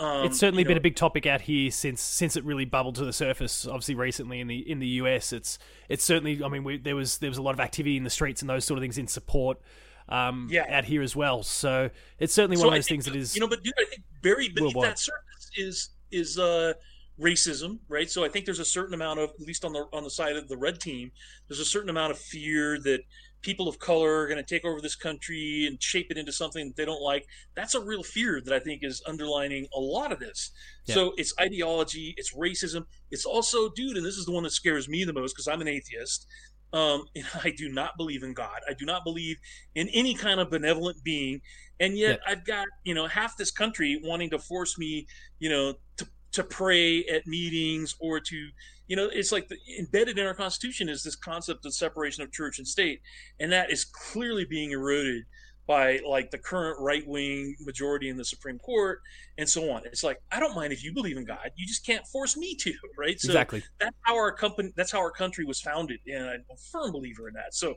[0.00, 2.96] um, it's certainly been know, a big topic out here since since it really bubbled
[2.96, 3.66] to the surface.
[3.66, 5.58] Obviously, recently in the in the US, it's
[5.88, 6.42] it's certainly.
[6.44, 8.50] I mean, we, there was there was a lot of activity in the streets and
[8.50, 9.60] those sort of things in support
[10.08, 10.66] um, yeah.
[10.68, 11.42] out here as well.
[11.42, 13.84] So it's certainly so one of those things that is you know, but dude, I
[13.84, 14.92] think buried beneath worldwide.
[14.92, 16.74] that surface is is uh,
[17.20, 18.10] racism, right?
[18.10, 20.36] So I think there's a certain amount of, at least on the on the side
[20.36, 21.10] of the red team,
[21.48, 23.00] there's a certain amount of fear that
[23.44, 26.68] people of color are going to take over this country and shape it into something
[26.68, 27.26] that they don't like.
[27.54, 30.50] That's a real fear that I think is underlining a lot of this.
[30.86, 30.94] Yeah.
[30.94, 34.88] So it's ideology, it's racism, it's also, dude, and this is the one that scares
[34.88, 36.26] me the most because I'm an atheist.
[36.74, 38.60] Um, and I do not believe in God.
[38.68, 39.38] I do not believe
[39.74, 41.40] in any kind of benevolent being.
[41.80, 42.32] And yet yeah.
[42.32, 45.06] I've got, you know, half this country wanting to force me,
[45.38, 48.48] you know, to, to pray at meetings or to,
[48.86, 52.30] you know, it's like the, embedded in our constitution is this concept of separation of
[52.32, 53.00] church and state.
[53.40, 55.24] And that is clearly being eroded
[55.66, 59.00] by like the current right wing majority in the Supreme Court
[59.38, 59.82] and so on.
[59.86, 62.54] It's like I don't mind if you believe in God, you just can't force me
[62.56, 63.18] to, right?
[63.20, 63.62] So exactly.
[63.80, 67.28] That's how our company, that's how our country was founded, and I'm a firm believer
[67.28, 67.54] in that.
[67.54, 67.74] So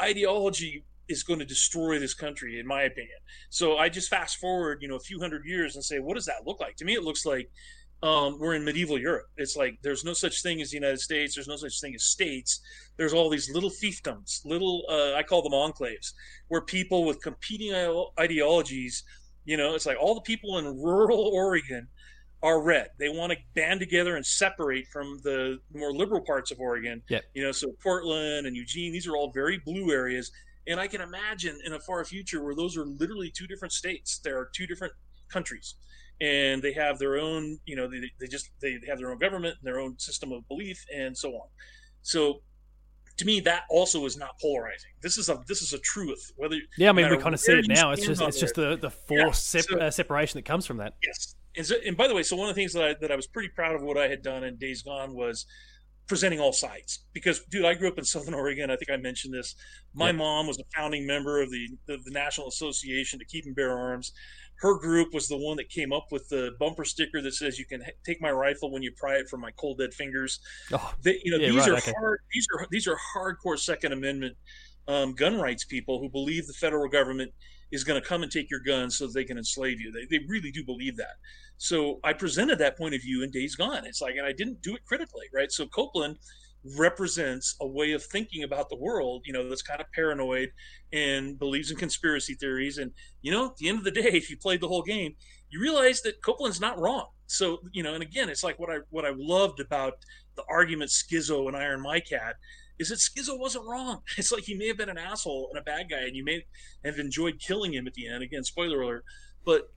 [0.00, 3.18] ideology is going to destroy this country, in my opinion.
[3.50, 6.26] So I just fast forward, you know, a few hundred years and say, what does
[6.26, 6.76] that look like?
[6.76, 7.50] To me, it looks like
[8.02, 9.26] um, we're in medieval Europe.
[9.36, 11.34] It's like there's no such thing as the United States.
[11.34, 12.60] There's no such thing as states.
[12.96, 16.12] There's all these little fiefdoms, little uh, I call them enclaves,
[16.48, 17.74] where people with competing
[18.18, 19.04] ideologies,
[19.44, 21.88] you know, it's like all the people in rural Oregon
[22.42, 22.88] are red.
[22.98, 27.02] They want to band together and separate from the more liberal parts of Oregon.
[27.10, 27.24] Yep.
[27.34, 30.30] You know, so Portland and Eugene, these are all very blue areas.
[30.66, 34.20] And I can imagine in a far future where those are literally two different states.
[34.24, 34.94] There are two different
[35.30, 35.74] countries
[36.20, 39.56] and they have their own you know they, they just they have their own government
[39.60, 41.48] and their own system of belief and so on
[42.02, 42.42] so
[43.16, 46.56] to me that also is not polarizing this is a this is a truth whether
[46.78, 48.40] yeah i mean we kind of see it now it's just it's there.
[48.40, 51.34] just the the forced Yeah, sep- so- uh, separation that comes from that Yes.
[51.56, 53.16] And, so, and by the way, so one of the things that I, that I
[53.16, 55.46] was pretty proud of what I had done in Days Gone was
[56.06, 57.00] presenting all sides.
[57.12, 58.70] Because, dude, I grew up in Southern Oregon.
[58.70, 59.56] I think I mentioned this.
[59.92, 60.12] My Yeah.
[60.12, 63.76] mom was a founding member of the, the, the National Association to Keep and Bear
[63.76, 64.12] Arms.
[64.60, 67.64] Her group was the one that came up with the bumper sticker that says, "You
[67.66, 70.40] can h- take my rifle when you pry it from my cold dead fingers."
[70.72, 72.20] oh They, you know, Yeah, these right, are hard.
[72.32, 74.36] These are these are hardcore Second Amendment
[74.88, 77.32] um, gun rights people who believe the federal government
[77.70, 79.92] is going to come and take your guns so they can enslave you.
[79.92, 81.16] They, they really do believe that.
[81.56, 83.86] So I presented that point of view in Days Gone.
[83.86, 85.52] It's like, and I didn't do it critically, right?
[85.52, 86.16] So Copeland
[86.76, 90.50] represents a way of thinking about the world, you know, that's kind of paranoid
[90.92, 92.78] and believes in conspiracy theories.
[92.78, 92.92] And,
[93.22, 95.14] you know, at the end of the day, if you played the whole game,
[95.50, 97.08] you realize that Copeland's not wrong.
[97.26, 99.94] So, you know, and again, it's like what I what I loved about
[100.36, 102.34] the argument Skizzo and Iron Mike had
[102.78, 104.02] is that Skizzo wasn't wrong.
[104.16, 106.44] It's like he may have been an asshole and a bad guy, and you may
[106.84, 108.22] have enjoyed killing him at the end.
[108.22, 109.04] Again, spoiler alert.
[109.44, 109.68] But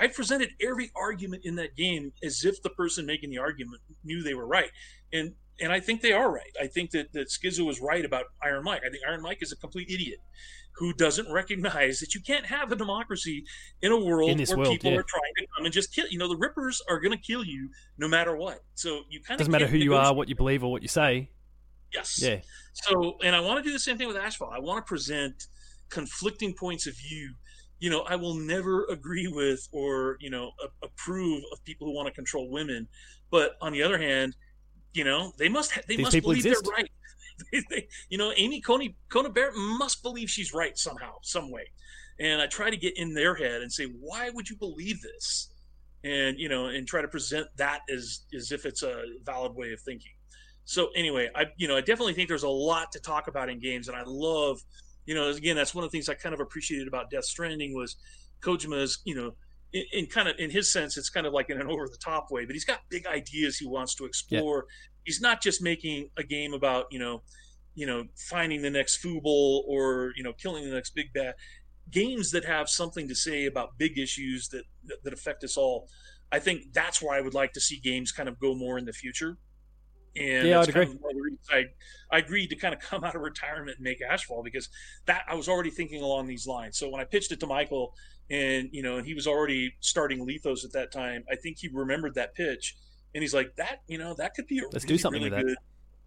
[0.00, 4.22] I presented every argument in that game as if the person making the argument knew
[4.22, 4.70] they were right,
[5.12, 6.52] and and I think they are right.
[6.60, 8.82] I think that that Skizzo was right about Iron Mike.
[8.86, 10.18] I think Iron Mike is a complete idiot
[10.76, 13.44] who doesn't recognize that you can't have a democracy
[13.82, 14.98] in a world In where world, people yeah.
[14.98, 16.06] are trying to come and just kill.
[16.08, 17.68] You know, the Rippers are going to kill you
[17.98, 18.60] no matter what.
[18.74, 20.88] So you kind of doesn't matter who you are what you believe or what you
[20.88, 21.30] say
[21.92, 22.20] Yes.
[22.22, 22.40] yeah
[22.72, 24.50] So, and I want to do the same thing with Ashfall.
[24.52, 25.46] I want to present
[25.90, 27.34] conflicting points of view.
[27.78, 31.94] You know, I will never agree with or you know a- approve of people who
[31.94, 32.88] want to control women,
[33.30, 34.36] but on the other hand,
[34.92, 36.64] you know they must ha- they These must believe exist.
[36.64, 36.90] they're right.
[37.50, 41.64] They- they- you know, Amy Coney Kona Barrett must believe she's right somehow, some way,
[42.20, 45.48] and I try to get in their head and say, why would you believe this?
[46.04, 49.72] And you know, and try to present that as as if it's a valid way
[49.72, 50.12] of thinking.
[50.64, 53.58] So anyway, I you know I definitely think there's a lot to talk about in
[53.60, 54.60] games, and I love,
[55.06, 57.74] you know, again that's one of the things I kind of appreciated about Death Stranding
[57.74, 57.96] was
[58.40, 59.34] Kojima's, you know,
[59.72, 61.98] in, in kind of in his sense, it's kind of like in an over the
[61.98, 64.66] top way, but he's got big ideas he wants to explore.
[65.04, 67.22] He's not just making a game about you know,
[67.74, 71.34] you know, finding the next Fooble or you know, killing the next big bad.
[71.90, 75.88] Games that have something to say about big issues that that, that affect us all.
[76.30, 78.86] I think that's where I would like to see games kind of go more in
[78.86, 79.36] the future.
[80.16, 80.96] And Yeah, that's I'd kind agree.
[80.96, 83.78] of one of the reasons I, I agreed to kind of come out of retirement
[83.78, 84.68] and make Ashfall because
[85.06, 86.78] that I was already thinking along these lines.
[86.78, 87.94] So when I pitched it to Michael
[88.32, 91.68] and you know, and he was already starting Liithos at that time, I think he
[91.68, 92.76] remembered that pitch
[93.14, 95.36] and he's like, That, you know, that could be a Let's really, do something really
[95.36, 95.56] with good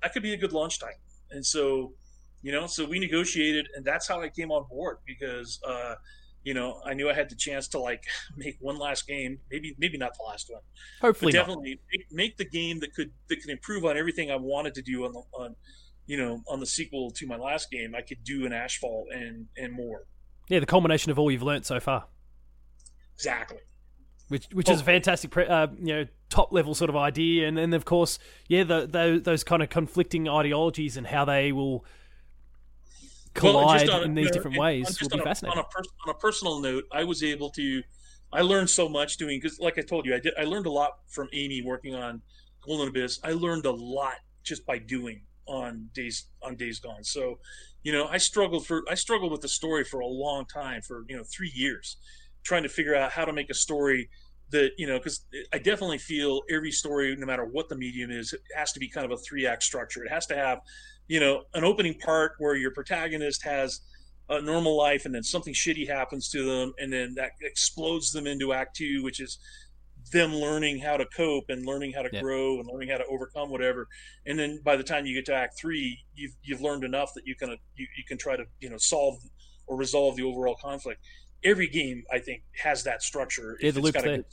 [0.02, 0.98] that could be a good launch time.
[1.32, 1.94] And so,
[2.42, 5.96] you know, so we negotiated and that's how I came on board because uh
[6.44, 8.04] you know, I knew I had the chance to like
[8.36, 10.62] make one last game, maybe maybe not the last one,
[11.02, 14.74] hopefully definitely make, make the game that could that could improve on everything I wanted
[14.76, 15.56] to do on the on
[16.08, 17.94] you know on the sequel to my last game.
[17.96, 20.06] I could do an Ashfall and and more.
[20.50, 22.06] yeah the culmination of all you've learned so far
[23.16, 23.58] Exactly.
[24.28, 24.86] which which is a Oh.
[24.86, 28.18] fantastic pre- uh, you know top level sort of idea and then of course
[28.48, 31.86] yeah the, the, those kind of conflicting ideologies and how they will
[33.34, 35.68] collide a- in these you know, different ways will be on a, fascinating On a,
[35.68, 37.84] pers- on a personal note, I was able to.
[38.34, 40.34] I learned so much doing because, like I told you, I did.
[40.38, 42.22] I learned a lot from Amy working on
[42.62, 43.20] Golden Abyss.
[43.24, 47.04] I learned a lot just by doing on days on Days Gone.
[47.04, 47.40] So,
[47.84, 51.06] you know, I struggled for I struggled with the story for a long time, for
[51.08, 51.98] you know, three years,
[52.46, 54.10] trying to figure out how to make a story
[54.52, 58.32] that you know because i definitely feel every story no matter what the medium is
[58.32, 60.60] it has to be kind of a three act structure it has to have
[61.08, 63.82] you know an opening part where your protagonist has
[64.30, 68.28] a normal life and then something shitty happens to them and then that explodes them
[68.28, 69.40] into act two which is
[70.12, 72.22] them learning how to cope and learning how to Yeah.
[72.22, 73.88] grow and learning how to overcome whatever
[74.28, 77.26] and then by the time you get to act three you've you've learned enough that
[77.26, 79.18] you can you, you can try to you know solve
[79.68, 81.02] or resolve the overall conflict.
[81.46, 83.58] Every game, I think, has that structure.
[83.62, 84.24] Yeah, the there.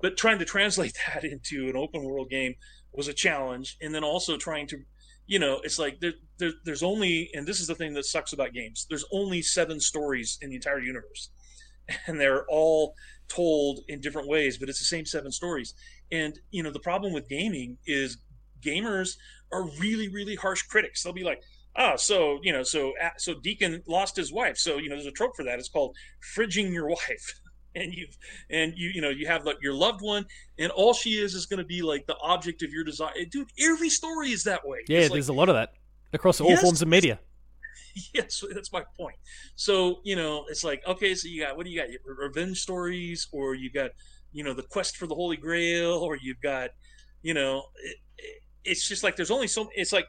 [0.00, 2.54] But trying to translate that into an open world game
[2.92, 4.78] was a challenge, and then also trying to,
[5.26, 8.32] you know, it's like there, there, there's only, and this is the thing that sucks
[8.32, 8.86] about games.
[8.88, 11.30] There's only seven stories in the entire universe,
[12.06, 12.94] and they're all
[13.28, 15.74] told in different ways, but it's the same seven stories.
[16.10, 18.18] And you know, the problem with gaming is
[18.60, 19.16] gamers
[19.52, 21.02] are really, really harsh critics.
[21.02, 21.42] They'll be like,
[21.78, 24.58] oh, so you know, so uh, so Deacon lost his wife.
[24.58, 25.58] So you know, there's a trope for that.
[25.58, 25.96] It's called
[26.36, 27.40] fridging your wife.
[27.74, 28.16] and you've
[28.50, 30.24] and you you know you have like your loved one
[30.58, 33.46] and all she is is going to be like the object of your desire dude
[33.60, 35.74] every story is that way yeah there's a lot of that
[36.14, 37.20] across all yes, forms of media
[38.14, 39.16] yes that's my point
[39.54, 43.28] so you know it's like okay so you got what do you got revenge stories
[43.32, 43.90] or you got
[44.32, 46.70] you know the quest for the holy grail or you've got
[47.22, 47.96] you know it,
[48.68, 50.06] it's just like there's only so it's like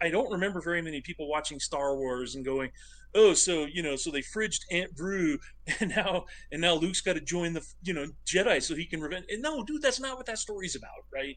[0.00, 2.70] I, I, don't remember very many people watching Star Wars and going,
[3.14, 5.38] oh, so you know, so they fridged Aunt Beru,
[5.80, 9.00] and now and now Luke's got to join the you know Jedi so he can
[9.00, 9.26] revenge.
[9.30, 11.36] And no, dude, that's not what that story's about, right?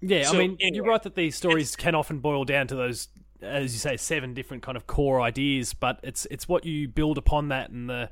[0.00, 2.76] Yeah, so, I mean, anyway, you're right that these stories can often boil down to
[2.76, 3.08] those,
[3.42, 7.18] as you say, seven different kind of core ideas, but it's it's what you build
[7.18, 8.10] upon that and the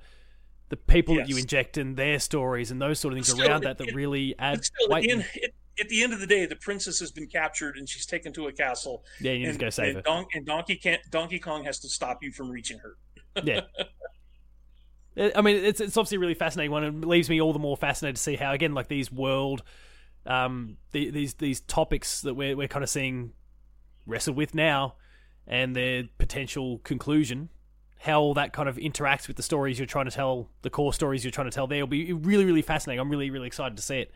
[0.68, 1.26] the people yes.
[1.26, 3.88] that you inject in their stories and those sort of things still, around that that
[3.88, 5.08] it, really add still, weight.
[5.08, 8.32] It, at the end of the day, the princess has been captured and she's taken
[8.34, 9.04] to a castle.
[9.20, 10.02] Yeah, you need and, to go save and her.
[10.02, 11.00] Don- and Donkey can't.
[11.10, 12.96] Donkey Kong has to stop you from reaching her.
[13.44, 13.60] yeah.
[15.34, 17.76] I mean, it's it's obviously a really fascinating one, and leaves me all the more
[17.76, 19.62] fascinated to see how again, like these world,
[20.26, 23.32] um, the, these these topics that we're we're kind of seeing
[24.06, 24.96] wrestled with now,
[25.46, 27.48] and their potential conclusion,
[28.00, 30.92] how all that kind of interacts with the stories you're trying to tell, the core
[30.92, 31.66] stories you're trying to tell.
[31.66, 33.00] There will be really really fascinating.
[33.00, 34.12] I'm really really excited to see it.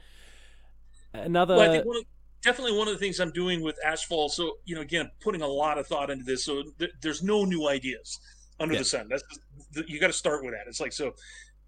[1.12, 1.56] Another.
[1.56, 2.04] Well, I think one of,
[2.42, 4.30] definitely one of the things I'm doing with Ashfall.
[4.30, 6.44] So you know, again, putting a lot of thought into this.
[6.44, 8.18] So th- there's no new ideas
[8.58, 8.80] under yeah.
[8.80, 9.08] the sun.
[9.08, 9.24] That's
[9.86, 10.66] you got to start with that.
[10.66, 11.14] It's like so.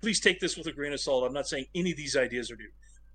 [0.01, 1.25] Please take this with a grain of salt.
[1.25, 2.71] I'm not saying any of these ideas are new,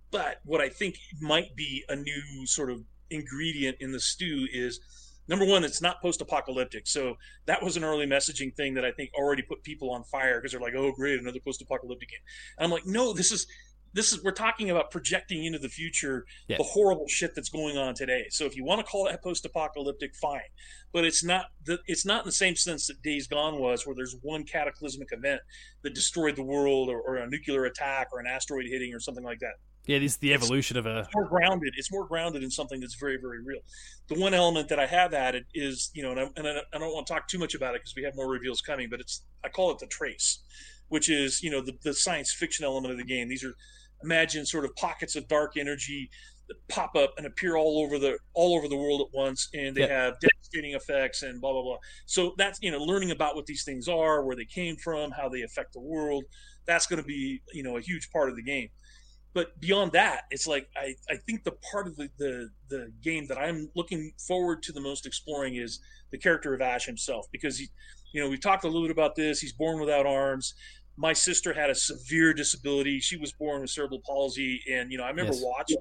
[0.09, 4.79] but what I think might be a new sort of ingredient in the stew is
[5.27, 6.87] number one, it's not post-apocalyptic.
[6.87, 10.39] So that was an early messaging thing that I think already put people on fire
[10.39, 12.19] because they're like, "Oh, great, another post-apocalyptic game."
[12.57, 13.47] And I'm like, no, this is
[13.93, 16.57] this is we're talking about projecting into the future yeah.
[16.57, 18.25] the horrible shit that's going on today.
[18.29, 20.41] So if you want to call that post-apocalyptic, fine,
[20.93, 23.95] but it's not the it's not in the same sense that Days Gone was, where
[23.95, 25.41] there's one cataclysmic event
[25.83, 29.23] that destroyed the world, or, or a nuclear attack, or an asteroid hitting, or something
[29.23, 29.53] like that.
[29.87, 30.99] Yeah, this is the evolution it's, of a.
[30.99, 31.73] It's more grounded.
[31.77, 33.61] It's more grounded in something that's very, very real.
[34.09, 36.93] The one element that I have added is, you know, and I, and I don't
[36.93, 39.23] want to talk too much about it because we have more reveals coming, but it's
[39.45, 40.39] I call it the trace,
[40.89, 43.27] which is, you know, the, the science fiction element of the game.
[43.27, 43.53] These are
[44.03, 46.09] imagine sort of pockets of dark energy
[46.47, 49.75] that pop up and appear all over the all over the world at once and
[49.75, 51.77] they have devastating effects and blah blah blah.
[52.05, 55.29] So that's you know learning about what these things are where they came from how
[55.29, 56.23] they affect the world
[56.65, 58.69] that's going to be you know a huge part of the game.
[59.33, 63.27] But beyond that it's like i i think the part of the the, the game
[63.27, 65.79] that i'm looking forward to the most exploring is
[66.11, 67.67] the character of ash himself because he
[68.13, 69.39] you know we talked a little bit about this.
[69.39, 70.53] He's born without arms
[70.97, 72.99] my sister had a severe disability.
[72.99, 75.43] She was born with cerebral palsy, and you know, I remember yes.
[75.43, 75.77] watching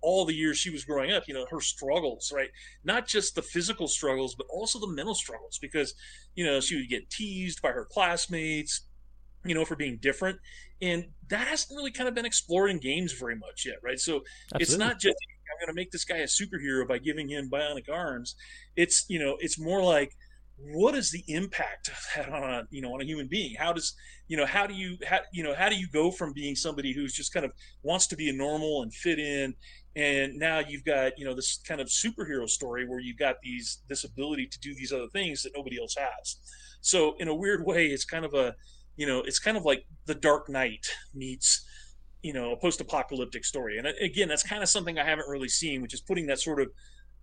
[0.00, 1.24] all the years she was growing up.
[1.26, 2.50] You know, her struggles, right?
[2.84, 5.94] Not just the physical struggles, but also the mental struggles, because
[6.34, 8.82] you know she would get teased by her classmates,
[9.44, 10.38] you know, for being different,
[10.82, 13.98] and that hasn't really kind of been explored in games very much yet, right?
[13.98, 14.22] So
[14.54, 14.62] Absolutely.
[14.62, 15.16] it's not just
[15.50, 18.34] I'm going to make this guy a superhero by giving him bionic arms.
[18.76, 20.16] It's you know, it's more like
[20.60, 23.54] what is the impact of that on a you know on a human being?
[23.54, 23.94] How does
[24.26, 26.92] you know how do you how you know how do you go from being somebody
[26.92, 27.52] who's just kind of
[27.82, 29.54] wants to be a normal and fit in
[29.96, 33.82] and now you've got you know this kind of superhero story where you've got these
[33.88, 36.36] this ability to do these other things that nobody else has?
[36.80, 38.54] So in a weird way it's kind of a
[38.96, 41.64] you know it's kind of like the dark knight meets
[42.22, 43.78] you know a post-apocalyptic story.
[43.78, 46.40] And uh, again that's kind of something i haven't really seen which is putting that
[46.40, 46.68] sort of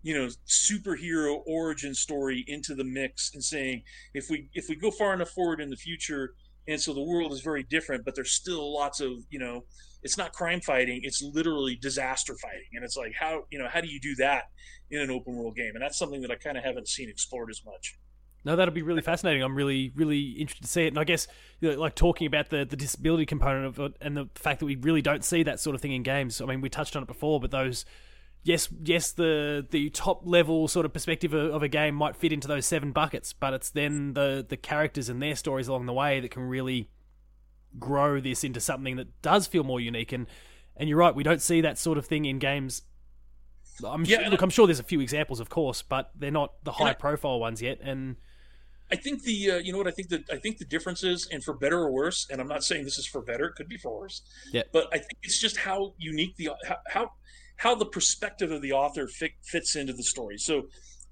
[0.06, 3.82] you know superhero origin story into the mix and saying
[4.14, 6.36] if we if we go far enough forward in the future
[6.68, 9.66] and so the world is very different but there's still lots of you know
[10.04, 13.82] it's not crime fighting it's literally disaster fighting and it's like how you know how
[13.82, 14.44] do you do that
[14.92, 17.50] in an open world game and that's something that i kind of haven't seen explored
[17.50, 17.98] as much
[18.46, 19.42] no, that'll be really fascinating.
[19.42, 20.90] I'm really, really interested to see it.
[20.90, 21.28] And I guess,
[21.62, 24.68] you know, like talking about the, the disability component of it and the fact that
[24.68, 26.40] we really don't see that sort of thing in games.
[26.40, 27.86] I mean, we touched on it before, but those
[28.46, 32.32] yes, yes, the the top level sort of perspective of, of, a game might fit
[32.32, 35.94] into those seven buckets, but it's then the the characters and their stories along the
[35.94, 36.90] way that can really
[37.78, 40.14] grow this into something that does feel more unique.
[40.14, 40.28] And
[40.78, 42.84] and you're right, we don't see that sort of thing in games.
[43.86, 46.54] I'm yeah, sure, look, I'm sure there's a few examples, of course, but they're not
[46.64, 47.80] the high profile ones yet.
[47.82, 48.16] And
[48.90, 51.28] I think the uh, you know what I think that I think the difference is,
[51.32, 53.68] and for better or worse, and I'm not saying this is for better, it could
[53.68, 54.22] be for worse.
[54.54, 54.64] Yeah.
[54.72, 57.12] But I think it's just how unique the how how,
[57.58, 60.38] how the perspective of the author fit, fits into the story.
[60.38, 60.64] So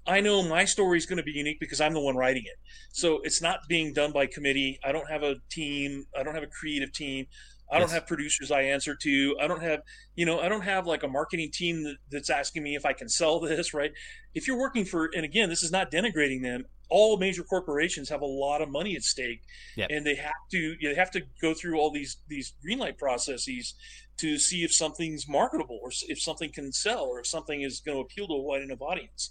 [0.06, 2.58] I know my story is going to be unique because I'm the one writing it.
[2.92, 4.78] So it's not being done by committee.
[4.84, 6.04] I don't have a team.
[6.18, 7.26] I don't have a creative team.
[7.72, 9.36] I don't have producers I answer to.
[9.40, 9.80] I don't have,
[10.14, 12.92] you know, I don't have like a marketing team that, that's asking me if I
[12.92, 13.90] can sell this, right?
[14.34, 16.66] If you're working for, and again, this is not denigrating them.
[16.96, 19.42] All major corporations have a lot of money at stake,
[19.76, 19.88] Yep.
[19.90, 23.74] and they have to, they have to go through all these these greenlight processes
[24.18, 27.96] to see if something's marketable or if something can sell or if something is going
[27.98, 29.22] to appeal to a wide enough audience.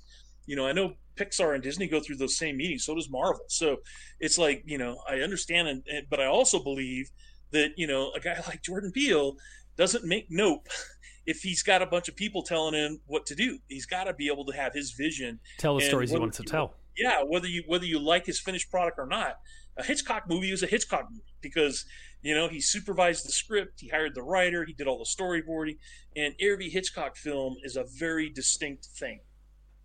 [0.46, 2.84] You know, I know Pixar and Disney go through those same meetings.
[2.84, 3.46] So does Marvel.
[3.48, 3.78] So
[4.20, 7.10] it's like, you know, I understand, and, and but I also believe
[7.52, 9.38] that you know a guy like Jordan Peele
[9.78, 10.68] doesn't make nope
[11.26, 13.58] if he's got a bunch of people telling him what to do.
[13.70, 15.40] He's got to be able to have his vision.
[15.60, 16.74] Tell the stories he wants to you- tell.
[16.98, 19.38] Yeah, whether you whether you like his finished product or not.
[19.76, 21.86] A Hitchcock movie is a Hitchcock movie because
[22.22, 25.78] you know he supervised the script, he hired the writer, he did all the storyboarding,
[26.16, 29.20] and every Hitchcock film is a very distinct thing.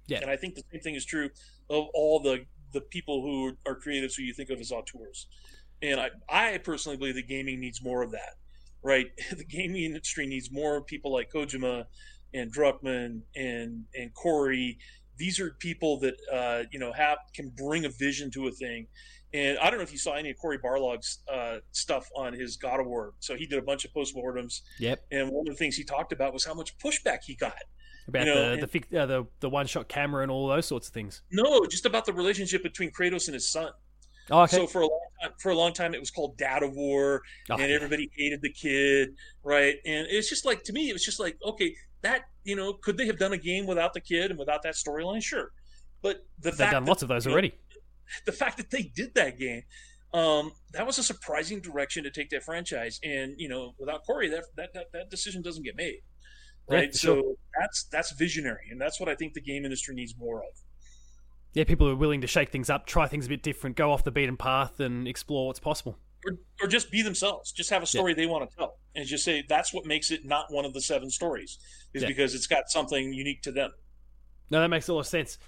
[0.06, 0.20] Yeah.
[0.22, 1.30] and I think the same thing is true
[1.70, 5.26] of all the the people who are creatives who you think of as auteurs.
[5.80, 8.34] And I, I personally believe that gaming needs more of that,
[8.82, 9.06] right?
[9.36, 11.84] The gaming industry needs more people like Kojima
[12.34, 14.78] and Druckmann and and Cory.
[15.18, 18.86] These are people that uh, you know have can bring a vision to a thing.
[19.34, 22.56] And I don't know if you saw any of Cory Barlog's uh, stuff on his
[22.56, 23.12] God of War.
[23.20, 25.04] So he did a bunch of postmortems, Yep.
[25.10, 27.52] and one of the things he talked about was how much pushback he got.
[28.06, 30.88] About You know, the the, uh, the the one shot camera and all those sorts
[30.88, 31.20] of things.
[31.30, 33.70] No, just about the relationship between Kratos and his son.
[34.30, 34.56] Oh, okay.
[34.56, 37.20] So for a long time, for a long time, it was called Dad of War,
[37.50, 39.10] Oh, and everybody hated the kid,
[39.42, 39.74] right?
[39.84, 42.96] And it's just like to me, it was just like, okay, that you know, could
[42.96, 45.22] they have done a game without the kid and without that storyline?
[45.22, 45.50] Sure,
[46.02, 47.54] but the They've fact done that, lots of those you know, already.
[48.26, 49.62] the fact that they did that game,
[50.14, 52.98] um, that was a surprising direction to take that franchise.
[53.02, 56.00] And you know, without Cory, that that that, that decision doesn't get made,
[56.68, 56.92] right?
[56.92, 57.34] for so sure.
[57.60, 60.50] that's that's visionary, and that's what I think the game industry needs more of.
[61.54, 64.04] Yeah, people are willing to shake things up, try things a bit different, go off
[64.04, 65.98] the beaten path, and explore what's possible.
[66.26, 66.32] Or,
[66.62, 67.52] or just be themselves.
[67.52, 70.24] Just have a story they want to tell, and just say that's what makes it
[70.24, 71.58] not one of the seven stories,
[71.94, 72.08] is Yeah.
[72.08, 73.70] because it's got something unique to them.
[74.50, 75.38] No, that makes a lot of sense.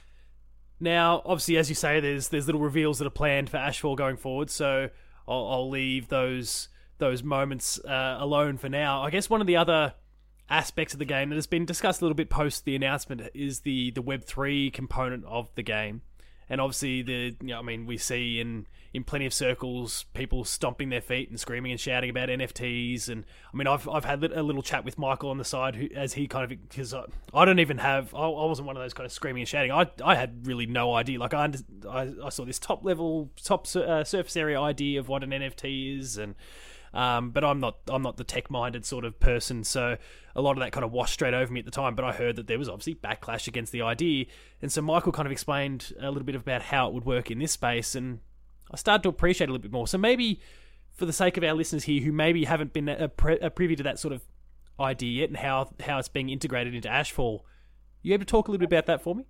[0.79, 4.17] Now, obviously, as you say, there's there's little reveals that are planned for Ashfall going
[4.17, 4.89] forward, so
[5.29, 6.69] I'll, I'll leave those
[6.99, 9.03] those moments uh, alone for now.
[9.03, 9.95] I guess one of the other
[10.49, 13.61] aspects of the game that has been discussed a little bit post the announcement is
[13.61, 16.03] the the Web three component of the game,
[16.51, 20.45] and obviously the you know, I mean we see in in plenty of circles people
[20.45, 23.25] stomping their feet and screaming and shouting about NFTs, and
[23.55, 26.15] I mean I've I've had a little chat with Michael on the side who as
[26.15, 28.93] he kind of because I, I don't even have I, I wasn't one of those
[28.93, 29.71] kind of screaming and shouting.
[29.71, 31.21] I I had really no idea.
[31.21, 31.53] Like I
[31.89, 35.99] I, I saw this top level top uh, surface area idea of what an NFT
[35.99, 36.35] is and.
[36.93, 39.97] Um, but I'm not I'm not the tech minded sort of person, so
[40.35, 41.95] a lot of that kind of washed straight over me at the time.
[41.95, 44.27] But I heard that there was obviously backlash against the idea,
[44.61, 47.39] and so Michael kind of explained a little bit about how it would work in
[47.39, 48.21] this space, and
[48.73, 49.87] I started to appreciate it a little bit more.
[49.87, 50.41] So maybe
[50.93, 53.77] for the sake of our listeners here, who maybe haven't been a, pre- a privy
[53.77, 54.23] to that sort of
[54.81, 57.41] idea yet, and how how it's being integrated into Ashfall,
[58.03, 59.27] you able to talk a little bit about that for me?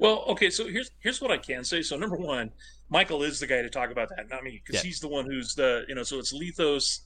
[0.00, 1.82] Well, okay, so here's here's what I can say.
[1.82, 2.50] So number one,
[2.88, 4.88] Michael is the guy to talk about that, not me, because Yeah.
[4.88, 6.02] he's the one who's the you know.
[6.02, 7.00] So it's Liithos,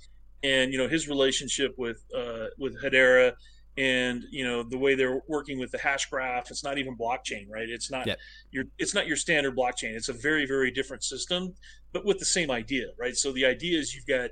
[0.44, 3.32] and you know his relationship with uh, with Hedera,
[3.76, 6.52] and you know the way they're working with the hash graph.
[6.52, 7.68] It's not even blockchain, right?
[7.68, 8.14] It's not Yeah.
[8.52, 9.96] your it's not your standard blockchain.
[9.96, 11.52] It's a very very different system,
[11.92, 13.16] but with the same idea, right?
[13.16, 14.30] So the idea is you've got,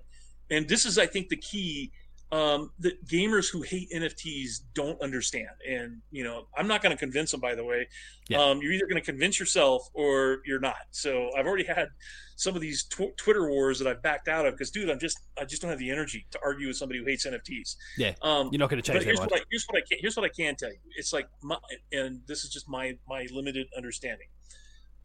[0.51, 1.90] and this is I think the key
[2.33, 5.51] um, that gamers who hate NFTs don't understand.
[5.69, 7.41] And you know, I'm not going to convince them.
[7.41, 7.87] By the way,
[8.31, 8.43] Yeah.
[8.43, 10.77] um, you're either going to convince yourself or you're not.
[10.93, 11.89] So I've already had
[12.37, 15.19] some of these tw- Twitter wars that I've backed out of because, dude, I'm just
[15.39, 17.77] I just don't have the energy to argue with somebody who hates NFTs.
[17.99, 20.17] Yeah, Um, You're not going to change here's what, I, here's what I can here's
[20.17, 20.79] what I can tell you.
[20.97, 21.59] It's like my
[21.93, 24.29] and this is just my my limited understanding.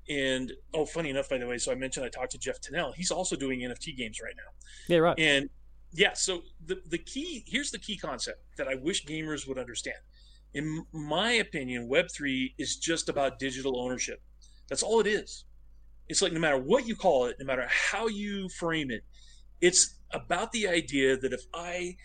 [0.09, 2.95] And oh, funny enough, by the way, so I mentioned I talked to Jeff Tunnell.
[2.95, 4.95] He's also doing NFT games right now.
[4.95, 5.19] Yeah, right.
[5.19, 5.49] And
[5.93, 9.97] yeah, so the the key here's the key concept that I wish gamers would understand.
[10.53, 14.21] In my opinion, Web three is just about digital ownership.
[14.69, 15.45] That's all it is.
[16.07, 19.03] It's like no matter what you call it, no matter how you frame it,
[19.61, 21.97] it's about the idea that if I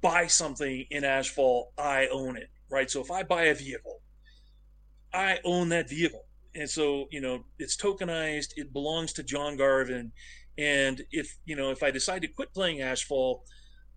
[0.00, 2.90] buy something in Ashfall, I own it, right?
[2.90, 4.00] So if I buy a vehicle,
[5.12, 6.24] I own that vehicle.
[6.54, 10.12] And so, you know, it's tokenized, it belongs to John Garvin.
[10.58, 13.40] And if, you know, if I decide to quit playing Ashfall,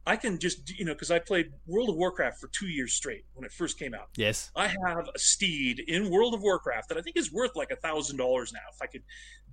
[0.06, 3.26] I can just you know because I played World of Warcraft for two years straight
[3.34, 4.10] when it first came out.
[4.18, 7.70] Yes, I have a steed in World of Warcraft that I think is worth like
[7.72, 8.62] a thousand dollars now.
[8.74, 9.04] If I could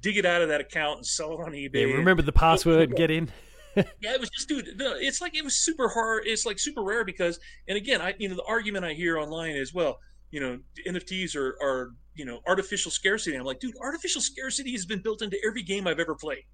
[0.00, 1.86] dig it out of that account and sell it on eBay.
[1.88, 3.30] Yeah, remember the password and get in.
[3.76, 4.78] yeah, it was just, dude.
[4.78, 6.22] No, it's like it was super hard.
[6.26, 9.54] It's like super rare because, and again, I you know the argument I hear online
[9.54, 9.98] is well,
[10.30, 13.36] you know, NFTs are are you know artificial scarcity.
[13.36, 16.44] I'm like, dude, artificial scarcity has been built into every game I've ever played.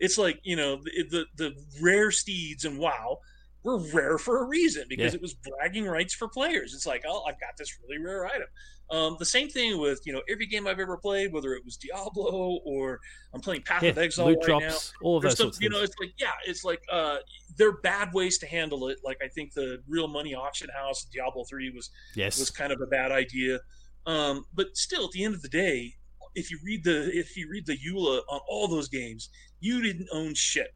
[0.00, 3.18] It's like you know the the, the rare steeds and WoW
[3.62, 5.16] were rare for a reason because yeah.
[5.16, 6.74] it was bragging rights for players.
[6.74, 8.48] It's like, oh, I've got this really rare item.
[8.90, 11.76] Um, the same thing with you know every game I've ever played, whether it was
[11.76, 12.98] Diablo or
[13.32, 15.06] I'm playing Path yeah, of Exile loot right drops, now.
[15.06, 17.18] all of those you know, it's like yeah, it's like uh,
[17.56, 18.98] they're bad ways to handle it.
[19.04, 22.80] Like I think the Real Money Auction House Diablo three was yes was kind of
[22.80, 23.60] a bad idea.
[24.06, 25.94] Um, but still, at the end of the day,
[26.34, 30.08] if you read the if you read the EULA on all those games, you didn't
[30.12, 30.74] own shit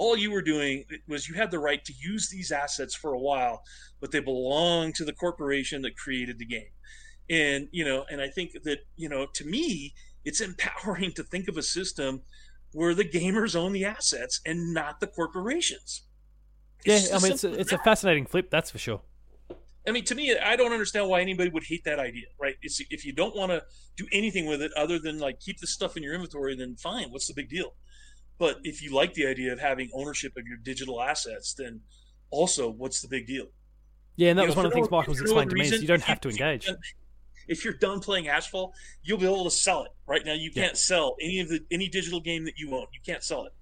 [0.00, 3.18] all you were doing was you had the right to use these assets for a
[3.18, 3.62] while,
[4.00, 6.72] but they belong to the corporation that created the game.
[7.28, 9.92] And, you know, and I think that, you know, to me,
[10.24, 12.22] it's empowering to think of a system
[12.72, 16.04] where the gamers own the assets and not the corporations.
[16.82, 19.02] It's yeah, I mean, it's a, it's a fascinating flip, that's for sure.
[19.86, 22.54] I mean, to me, I don't understand why anybody would hate that idea, right?
[22.62, 23.62] It's, if you don't want to
[23.96, 27.10] do anything with it other than like keep the stuff in your inventory, then fine.
[27.10, 27.74] What's the big deal?
[28.40, 31.82] But if you like the idea of having ownership of your digital assets, then
[32.30, 33.48] also what's the big deal?
[34.16, 35.66] Yeah, and that you was know, one of the things Michael was explaining to me.
[35.66, 36.68] Is you don't have to engage.
[37.48, 38.72] If you're done playing Ashfall,
[39.02, 39.90] you'll be able to sell it.
[40.06, 42.86] Right now, you can't sell any of the any digital game that you own.
[42.94, 43.52] You can't sell it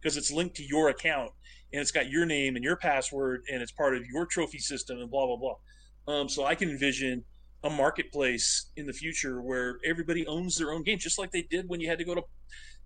[0.00, 1.32] because it's linked to your account
[1.72, 5.00] and it's got your name and your password and it's part of your trophy system
[5.00, 6.14] and blah blah blah.
[6.14, 7.24] Um, so I can envision
[7.64, 11.68] a marketplace in the future where everybody owns their own game, just like they did
[11.68, 12.22] when you had to go to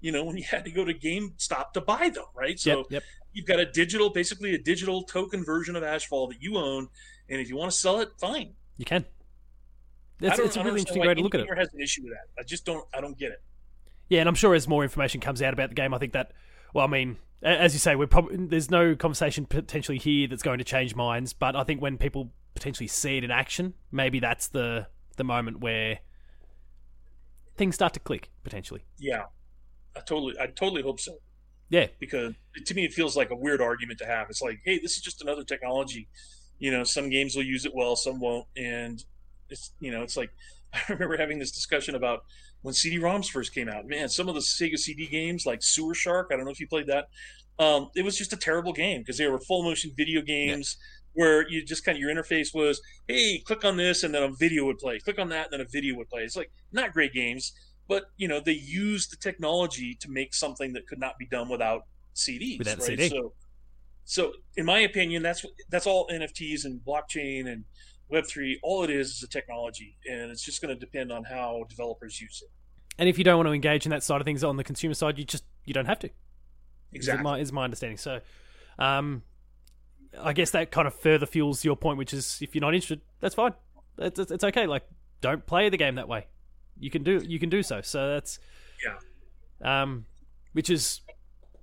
[0.04, 2.60] you know, when you had to go to GameStop to buy them, right?
[2.60, 3.02] So yep, yep.
[3.32, 6.88] you've got a digital, basically a digital token version of Ashfall that you own,
[7.30, 8.52] and if you want to sell it, fine.
[8.76, 9.06] You can.
[10.20, 11.48] It's, it's a really interesting way to look at it.
[11.56, 12.38] Has an issue with that.
[12.38, 12.86] I just don't.
[12.94, 13.42] I don't get it.
[14.10, 16.32] Yeah, and I'm sure as more information comes out about the game, I think that.
[16.74, 20.58] Well, I mean, as you say, we're probably there's no conversation potentially here that's going
[20.58, 21.32] to change minds.
[21.32, 24.86] But I think when people potentially see it in action, maybe that's the
[25.16, 26.00] the moment where
[27.56, 28.84] things start to click potentially.
[28.98, 29.22] Yeah,
[29.96, 31.18] I totally, I totally hope so.
[31.70, 32.34] Yeah, because
[32.66, 34.28] to me it feels like a weird argument to have.
[34.30, 36.08] It's like, hey, this is just another technology.
[36.58, 39.02] You know, some games will use it well, some won't, and
[39.50, 40.30] it's you know, it's like
[40.74, 42.24] I remember having this discussion about
[42.62, 43.86] when CD-ROMs first came out.
[43.86, 46.30] Man, some of the Sega CD games like Sewer Shark.
[46.32, 47.08] I don't know if you played that.
[47.58, 50.76] Um, it was just a terrible game because they were full motion video games.
[50.78, 54.24] Yeah where you just kind of your interface was, hey, click on this and then
[54.24, 54.98] a video would play.
[54.98, 56.22] Click on that and then a video would play.
[56.22, 57.52] It's like not great games
[57.88, 61.48] but you know they used the technology to make something that could not be done
[61.48, 62.58] without CDs.
[62.58, 62.86] Without right?
[62.86, 63.08] CD.
[63.08, 63.32] So,
[64.04, 67.64] so in my opinion, that's that's all NFTs and blockchain and
[68.08, 68.58] Web three.
[68.62, 72.20] All it is is a technology, and it's just going to depend on how developers
[72.20, 72.50] use it.
[72.98, 74.94] And if you don't want to engage in that side of things on the consumer
[74.94, 76.10] side, you just you don't have to.
[76.92, 77.98] Exactly, is my, is my understanding.
[77.98, 78.20] So,
[78.78, 79.22] um,
[80.18, 83.00] I guess that kind of further fuels your point, which is if you're not interested,
[83.20, 83.52] that's fine.
[83.98, 84.66] It's, it's, it's okay.
[84.66, 84.84] Like,
[85.20, 86.26] don't play the game that way
[86.78, 87.80] you can do you can do so.
[87.80, 88.38] So that's
[88.84, 90.06] yeah, um,
[90.52, 91.00] which is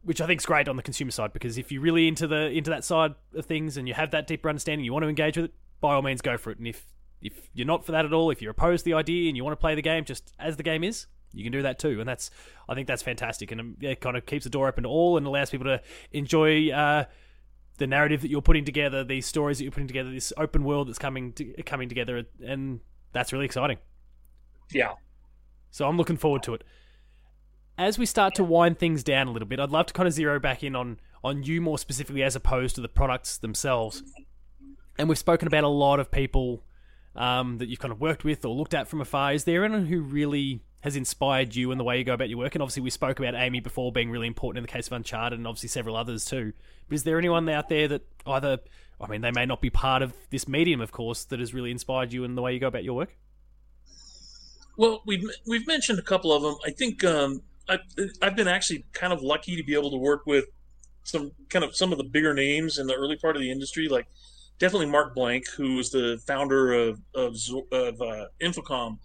[0.04, 2.50] which I think is great on the consumer side because if you're really into the
[2.50, 5.38] into that side of things and you have that deeper understanding, you want to engage
[5.38, 6.58] with it, by all means go for it.
[6.58, 6.86] And if
[7.22, 9.44] if you're not for that at all, if you're opposed to the idea and you
[9.44, 12.00] want to play the game just as the game is, you can do that too.
[12.00, 12.32] And that's
[12.68, 15.18] I think that's fantastic, and um, it kind of keeps the door open to all
[15.18, 15.82] and allows people to
[16.12, 16.72] enjoy.
[16.72, 17.06] Uh,
[17.78, 20.88] the narrative that you're putting together, these stories that you're putting together, this open world
[20.88, 22.80] that's coming to, coming together, and
[23.12, 23.80] that's really exciting.
[24.72, 24.94] Yeah.
[25.70, 26.64] So I'm looking forward to it.
[27.78, 30.14] As we start to wind things down a little bit, I'd love to kind of
[30.14, 34.04] zero back in on on you more specifically as opposed to the products themselves.
[34.98, 36.64] And we've spoken about a lot of people
[37.16, 39.34] um, that you've kind of worked with or looked at from afar.
[39.34, 42.40] Is there anyone who really has inspired you in the way you go about your
[42.40, 42.56] work?
[42.56, 45.38] And obviously, we spoke about Amy before being really important in the case of Uncharted,
[45.38, 46.54] and obviously several others too.
[46.90, 48.60] But is there anyone out there that either,
[49.00, 51.72] I mean, they may not be part of this medium, of course, that has really
[51.72, 53.16] inspired you in the way you go about your work?
[54.78, 56.56] Well, we've we've mentioned a couple of them.
[56.66, 57.80] I think um, I've,
[58.22, 60.46] I've been actually kind of lucky to be able to work with
[61.04, 63.88] some kind of some of the bigger names in the early part of the industry,
[63.88, 64.08] like
[64.60, 67.36] definitely Marc Blank, who was the founder of of,
[67.72, 68.98] of uh, Infocom,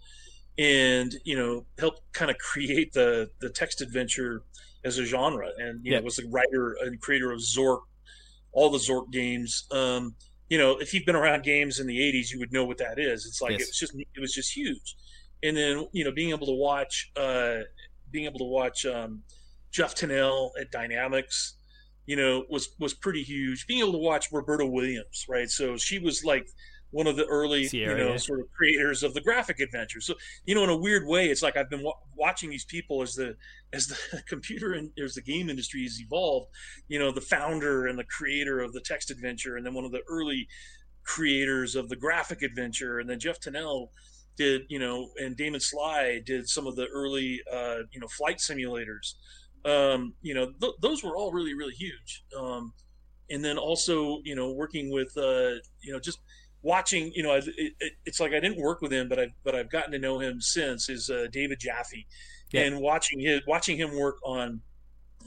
[0.57, 4.43] and you know helped kind of create the the text adventure
[4.83, 6.01] as a genre, and you yep.
[6.01, 7.81] know was the writer and creator of Zork,
[8.51, 9.67] all the Zork games.
[9.71, 10.15] Um,
[10.49, 12.99] you know, if you've been around games in the '80s, you would know what that
[12.99, 13.25] is.
[13.25, 13.61] It's like yes.
[13.61, 14.95] it was just it was just huge
[15.43, 17.59] and then you know being able to watch uh,
[18.11, 19.23] being able to watch um,
[19.71, 21.53] Jeff Tunnell at Dynamix,
[22.05, 23.67] you know, was was pretty huge.
[23.67, 25.49] Being able to watch Roberta Williams, right?
[25.49, 26.47] So she was like
[26.91, 28.17] one of the early, Sierra, you know, yeah.
[28.17, 29.99] sort of creators of the graphic adventure.
[29.99, 30.13] So,
[30.45, 33.13] you know, in a weird way, it's like I've been wa- watching these people as
[33.13, 33.35] the
[33.73, 36.47] as the computer and as the game industry has evolved.
[36.87, 39.91] You know, the founder and the creator of the text adventure, and then one of
[39.91, 40.47] the early
[41.03, 43.89] creators of the graphic adventure, and then Jeff Tunnell
[44.37, 48.37] did, you know, and Damon Slye did some of the early, uh, you know, flight
[48.37, 49.15] simulators.
[49.65, 52.23] Um, you know, th- those were all really, really huge.
[52.37, 52.73] Um,
[53.29, 56.19] and then also, you know, working with, uh, you know, just
[56.61, 59.55] watching, you know, it, it, it's like I didn't work with him, but I but
[59.55, 60.89] I've gotten to know him since.
[60.89, 62.05] Is uh, David Jaffe,
[62.51, 62.61] yeah.
[62.61, 64.61] and watching his watching him work on,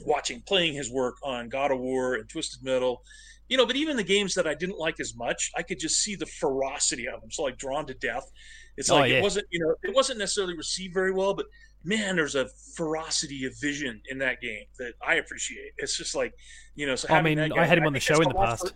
[0.05, 3.03] watching playing his work on God of War and Twisted Metal,
[3.49, 3.65] you know.
[3.65, 6.25] But even the games that I didn't like as much, I could just see the
[6.25, 7.31] ferocity of them.
[7.31, 8.31] So like Drawn to Death,
[8.77, 9.17] it's oh, like yeah.
[9.17, 11.45] it wasn't, you know, it wasn't necessarily received very well, but
[11.83, 15.71] man, there's a ferocity of vision in that game that I appreciate.
[15.77, 16.33] It's just like,
[16.75, 18.69] you know, so I mean, guy, I had him on the show in the past.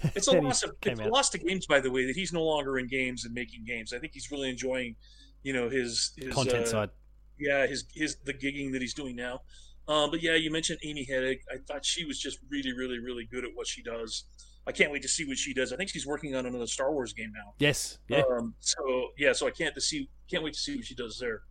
[0.00, 2.32] For, it's a loss of it's a loss to games, by the way, that he's
[2.32, 3.92] no longer in games and making games.
[3.92, 4.96] I think he's really enjoying,
[5.42, 6.90] you know, his, his content uh, side.
[7.38, 9.42] Yeah, his his the gigging that he's doing now.
[9.88, 11.40] Um, but yeah, you mentioned Amy Hennig.
[11.50, 14.24] I thought she was just really, really, really good at what she does.
[14.66, 15.72] I can't wait to see what she does.
[15.72, 17.54] I think she's working on another Star Wars game now.
[17.58, 17.98] Yes.
[18.08, 18.22] Yeah.
[18.30, 21.18] Um, so yeah, so I can't to see can't wait to see what she does
[21.18, 21.42] there.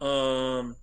[0.00, 0.76] Um,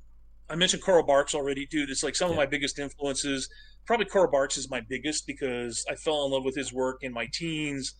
[0.49, 1.89] I mentioned Carl Barks already, dude.
[1.89, 2.33] It's like some yeah.
[2.33, 3.49] of my biggest influences
[3.85, 7.13] probably Carl Barks is my biggest because I fell in love with his work in
[7.13, 7.95] my teens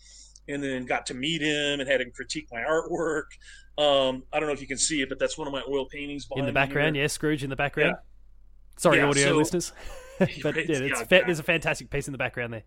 [0.47, 3.25] and then got to meet him and had him critique my artwork.
[3.77, 5.85] Um, I don't know if you can see it, but that's one of my oil
[5.85, 6.95] paintings in the background.
[6.95, 7.95] Yeah, Scrooge in the background.
[7.95, 8.77] Yeah.
[8.77, 9.73] Sorry, yeah, audio so, listeners,
[10.19, 12.63] but yeah, it's yeah, fa- there's a fantastic piece in the background there.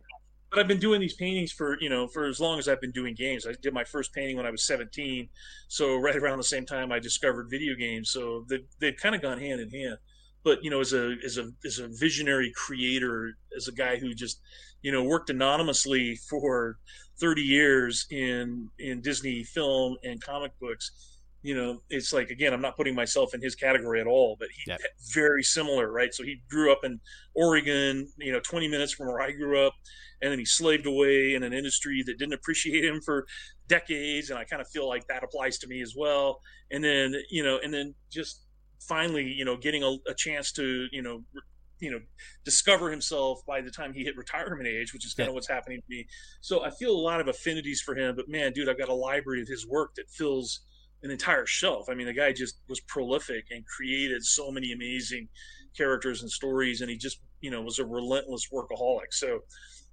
[0.56, 2.90] But I've been doing these paintings for you know for as long as I've been
[2.90, 3.46] doing games.
[3.46, 5.28] I did my first painting when I was 17,
[5.68, 8.08] so right around the same time I discovered video games.
[8.10, 9.98] So they, they've kind of gone hand in hand
[10.44, 14.14] but you know as a as a as a visionary creator as a guy who
[14.14, 14.40] just
[14.80, 16.78] you know worked anonymously for
[17.18, 21.15] 30 years in in disney film and comic books
[21.46, 24.48] you know it's like again i'm not putting myself in his category at all but
[24.54, 24.72] he
[25.14, 26.98] very similar right so he grew up in
[27.34, 29.74] oregon you know 20 minutes from where i grew up
[30.22, 33.26] and then he slaved away in an industry that didn't appreciate him for
[33.68, 36.40] decades and i kind of feel like that applies to me as well
[36.70, 38.46] and then you know and then just
[38.80, 41.42] finally, you know, getting a, a chance to, you know, re,
[41.78, 42.00] you know,
[42.44, 45.30] discover himself by the time he hit retirement age, which is kind yeah.
[45.30, 46.06] of what's happening to me.
[46.40, 48.16] So I feel a lot of affinities for him.
[48.16, 50.60] But man, dude, I've got a library of his work that fills
[51.06, 51.86] an entire shelf.
[51.88, 55.28] I mean, the guy just was prolific and created so many amazing
[55.76, 59.12] characters and stories, and he just, you know, was a relentless workaholic.
[59.12, 59.40] So,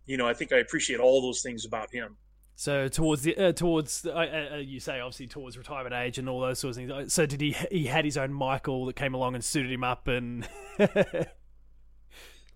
[0.05, 2.17] you know, I think I appreciate all those things about him.
[2.55, 6.39] So towards the uh, towards uh, uh, you say obviously towards retirement age and all
[6.39, 7.11] those sorts of things.
[7.13, 7.55] So did he?
[7.71, 10.47] He had his own Michael that came along and suited him up and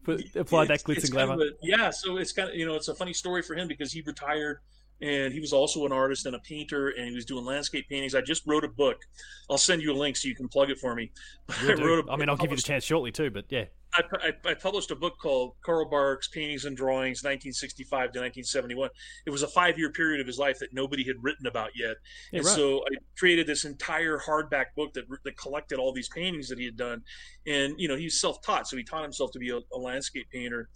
[0.04, 1.38] put, applied it's, that glitz and glamour.
[1.38, 3.56] Kind of a, yeah, so it's kind of you know it's a funny story for
[3.56, 4.60] him because he retired
[5.02, 8.16] and he was also an artist and a painter and he was doing landscape paintings.
[8.16, 8.98] I just wrote a book.
[9.50, 11.12] I'll send you a link so you can plug it for me.
[11.50, 13.66] I wrote a, I mean i'll give you the chance shortly too but yeah.
[13.94, 18.90] I, I, I, published a book called Carl Barks Paintings and Drawings 1965 to 1971
[19.26, 21.96] it was a five year period of his life that nobody had written about yet.
[22.32, 22.56] Yeah, and right.
[22.56, 26.66] so i created this entire hardback book that, that collected all these paintings that he
[26.66, 27.02] had done.
[27.46, 30.70] And you know he's self-taught so he taught himself to be a, a landscape painter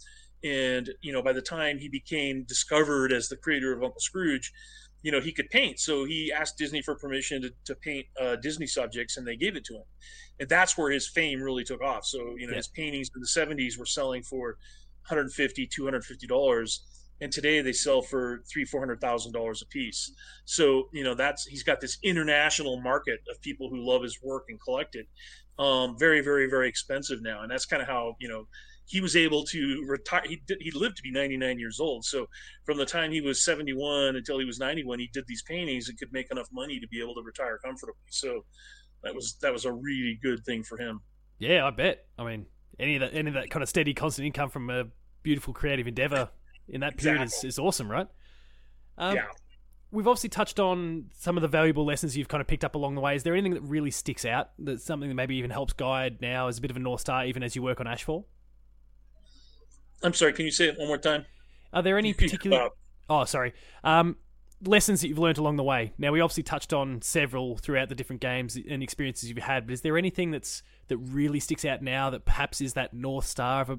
[0.44, 4.52] and you know by the time he became discovered as the creator of uncle scrooge
[5.02, 5.78] you know he could paint.
[5.78, 9.56] So he asked disney for permission to, to paint uh, disney subjects and they gave
[9.56, 9.84] it to him.
[10.40, 12.04] And that's where his fame really took off.
[12.04, 12.58] So you know yeah.
[12.58, 14.56] his paintings in the 70s were selling for
[15.08, 16.84] 150 250 dollars
[17.20, 20.12] and today they sell for three four hundred thousand dollars a piece
[20.44, 24.44] so you know that's he's got this international market of people who love his work
[24.48, 25.06] and collect it.
[25.58, 28.46] Um, very very very expensive now and that's kind of how you know
[28.86, 30.22] he was able to retire.
[30.26, 32.04] He did, he lived to be 99 years old.
[32.04, 32.26] So
[32.64, 35.98] from the time he was 71 until he was 91, he did these paintings and
[35.98, 37.94] could make enough money to be able to retire comfortably.
[38.10, 38.44] So
[39.02, 41.00] that was that was a really good thing for him.
[41.38, 42.06] Yeah, I bet.
[42.18, 42.46] I mean,
[42.78, 44.84] any of that any of that kind of steady, constant income from a
[45.22, 46.30] beautiful creative endeavor
[46.68, 47.48] in that period exactly.
[47.48, 48.08] is, is awesome, right?
[48.98, 49.26] Um, yeah.
[49.90, 52.94] We've obviously touched on some of the valuable lessons you've kind of picked up along
[52.94, 53.14] the way.
[53.14, 54.50] Is there anything that really sticks out?
[54.58, 57.26] That's something that maybe even helps guide now as a bit of a north star,
[57.26, 58.24] even as you work on Ashfall?
[60.04, 60.32] I'm sorry.
[60.32, 61.26] Can you say it one more time?
[61.72, 62.70] Are there any particular?
[63.08, 63.54] Oh, sorry.
[63.84, 64.16] Um,
[64.64, 65.92] lessons that you've learned along the way.
[65.98, 69.72] Now, we obviously touched on several throughout the different games and experiences you've had, but
[69.72, 73.62] is there anything that's that really sticks out now that perhaps is that north star
[73.62, 73.78] of a,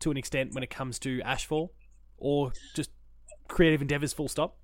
[0.00, 1.70] to an extent when it comes to Ashfall,
[2.18, 2.90] or just
[3.48, 4.12] creative endeavors?
[4.12, 4.56] Full stop.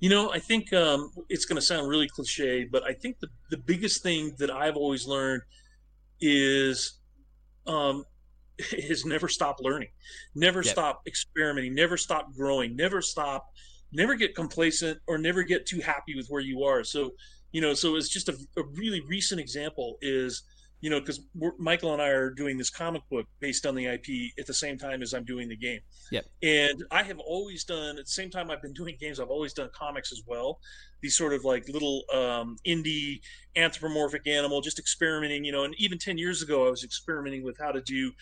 [0.00, 3.28] You know, I think um, it's going to sound really cliche, but I think the
[3.50, 5.42] the biggest thing that I've always learned
[6.20, 7.00] is
[7.66, 8.04] um,
[8.72, 9.88] is never stop learning,
[10.34, 10.72] never Yep.
[10.72, 13.50] stop experimenting, never stop growing, never stop,
[13.92, 16.84] never get complacent or never get too happy with where you are.
[16.84, 17.12] So,
[17.52, 20.42] you know, so it's just a, a really recent example is,
[20.80, 21.20] you know, because
[21.58, 24.78] Michael and I are doing this comic book based on the IP at the same
[24.78, 25.80] time as I'm doing the game.
[26.10, 26.24] Yep.
[26.42, 29.52] And I have always done at the same time I've been doing games, I've always
[29.52, 30.58] done comics as well.
[31.02, 33.20] These sort of like little um, indie
[33.56, 35.64] anthropomorphic animal, just experimenting, you know.
[35.64, 38.12] And even ten years ago, I was experimenting with how to do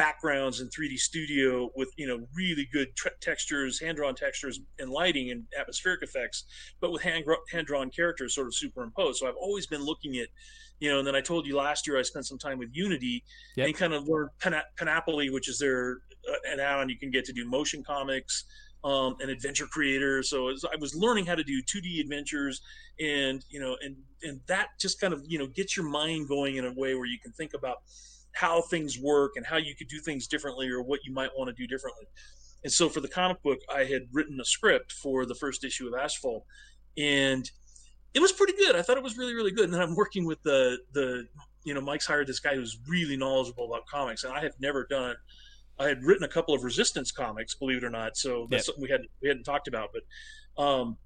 [0.00, 4.90] backgrounds in 3D Studio with you know really good tre- textures, hand drawn textures, and
[4.90, 6.44] lighting and atmospheric effects,
[6.80, 9.18] but with hand hand drawn characters sort of superimposed.
[9.18, 10.28] So I've always been looking at,
[10.78, 11.00] you know.
[11.00, 13.22] And then I told you last year I spent some time with Unity
[13.56, 13.66] Yep.
[13.66, 17.26] and kind of learned Pana- Panoply, which is their uh, an add-on you can get
[17.26, 18.44] to do motion comics.
[18.82, 22.62] Um, an adventure creator, so as I was learning how to do 2D adventures,
[22.98, 26.56] and you know, and and that just kind of you know gets your mind going
[26.56, 27.82] in a way where you can think about
[28.32, 31.48] how things work and how you could do things differently or what you might want
[31.48, 32.06] to do differently.
[32.62, 35.88] And so for the comic book, I had written a script for the first issue
[35.88, 36.42] of Ashfall,
[36.96, 37.50] and
[38.12, 38.76] it was pretty good.
[38.76, 39.64] I thought it was really, really good.
[39.64, 41.26] And then I'm working with the the
[41.64, 44.86] you know Mike's hired this guy who's really knowledgeable about comics, and I have never
[44.90, 45.16] done it.
[45.78, 48.16] I had written a couple of Resistance comics, believe it or not.
[48.16, 50.02] So that's something we hadn't we hadn't talked about, but.
[50.62, 50.98] Um,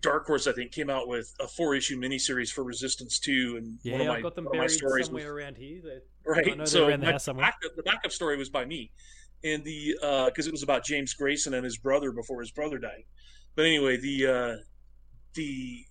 [0.00, 3.92] Dark Horse, I think, came out with a four-issue miniseries for Resistance Two, and Yeah,
[3.92, 6.02] one of my, I've got them one of my buried stories somewhere was around here.
[6.26, 6.52] Right.
[6.52, 8.92] I know so the my backup, the backup story was by me,
[9.44, 9.96] and the
[10.26, 13.04] because it was about James Grayson and his brother before his brother died.
[13.54, 14.56] But anyway, the uh,
[15.34, 15.84] the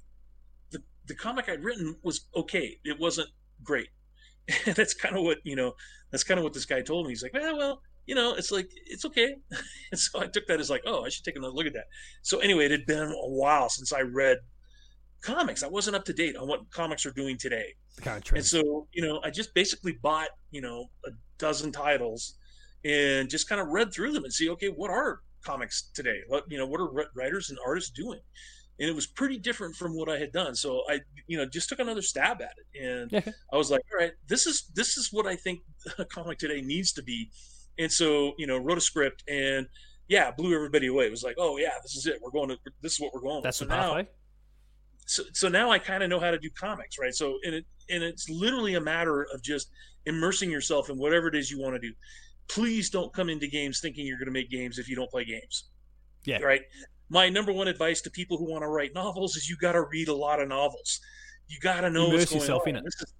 [0.72, 2.78] the the comic I'd written was okay.
[2.84, 3.30] It wasn't
[3.64, 3.90] great.
[4.66, 5.76] And that's kind of what you know.
[6.10, 7.12] That's kind of what this guy told me.
[7.12, 9.36] He's like, well, well, you know, it's like it's okay.
[9.92, 11.86] and so I took that as like, oh, I should take another look at that.
[12.22, 14.38] So anyway, it had been a while since I read
[15.22, 15.64] comics.
[15.64, 17.76] I wasn't up to date on what comics are doing today.
[18.02, 22.36] Current And so, you know, I just basically bought, you know, a dozen titles
[22.84, 26.20] and just kind of read through them and see, okay, what are comics today?
[26.28, 28.20] What, you know, what are writers and artists doing?
[28.80, 30.56] And it was pretty different from what I had done.
[30.56, 32.84] So I, you know, just took another stab at it.
[32.84, 35.60] And I was like, all right, this is, this is what I think
[36.00, 37.30] a comic today needs to be.
[37.80, 39.68] And so, you know, wrote a script and
[40.08, 41.06] yeah, blew everybody away.
[41.06, 42.20] It was like, oh yeah, this is it.
[42.22, 43.44] We're going to, this is what we're going with.
[43.46, 44.10] That's So the now- pathway.
[45.06, 47.14] so so now I kind of know how to do comics, right?
[47.14, 49.72] So and it and it's literally a matter of just
[50.06, 51.94] immersing yourself in whatever it is you want to do.
[52.48, 55.24] Please don't come into games thinking you're going to make games if you don't play
[55.26, 55.70] games.
[56.26, 56.42] Yeah.
[56.42, 56.62] Right.
[57.10, 59.82] My number one advice to people who want to write novels is you got to
[59.84, 61.00] read a lot of novels.
[61.48, 62.70] You got to know Immerse what's going yourself on.
[62.70, 62.84] in it.
[62.86, 63.14] This is-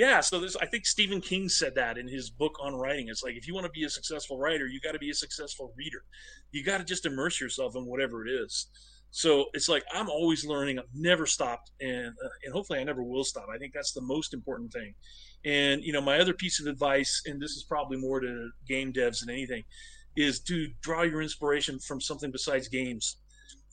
[0.00, 3.08] yeah, so there's I think Stephen King said that in his book on writing.
[3.08, 5.14] It's like if you want to be a successful writer, you got to be a
[5.14, 6.04] successful reader.
[6.52, 8.68] You got to just immerse yourself in whatever it is.
[9.10, 10.78] So it's like I'm always learning.
[10.78, 13.48] I've never stopped, and uh, and hopefully I never will stop.
[13.54, 14.94] I think that's the most important thing.
[15.44, 18.94] And you know, my other piece of advice, and this is probably more to game
[18.94, 19.64] devs than anything,
[20.16, 23.18] is to draw your inspiration from something besides games.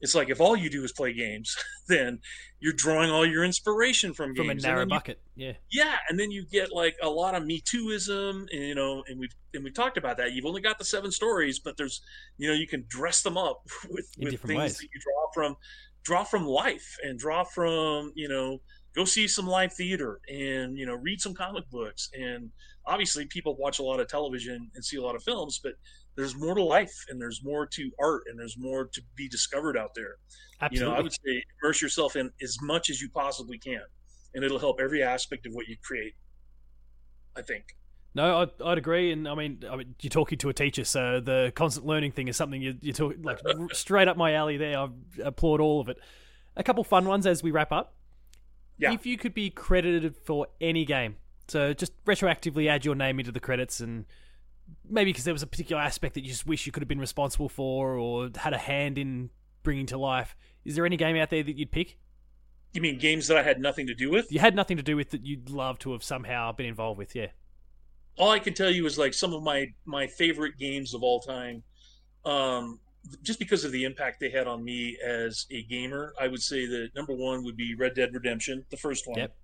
[0.02, 1.56] It's like if all you do is play games,
[1.88, 2.20] then
[2.60, 4.48] you're drawing all your inspiration from games.
[4.48, 5.20] From a narrow you- bucket.
[5.36, 5.54] Yeah.
[5.72, 9.20] yeah, and then you get like a lot of Me Tooism, and you know, and
[9.20, 10.34] we've and we've talked about that.
[10.34, 12.02] You've only got the seven stories, but there's
[12.38, 14.78] you know you can dress them up with, In with different things ways.
[14.78, 15.56] that you draw from
[16.04, 18.60] draw from life and draw from you know
[18.96, 22.50] go see some live theater and you know read some comic books and
[22.86, 25.74] obviously people watch a lot of television and see a lot of films but
[26.18, 29.78] there's more to life and there's more to art and there's more to be discovered
[29.78, 30.18] out there
[30.60, 30.78] Absolutely.
[30.78, 33.82] you know i would say immerse yourself in as much as you possibly can
[34.34, 36.16] and it'll help every aspect of what you create
[37.38, 37.78] i think
[38.16, 41.20] No, I'd, I'd agree, and I mean, I mean, you're talking to a teacher, so
[41.20, 43.38] the constant learning thing is something you you talk like
[43.74, 44.58] straight up my alley.
[44.58, 44.88] There, I
[45.24, 45.98] applaud all of it.
[46.56, 47.94] A couple fun ones as we wrap up.
[48.80, 48.92] Yeah.
[48.92, 51.18] If you could be credited for any game,
[51.48, 54.06] so just retroactively add your name into the credits, and
[54.90, 57.00] maybe because there was a particular aspect that you just wish you could have been
[57.00, 59.30] responsible for or had a hand in
[59.64, 60.36] bringing to life.
[60.66, 61.98] Is there any game out there that you'd pick?
[62.74, 64.96] you mean games that i had nothing to do with You had nothing to do
[64.96, 67.16] with that you'd love to have somehow been involved with.
[67.16, 67.28] Yeah.
[68.18, 71.20] all I can tell you is like some of my my favorite games of all
[71.22, 71.64] time.
[72.26, 72.80] Um,
[73.24, 76.68] just because of the impact they had on me as a gamer, I would say
[76.68, 79.18] that number one would be Red Dead Redemption, the first one.
[79.18, 79.36] Yep.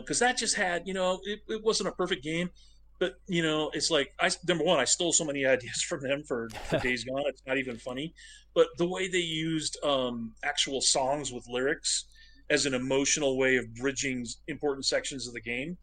[0.00, 2.50] Because that just had, you know, it, it wasn't a perfect game,
[2.98, 6.22] but you know, it's like I number one, I stole so many ideas from them
[6.22, 7.24] for, for Days Gone.
[7.26, 8.14] It's not even funny,
[8.54, 12.06] but the way they used um, actual songs with lyrics
[12.50, 15.76] as an emotional way of bridging important sections of the game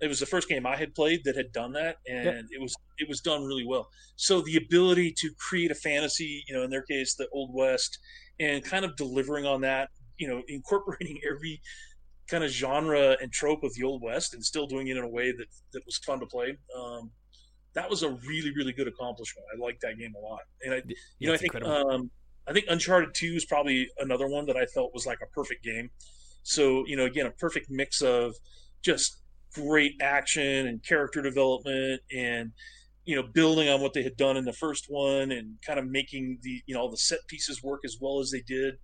[0.00, 2.74] it was the first game I had played that had done that, and it was
[2.98, 3.88] it was done really well.
[4.16, 7.98] So the ability to create a fantasy, you know, in their case, the Old West,
[8.38, 9.88] and kind of delivering on that,
[10.18, 11.60] you know, incorporating every
[12.28, 15.08] kind of genre and trope of the Old West, and still doing it in a
[15.08, 16.56] way that that was fun to play.
[16.76, 17.12] Um,
[17.74, 19.46] that was a really really good accomplishment.
[19.54, 20.82] I like that game a lot, and I
[21.20, 22.10] you Yeah, know I think um,
[22.48, 25.64] I think Uncharted Two is probably another one that I felt was like a perfect
[25.64, 25.90] game.
[26.42, 28.34] So you know again a perfect mix of
[28.82, 29.22] just
[29.54, 32.52] great action and character development and
[33.04, 35.86] you know building on what they had done in the first one and kind of
[35.86, 38.76] making the you know all the set pieces work as well as they did.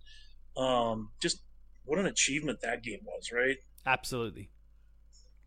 [0.57, 1.43] Um, just
[1.85, 3.57] what an achievement that game was, right?
[3.87, 4.51] Absolutely.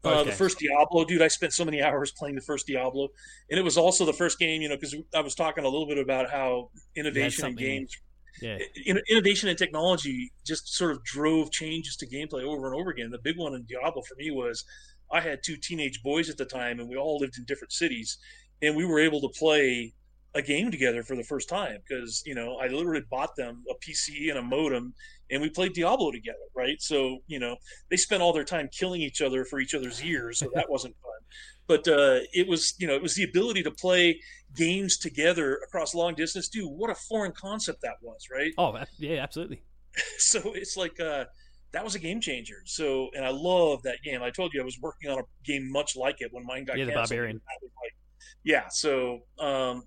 [0.03, 3.09] Uh, Both the first Diablo, dude, I spent so many hours playing the first Diablo,
[3.49, 5.87] and it was also the first game, you know, because I was talking a little
[5.87, 7.97] bit about how innovation in games,
[8.41, 8.59] Yeah.
[8.85, 13.09] in, innovation in technology, just sort of drove changes to gameplay over and over again.
[13.09, 14.63] The big one in Diablo for me was
[15.11, 18.17] I had two teenage boys at the time, and we all lived in different cities,
[18.61, 19.93] and we were able to play
[20.35, 23.73] a game together for the first time because you know I literally bought them a
[23.75, 24.93] PC and a modem,
[25.31, 26.81] and we played Diablo together, right?
[26.81, 27.56] So you know
[27.89, 30.95] they spent all their time killing each other for each other's ears, so that wasn't
[31.02, 31.11] fun.
[31.68, 34.19] But uh, it was, you know, it was the ability to play
[34.56, 36.47] games together across long distance.
[36.47, 38.52] Dude, what a foreign concept that was, right?
[38.60, 39.64] Oh, yeah, absolutely.
[40.19, 41.26] So it's like uh,
[41.72, 42.61] that was a game changer.
[42.65, 44.22] So, and I love that game.
[44.22, 46.77] I told you I was working on a game much like it when mine got
[46.77, 46.91] Yeah, the.
[46.91, 47.38] Barbarian.
[47.38, 47.95] Like-
[48.43, 48.68] yeah.
[48.69, 49.84] So, um,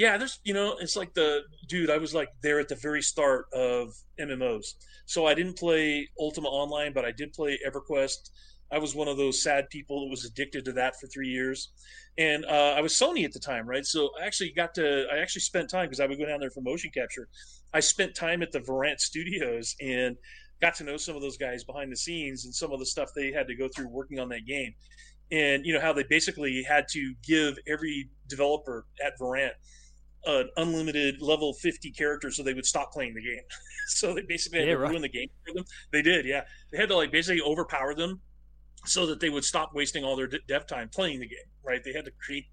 [0.00, 1.90] yeah, there's, you know, it's like the dude.
[1.90, 4.68] I was like there at the very start of MMOs.
[5.04, 8.30] So I didn't play Ultima Online, but I did play EverQuest.
[8.72, 11.68] I was one of those sad people that was addicted to that for three years,
[12.16, 13.84] and uh, I was Sony at the time, right?
[13.84, 15.04] So I actually got to.
[15.12, 17.28] I actually spent time because I would go down there for motion capture.
[17.74, 20.16] I spent time at the Verant Studios and
[20.62, 23.10] got to know some of those guys behind the scenes and some of the stuff
[23.14, 24.72] they had to go through working on that game.
[25.30, 29.52] And you know how they basically had to give every developer at Verant
[30.26, 33.42] an unlimited level 50 characters so they would stop playing the game.
[33.88, 34.90] so they basically had Yeah, to right.
[34.90, 35.64] ruin the game for them.
[35.92, 36.42] They did, yeah.
[36.70, 38.20] They had to like basically overpower them
[38.86, 41.82] so that they would stop wasting all their de- dev time playing the game, right?
[41.84, 42.46] They had to create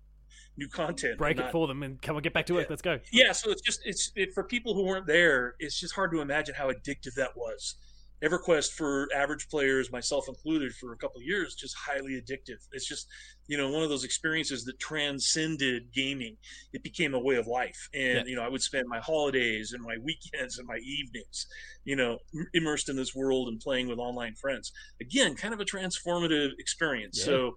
[0.57, 1.17] new content.
[1.17, 2.63] Break and it not- for them and come on, get back to work.
[2.63, 2.67] Yeah.
[2.69, 2.99] Let's go.
[3.11, 6.21] yeah so it's just it's it, for people who weren't there it's just hard to
[6.21, 7.75] imagine how addictive that was
[8.23, 12.87] everquest for average players myself included for a couple of years just highly addictive it's
[12.87, 13.07] just
[13.47, 16.35] you know one of those experiences that transcended gaming
[16.73, 18.23] it became a way of life and Yeah.
[18.25, 21.45] you know i would spend my holidays and my weekends and my evenings
[21.85, 22.17] you know
[22.53, 27.19] immersed in this world and playing with online friends again kind of a transformative experience
[27.19, 27.25] Yeah.
[27.25, 27.51] so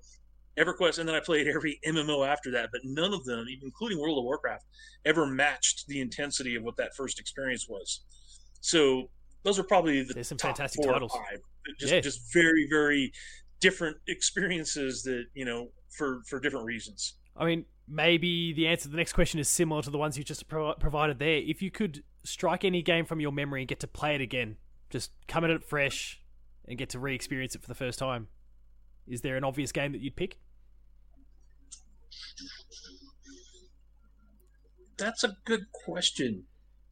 [0.59, 3.99] EverQuest, and then I played every MMO after that, but none of them, even including
[4.01, 4.65] World of Warcraft,
[5.07, 8.03] ever matched the intensity of what that first experience was.
[8.61, 9.11] So
[9.43, 11.13] those are probably the There's some top fantastic four or titles.
[11.13, 11.41] five.
[11.79, 12.01] Just, Yeah.
[12.01, 13.13] just very, very
[13.61, 17.15] different experiences that you know for for different reasons.
[17.37, 20.25] I mean, maybe the answer to the next question is similar to the ones you
[20.25, 21.39] just pro- provided there.
[21.39, 24.57] If you could strike any game from your memory and get to play it again,
[24.91, 26.21] just come at it fresh
[26.67, 28.29] and get to re-experience it for the first time,
[29.07, 30.39] is there an obvious game that you'd pick?
[34.99, 36.45] That's a good question.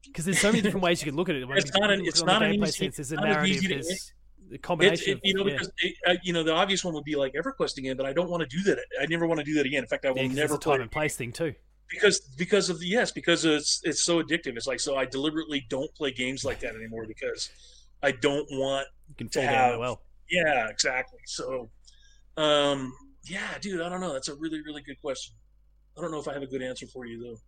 [0.08, 1.44] Because there's so many different ways you can look at it.
[1.46, 4.12] When It's not an- it's not an easy- sense, there's a narrative, there's
[4.52, 5.18] a combination.
[5.18, 7.76] it, you know, because it, uh, you know the obvious one would be like EverQuest
[7.78, 8.78] again, but I don't want to do that.
[9.00, 9.82] I never want to do that again.
[9.82, 11.54] In fact, I will Yeah, never a time and place thing too.
[11.90, 15.64] because because of the yes because it's it's so addictive it's like so i deliberately
[15.70, 17.48] don't play games like that anymore because
[18.02, 20.02] i don't want You can To the have- well.
[20.30, 21.70] yeah exactly so
[22.36, 22.92] um
[23.24, 25.34] yeah dude i don't know that's a really really good question
[25.96, 27.38] i don't know if i have a good answer for you though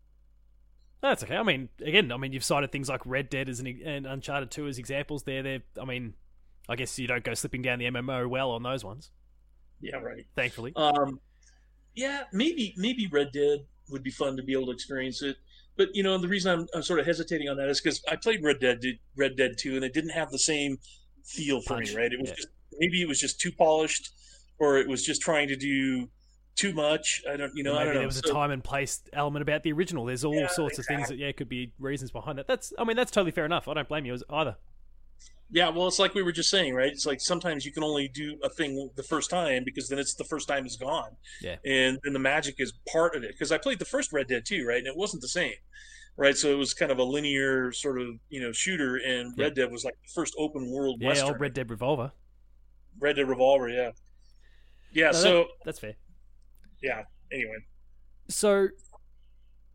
[1.02, 1.36] That's okay.
[1.36, 4.50] I mean, again, I mean, you've cited things like Red Dead as an and Uncharted
[4.50, 5.22] Two as examples.
[5.22, 5.60] There, there.
[5.80, 6.14] I mean,
[6.68, 9.10] I guess you don't go slipping down the MMO well on those ones,
[9.80, 10.72] yeah right thankfully.
[10.76, 11.20] um
[11.94, 13.60] yeah maybe maybe red dead
[13.90, 15.36] would be fun to be able to experience it
[15.76, 18.16] but you know the reason i'm, I'm sort of hesitating on that is because i
[18.16, 18.80] played red dead
[19.16, 20.78] red dead 2 and it didn't have the same
[21.24, 22.36] feel for Punch, me right it was yeah.
[22.36, 22.48] just
[22.78, 24.10] maybe it was just too polished
[24.58, 26.08] or it was just trying to do
[26.56, 28.62] too much i don't you know i maybe don't know there was a time and
[28.62, 30.04] place element about the original.
[30.04, 32.46] There's all Yeah, sorts of things that yeah could be reasons behind that.
[32.46, 33.66] That's I mean that's totally fair enough.
[33.68, 34.56] I don't blame you either.
[35.50, 38.08] yeah well it's like we were just saying right it's like sometimes you can only
[38.08, 41.10] do a thing the first time because then it's the first time it's gone
[41.40, 41.56] Yeah.
[41.64, 44.44] and then the magic is part of it because i played the first red dead
[44.46, 45.54] too right and it wasn't the same
[46.16, 49.44] right so it was kind of a linear sort of you know shooter and Yeah.
[49.46, 52.12] red dead was like the first open world Yeah, western Red Dead Revolver.
[53.00, 53.90] red dead revolver yeah
[54.92, 55.94] yeah No, so that- that's fair.
[56.82, 57.02] Yeah
[57.32, 57.56] anyway
[58.28, 58.68] So,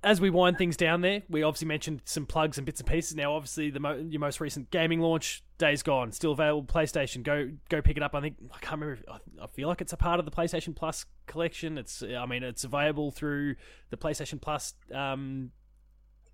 [0.03, 3.15] as we wind things down there, we obviously mentioned some plugs and bits and pieces.
[3.15, 6.64] Now, obviously, the mo- your most recent gaming launch, Days Gone, still available.
[6.64, 8.14] PlayStation, go go pick it up.
[8.14, 9.02] I think I can't remember.
[9.02, 9.03] If,
[9.41, 11.77] I- feel like it's a part of the PlayStation Plus collection.
[11.80, 13.56] It's I mean, it's available through
[13.90, 15.52] the PlayStation Plus um,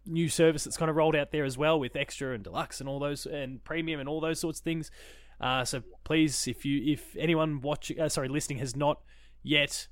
[0.06, 2.89] new service that's kind of rolled out there as well with extra and deluxe and
[2.89, 4.91] all those and premium and all those sorts of things.
[5.39, 8.99] Uh, so please, if you if anyone watching, uh, sorry, listening has not
[9.43, 9.88] yet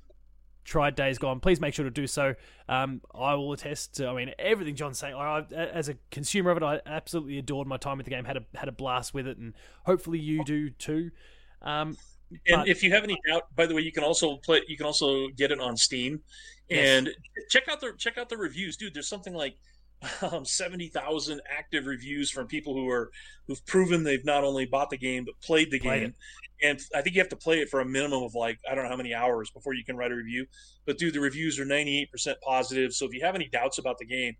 [0.64, 2.34] tried Days Gone, please make sure to do so.
[2.68, 5.14] Um, I will attest to, I mean, everything John's saying.
[5.14, 8.24] I, as a consumer of it, I absolutely adored my time with the game.
[8.24, 9.54] had a had a blast with it, and
[9.84, 11.10] hopefully you do too.
[11.62, 11.96] Um,
[12.46, 14.62] and but- if you have any doubt, by the way, you can also play.
[14.68, 16.20] You can also get it on Steam,
[16.68, 16.86] Yes.
[16.98, 17.10] and
[17.48, 18.94] check out the check out the reviews, dude.
[18.94, 19.56] There's something like
[20.32, 23.10] um, seventy thousand active reviews from people who are
[23.46, 26.14] who've proven they've not only bought the game but played the Played game.
[26.62, 28.84] And I think you have to play it for a minimum of like I don't
[28.84, 30.46] know how many hours before you can write a review.
[30.86, 32.92] But dude, the reviews are ninety eight percent positive.
[32.92, 34.34] So if you have any doubts about the game,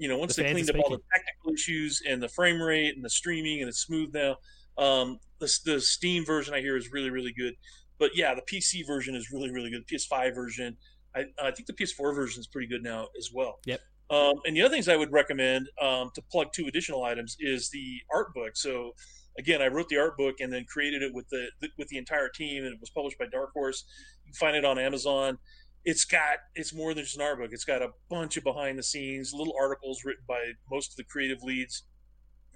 [0.00, 2.96] you know once The they cleaned up all the technical issues and the frame rate
[2.96, 4.36] and the streaming and it's smooth now.
[4.78, 7.54] Um, the, the Steam version I hear is really really good,
[7.98, 9.84] but yeah, the PC version is really really good.
[9.86, 10.76] The PS5 version,
[11.14, 13.58] I, I think the PS4 version is pretty good now as well.
[13.66, 13.80] Yep.
[14.10, 17.70] Um, and the other things I would recommend um, to plug two additional items is
[17.70, 18.56] the art book.
[18.56, 18.92] So
[19.38, 22.28] again, I wrote the art book and then created it with the with the entire
[22.28, 23.84] team, and it was published by Dark Horse.
[24.24, 25.38] You can find it on Amazon.
[25.84, 27.50] It's got it's more than just an art book.
[27.52, 31.04] It's got a bunch of behind the scenes little articles written by most of the
[31.04, 31.84] creative leads,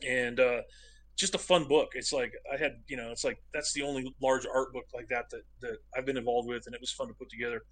[0.07, 0.63] and uh,
[1.16, 1.91] just a fun book.
[1.95, 5.09] It's like I had you know it's like that's the only large art book like
[5.09, 7.62] that that that I've been involved with, and it was fun to put together.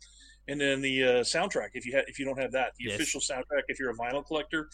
[0.49, 2.97] And then the uh, soundtrack, if you had if you don't have that, the Yes.
[2.97, 4.69] official soundtrack, if you're a vinyl collector,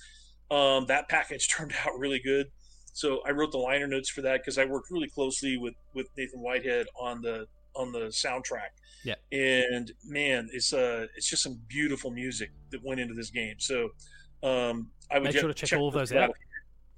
[0.51, 2.47] um, that package turned out really good.
[2.93, 6.09] So I wrote the liner notes for that because I worked really closely with with
[6.17, 7.47] Nathan Whitehead on the
[7.77, 8.71] on the soundtrack.
[9.05, 9.15] Yeah.
[9.31, 13.57] And man, it's uh it's just some beautiful music that went into this game.
[13.59, 13.91] So
[14.43, 16.35] um, I would Make sure to check all of those out.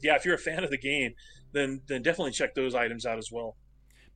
[0.03, 1.15] Yeah, if you're a fan of the game,
[1.53, 3.57] then then definitely check those items out as well.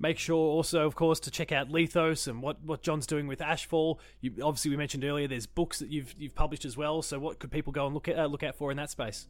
[0.01, 3.39] Make sure also, of course, to check out Liithos and what, what John's doing with
[3.39, 3.99] Ashfall.
[4.21, 7.01] You, obviously, we mentioned earlier there's books that you've you've published as well.
[7.01, 9.29] So, what could people go and look at uh, look out for in that space?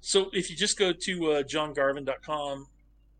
[0.00, 2.66] So if you just go to uh, johngarvin.com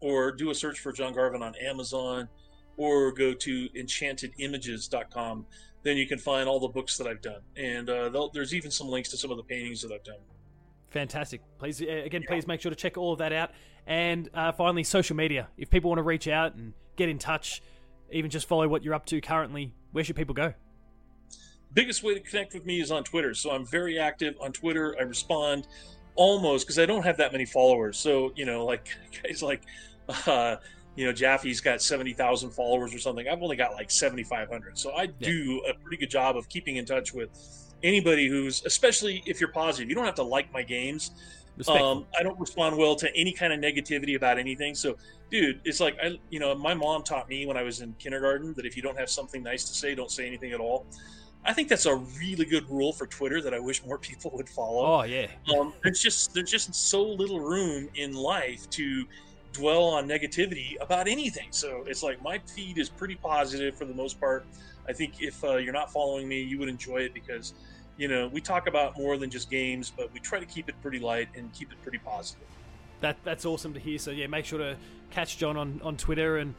[0.01, 2.29] or do a search for John Garvin on Amazon
[2.77, 5.47] or go to enchantedimages.com,
[5.83, 7.41] then you can find all the books that I've done.
[7.57, 10.21] And uh, there's even some links to some of the paintings that I've done.
[10.91, 11.41] Fantastic.
[11.59, 13.51] Please, uh, again, please make sure to check all of that out.
[13.89, 15.49] And uh, finally, social media.
[15.57, 17.61] If people want to reach out and get in touch,
[18.13, 20.55] even just follow what you're up to currently, where should people go?
[21.73, 23.35] biggest way to connect with me is on Twitter.
[23.35, 24.97] So I'm very active on Twitter.
[24.99, 25.67] I respond
[26.15, 27.99] almost because I don't have that many followers.
[27.99, 28.89] So you know, like
[29.23, 29.63] guys like,
[30.27, 30.57] uh,
[30.97, 33.29] you know, Jaffe's got seventy thousand followers or something.
[33.29, 34.79] I've only got like seventy five hundred.
[34.79, 37.31] So I do a pretty good job of keeping in touch with
[37.83, 39.89] anybody who's, especially if you're positive.
[39.89, 41.13] You don't have to like my games.
[41.67, 44.75] Um, I don't respond well to any kind of negativity about anything.
[44.75, 44.97] So,
[45.31, 48.55] dude, it's like I, you know, my mom taught me when I was in kindergarten
[48.55, 50.87] that if you don't have something nice to say, don't say anything at all.
[51.45, 54.49] I think that's a really good rule for Twitter that I wish more people would
[54.49, 54.85] follow.
[54.87, 55.27] oh yeah,
[55.59, 59.05] Um, there's just there's just so little room in life to
[59.53, 61.49] dwell on negativity about anything.
[61.51, 64.47] So it's like my feed is pretty positive for the most part.
[64.89, 67.55] I think if uh, you're not following me, you would enjoy it because
[67.99, 70.75] you know we talk about more than just games, but we try to keep it
[70.81, 72.47] pretty light and keep it pretty positive.
[73.01, 73.99] that that's awesome to hear.
[73.99, 74.77] So yeah, make sure to
[75.11, 76.55] catch John on, on Twitter and.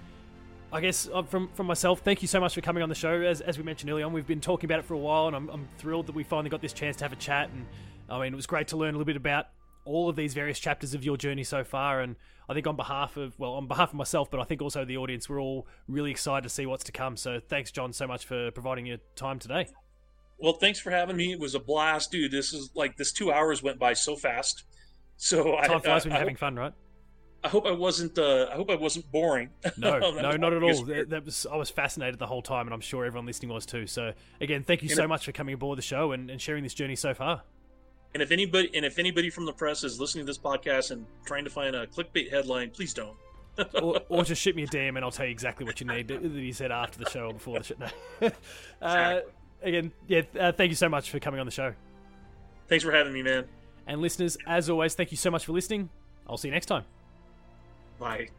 [0.72, 3.22] I guess uh, from from myself, thank you so much for coming on the show.
[3.22, 5.36] As, as we mentioned earlier on, we've been talking about it for a while, and
[5.36, 7.50] I'm, I'm thrilled that we finally got this chance to have a chat.
[7.50, 7.66] And
[8.08, 9.48] I mean, it was great to learn a little bit about
[9.84, 12.02] all of these various chapters of your journey so far.
[12.02, 12.16] And
[12.48, 14.98] I think on behalf of well, on behalf of myself, but I think also the
[14.98, 17.18] audience, we're all really excited to see what's to come.
[17.18, 19.70] So thanks, John, so much for providing your time today.
[20.42, 21.32] Well, thanks for having me.
[21.34, 22.32] It was a blast, dude.
[22.32, 24.64] This is like this two hours went by so fast.
[25.18, 26.74] So I, Time flies when I, you're I having fun, right?
[27.44, 28.18] I hope I wasn't.
[28.18, 29.50] Uh, I hope I wasn't boring.
[29.78, 30.84] No, no, not at all.
[30.86, 33.66] That, that was I was fascinated the whole time, and I'm sure everyone listening was
[33.66, 33.88] too.
[33.88, 36.64] So again, thank you You so much for coming aboard the show and, and sharing
[36.64, 37.44] this journey so far.
[38.14, 41.06] And if anybody and if anybody from the press is listening to this podcast and
[41.26, 43.16] trying to find a clickbait headline, please don't.
[43.82, 46.08] or, or just shoot me a DM and I'll tell you exactly what you need
[46.08, 47.76] that he said after the show or before the show.
[48.82, 48.88] No.
[48.88, 49.20] uh,
[49.62, 51.74] again, yeah, uh, thank you so much for coming on the show.
[52.68, 53.46] Thanks for having me, man.
[53.88, 55.90] And listeners, as always, thank you so much for listening.
[56.28, 56.84] I'll see you next time.
[58.00, 58.30] Bye.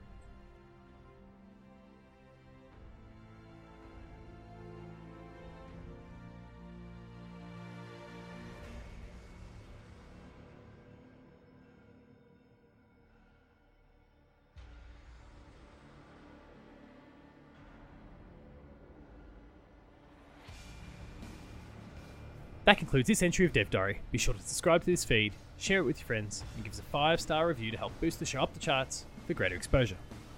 [22.70, 24.00] That concludes this entry of Dev Diary.
[24.12, 26.78] Be sure to subscribe to this feed, share it with your friends, and give us
[26.78, 29.96] a five star review to help boost the show up the charts for greater exposure.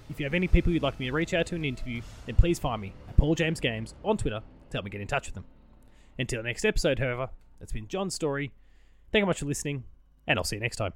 [0.08, 2.00] If you have any people you'd like me to reach out to in an interview,
[2.24, 5.08] then please find me at Paul James Games on Twitter to help me get in
[5.08, 5.44] touch with them.
[6.18, 7.28] Until next episode, however,
[7.58, 8.50] that's been John's story.
[9.12, 9.84] Thank you much for listening,
[10.26, 10.94] and I'll see you next time.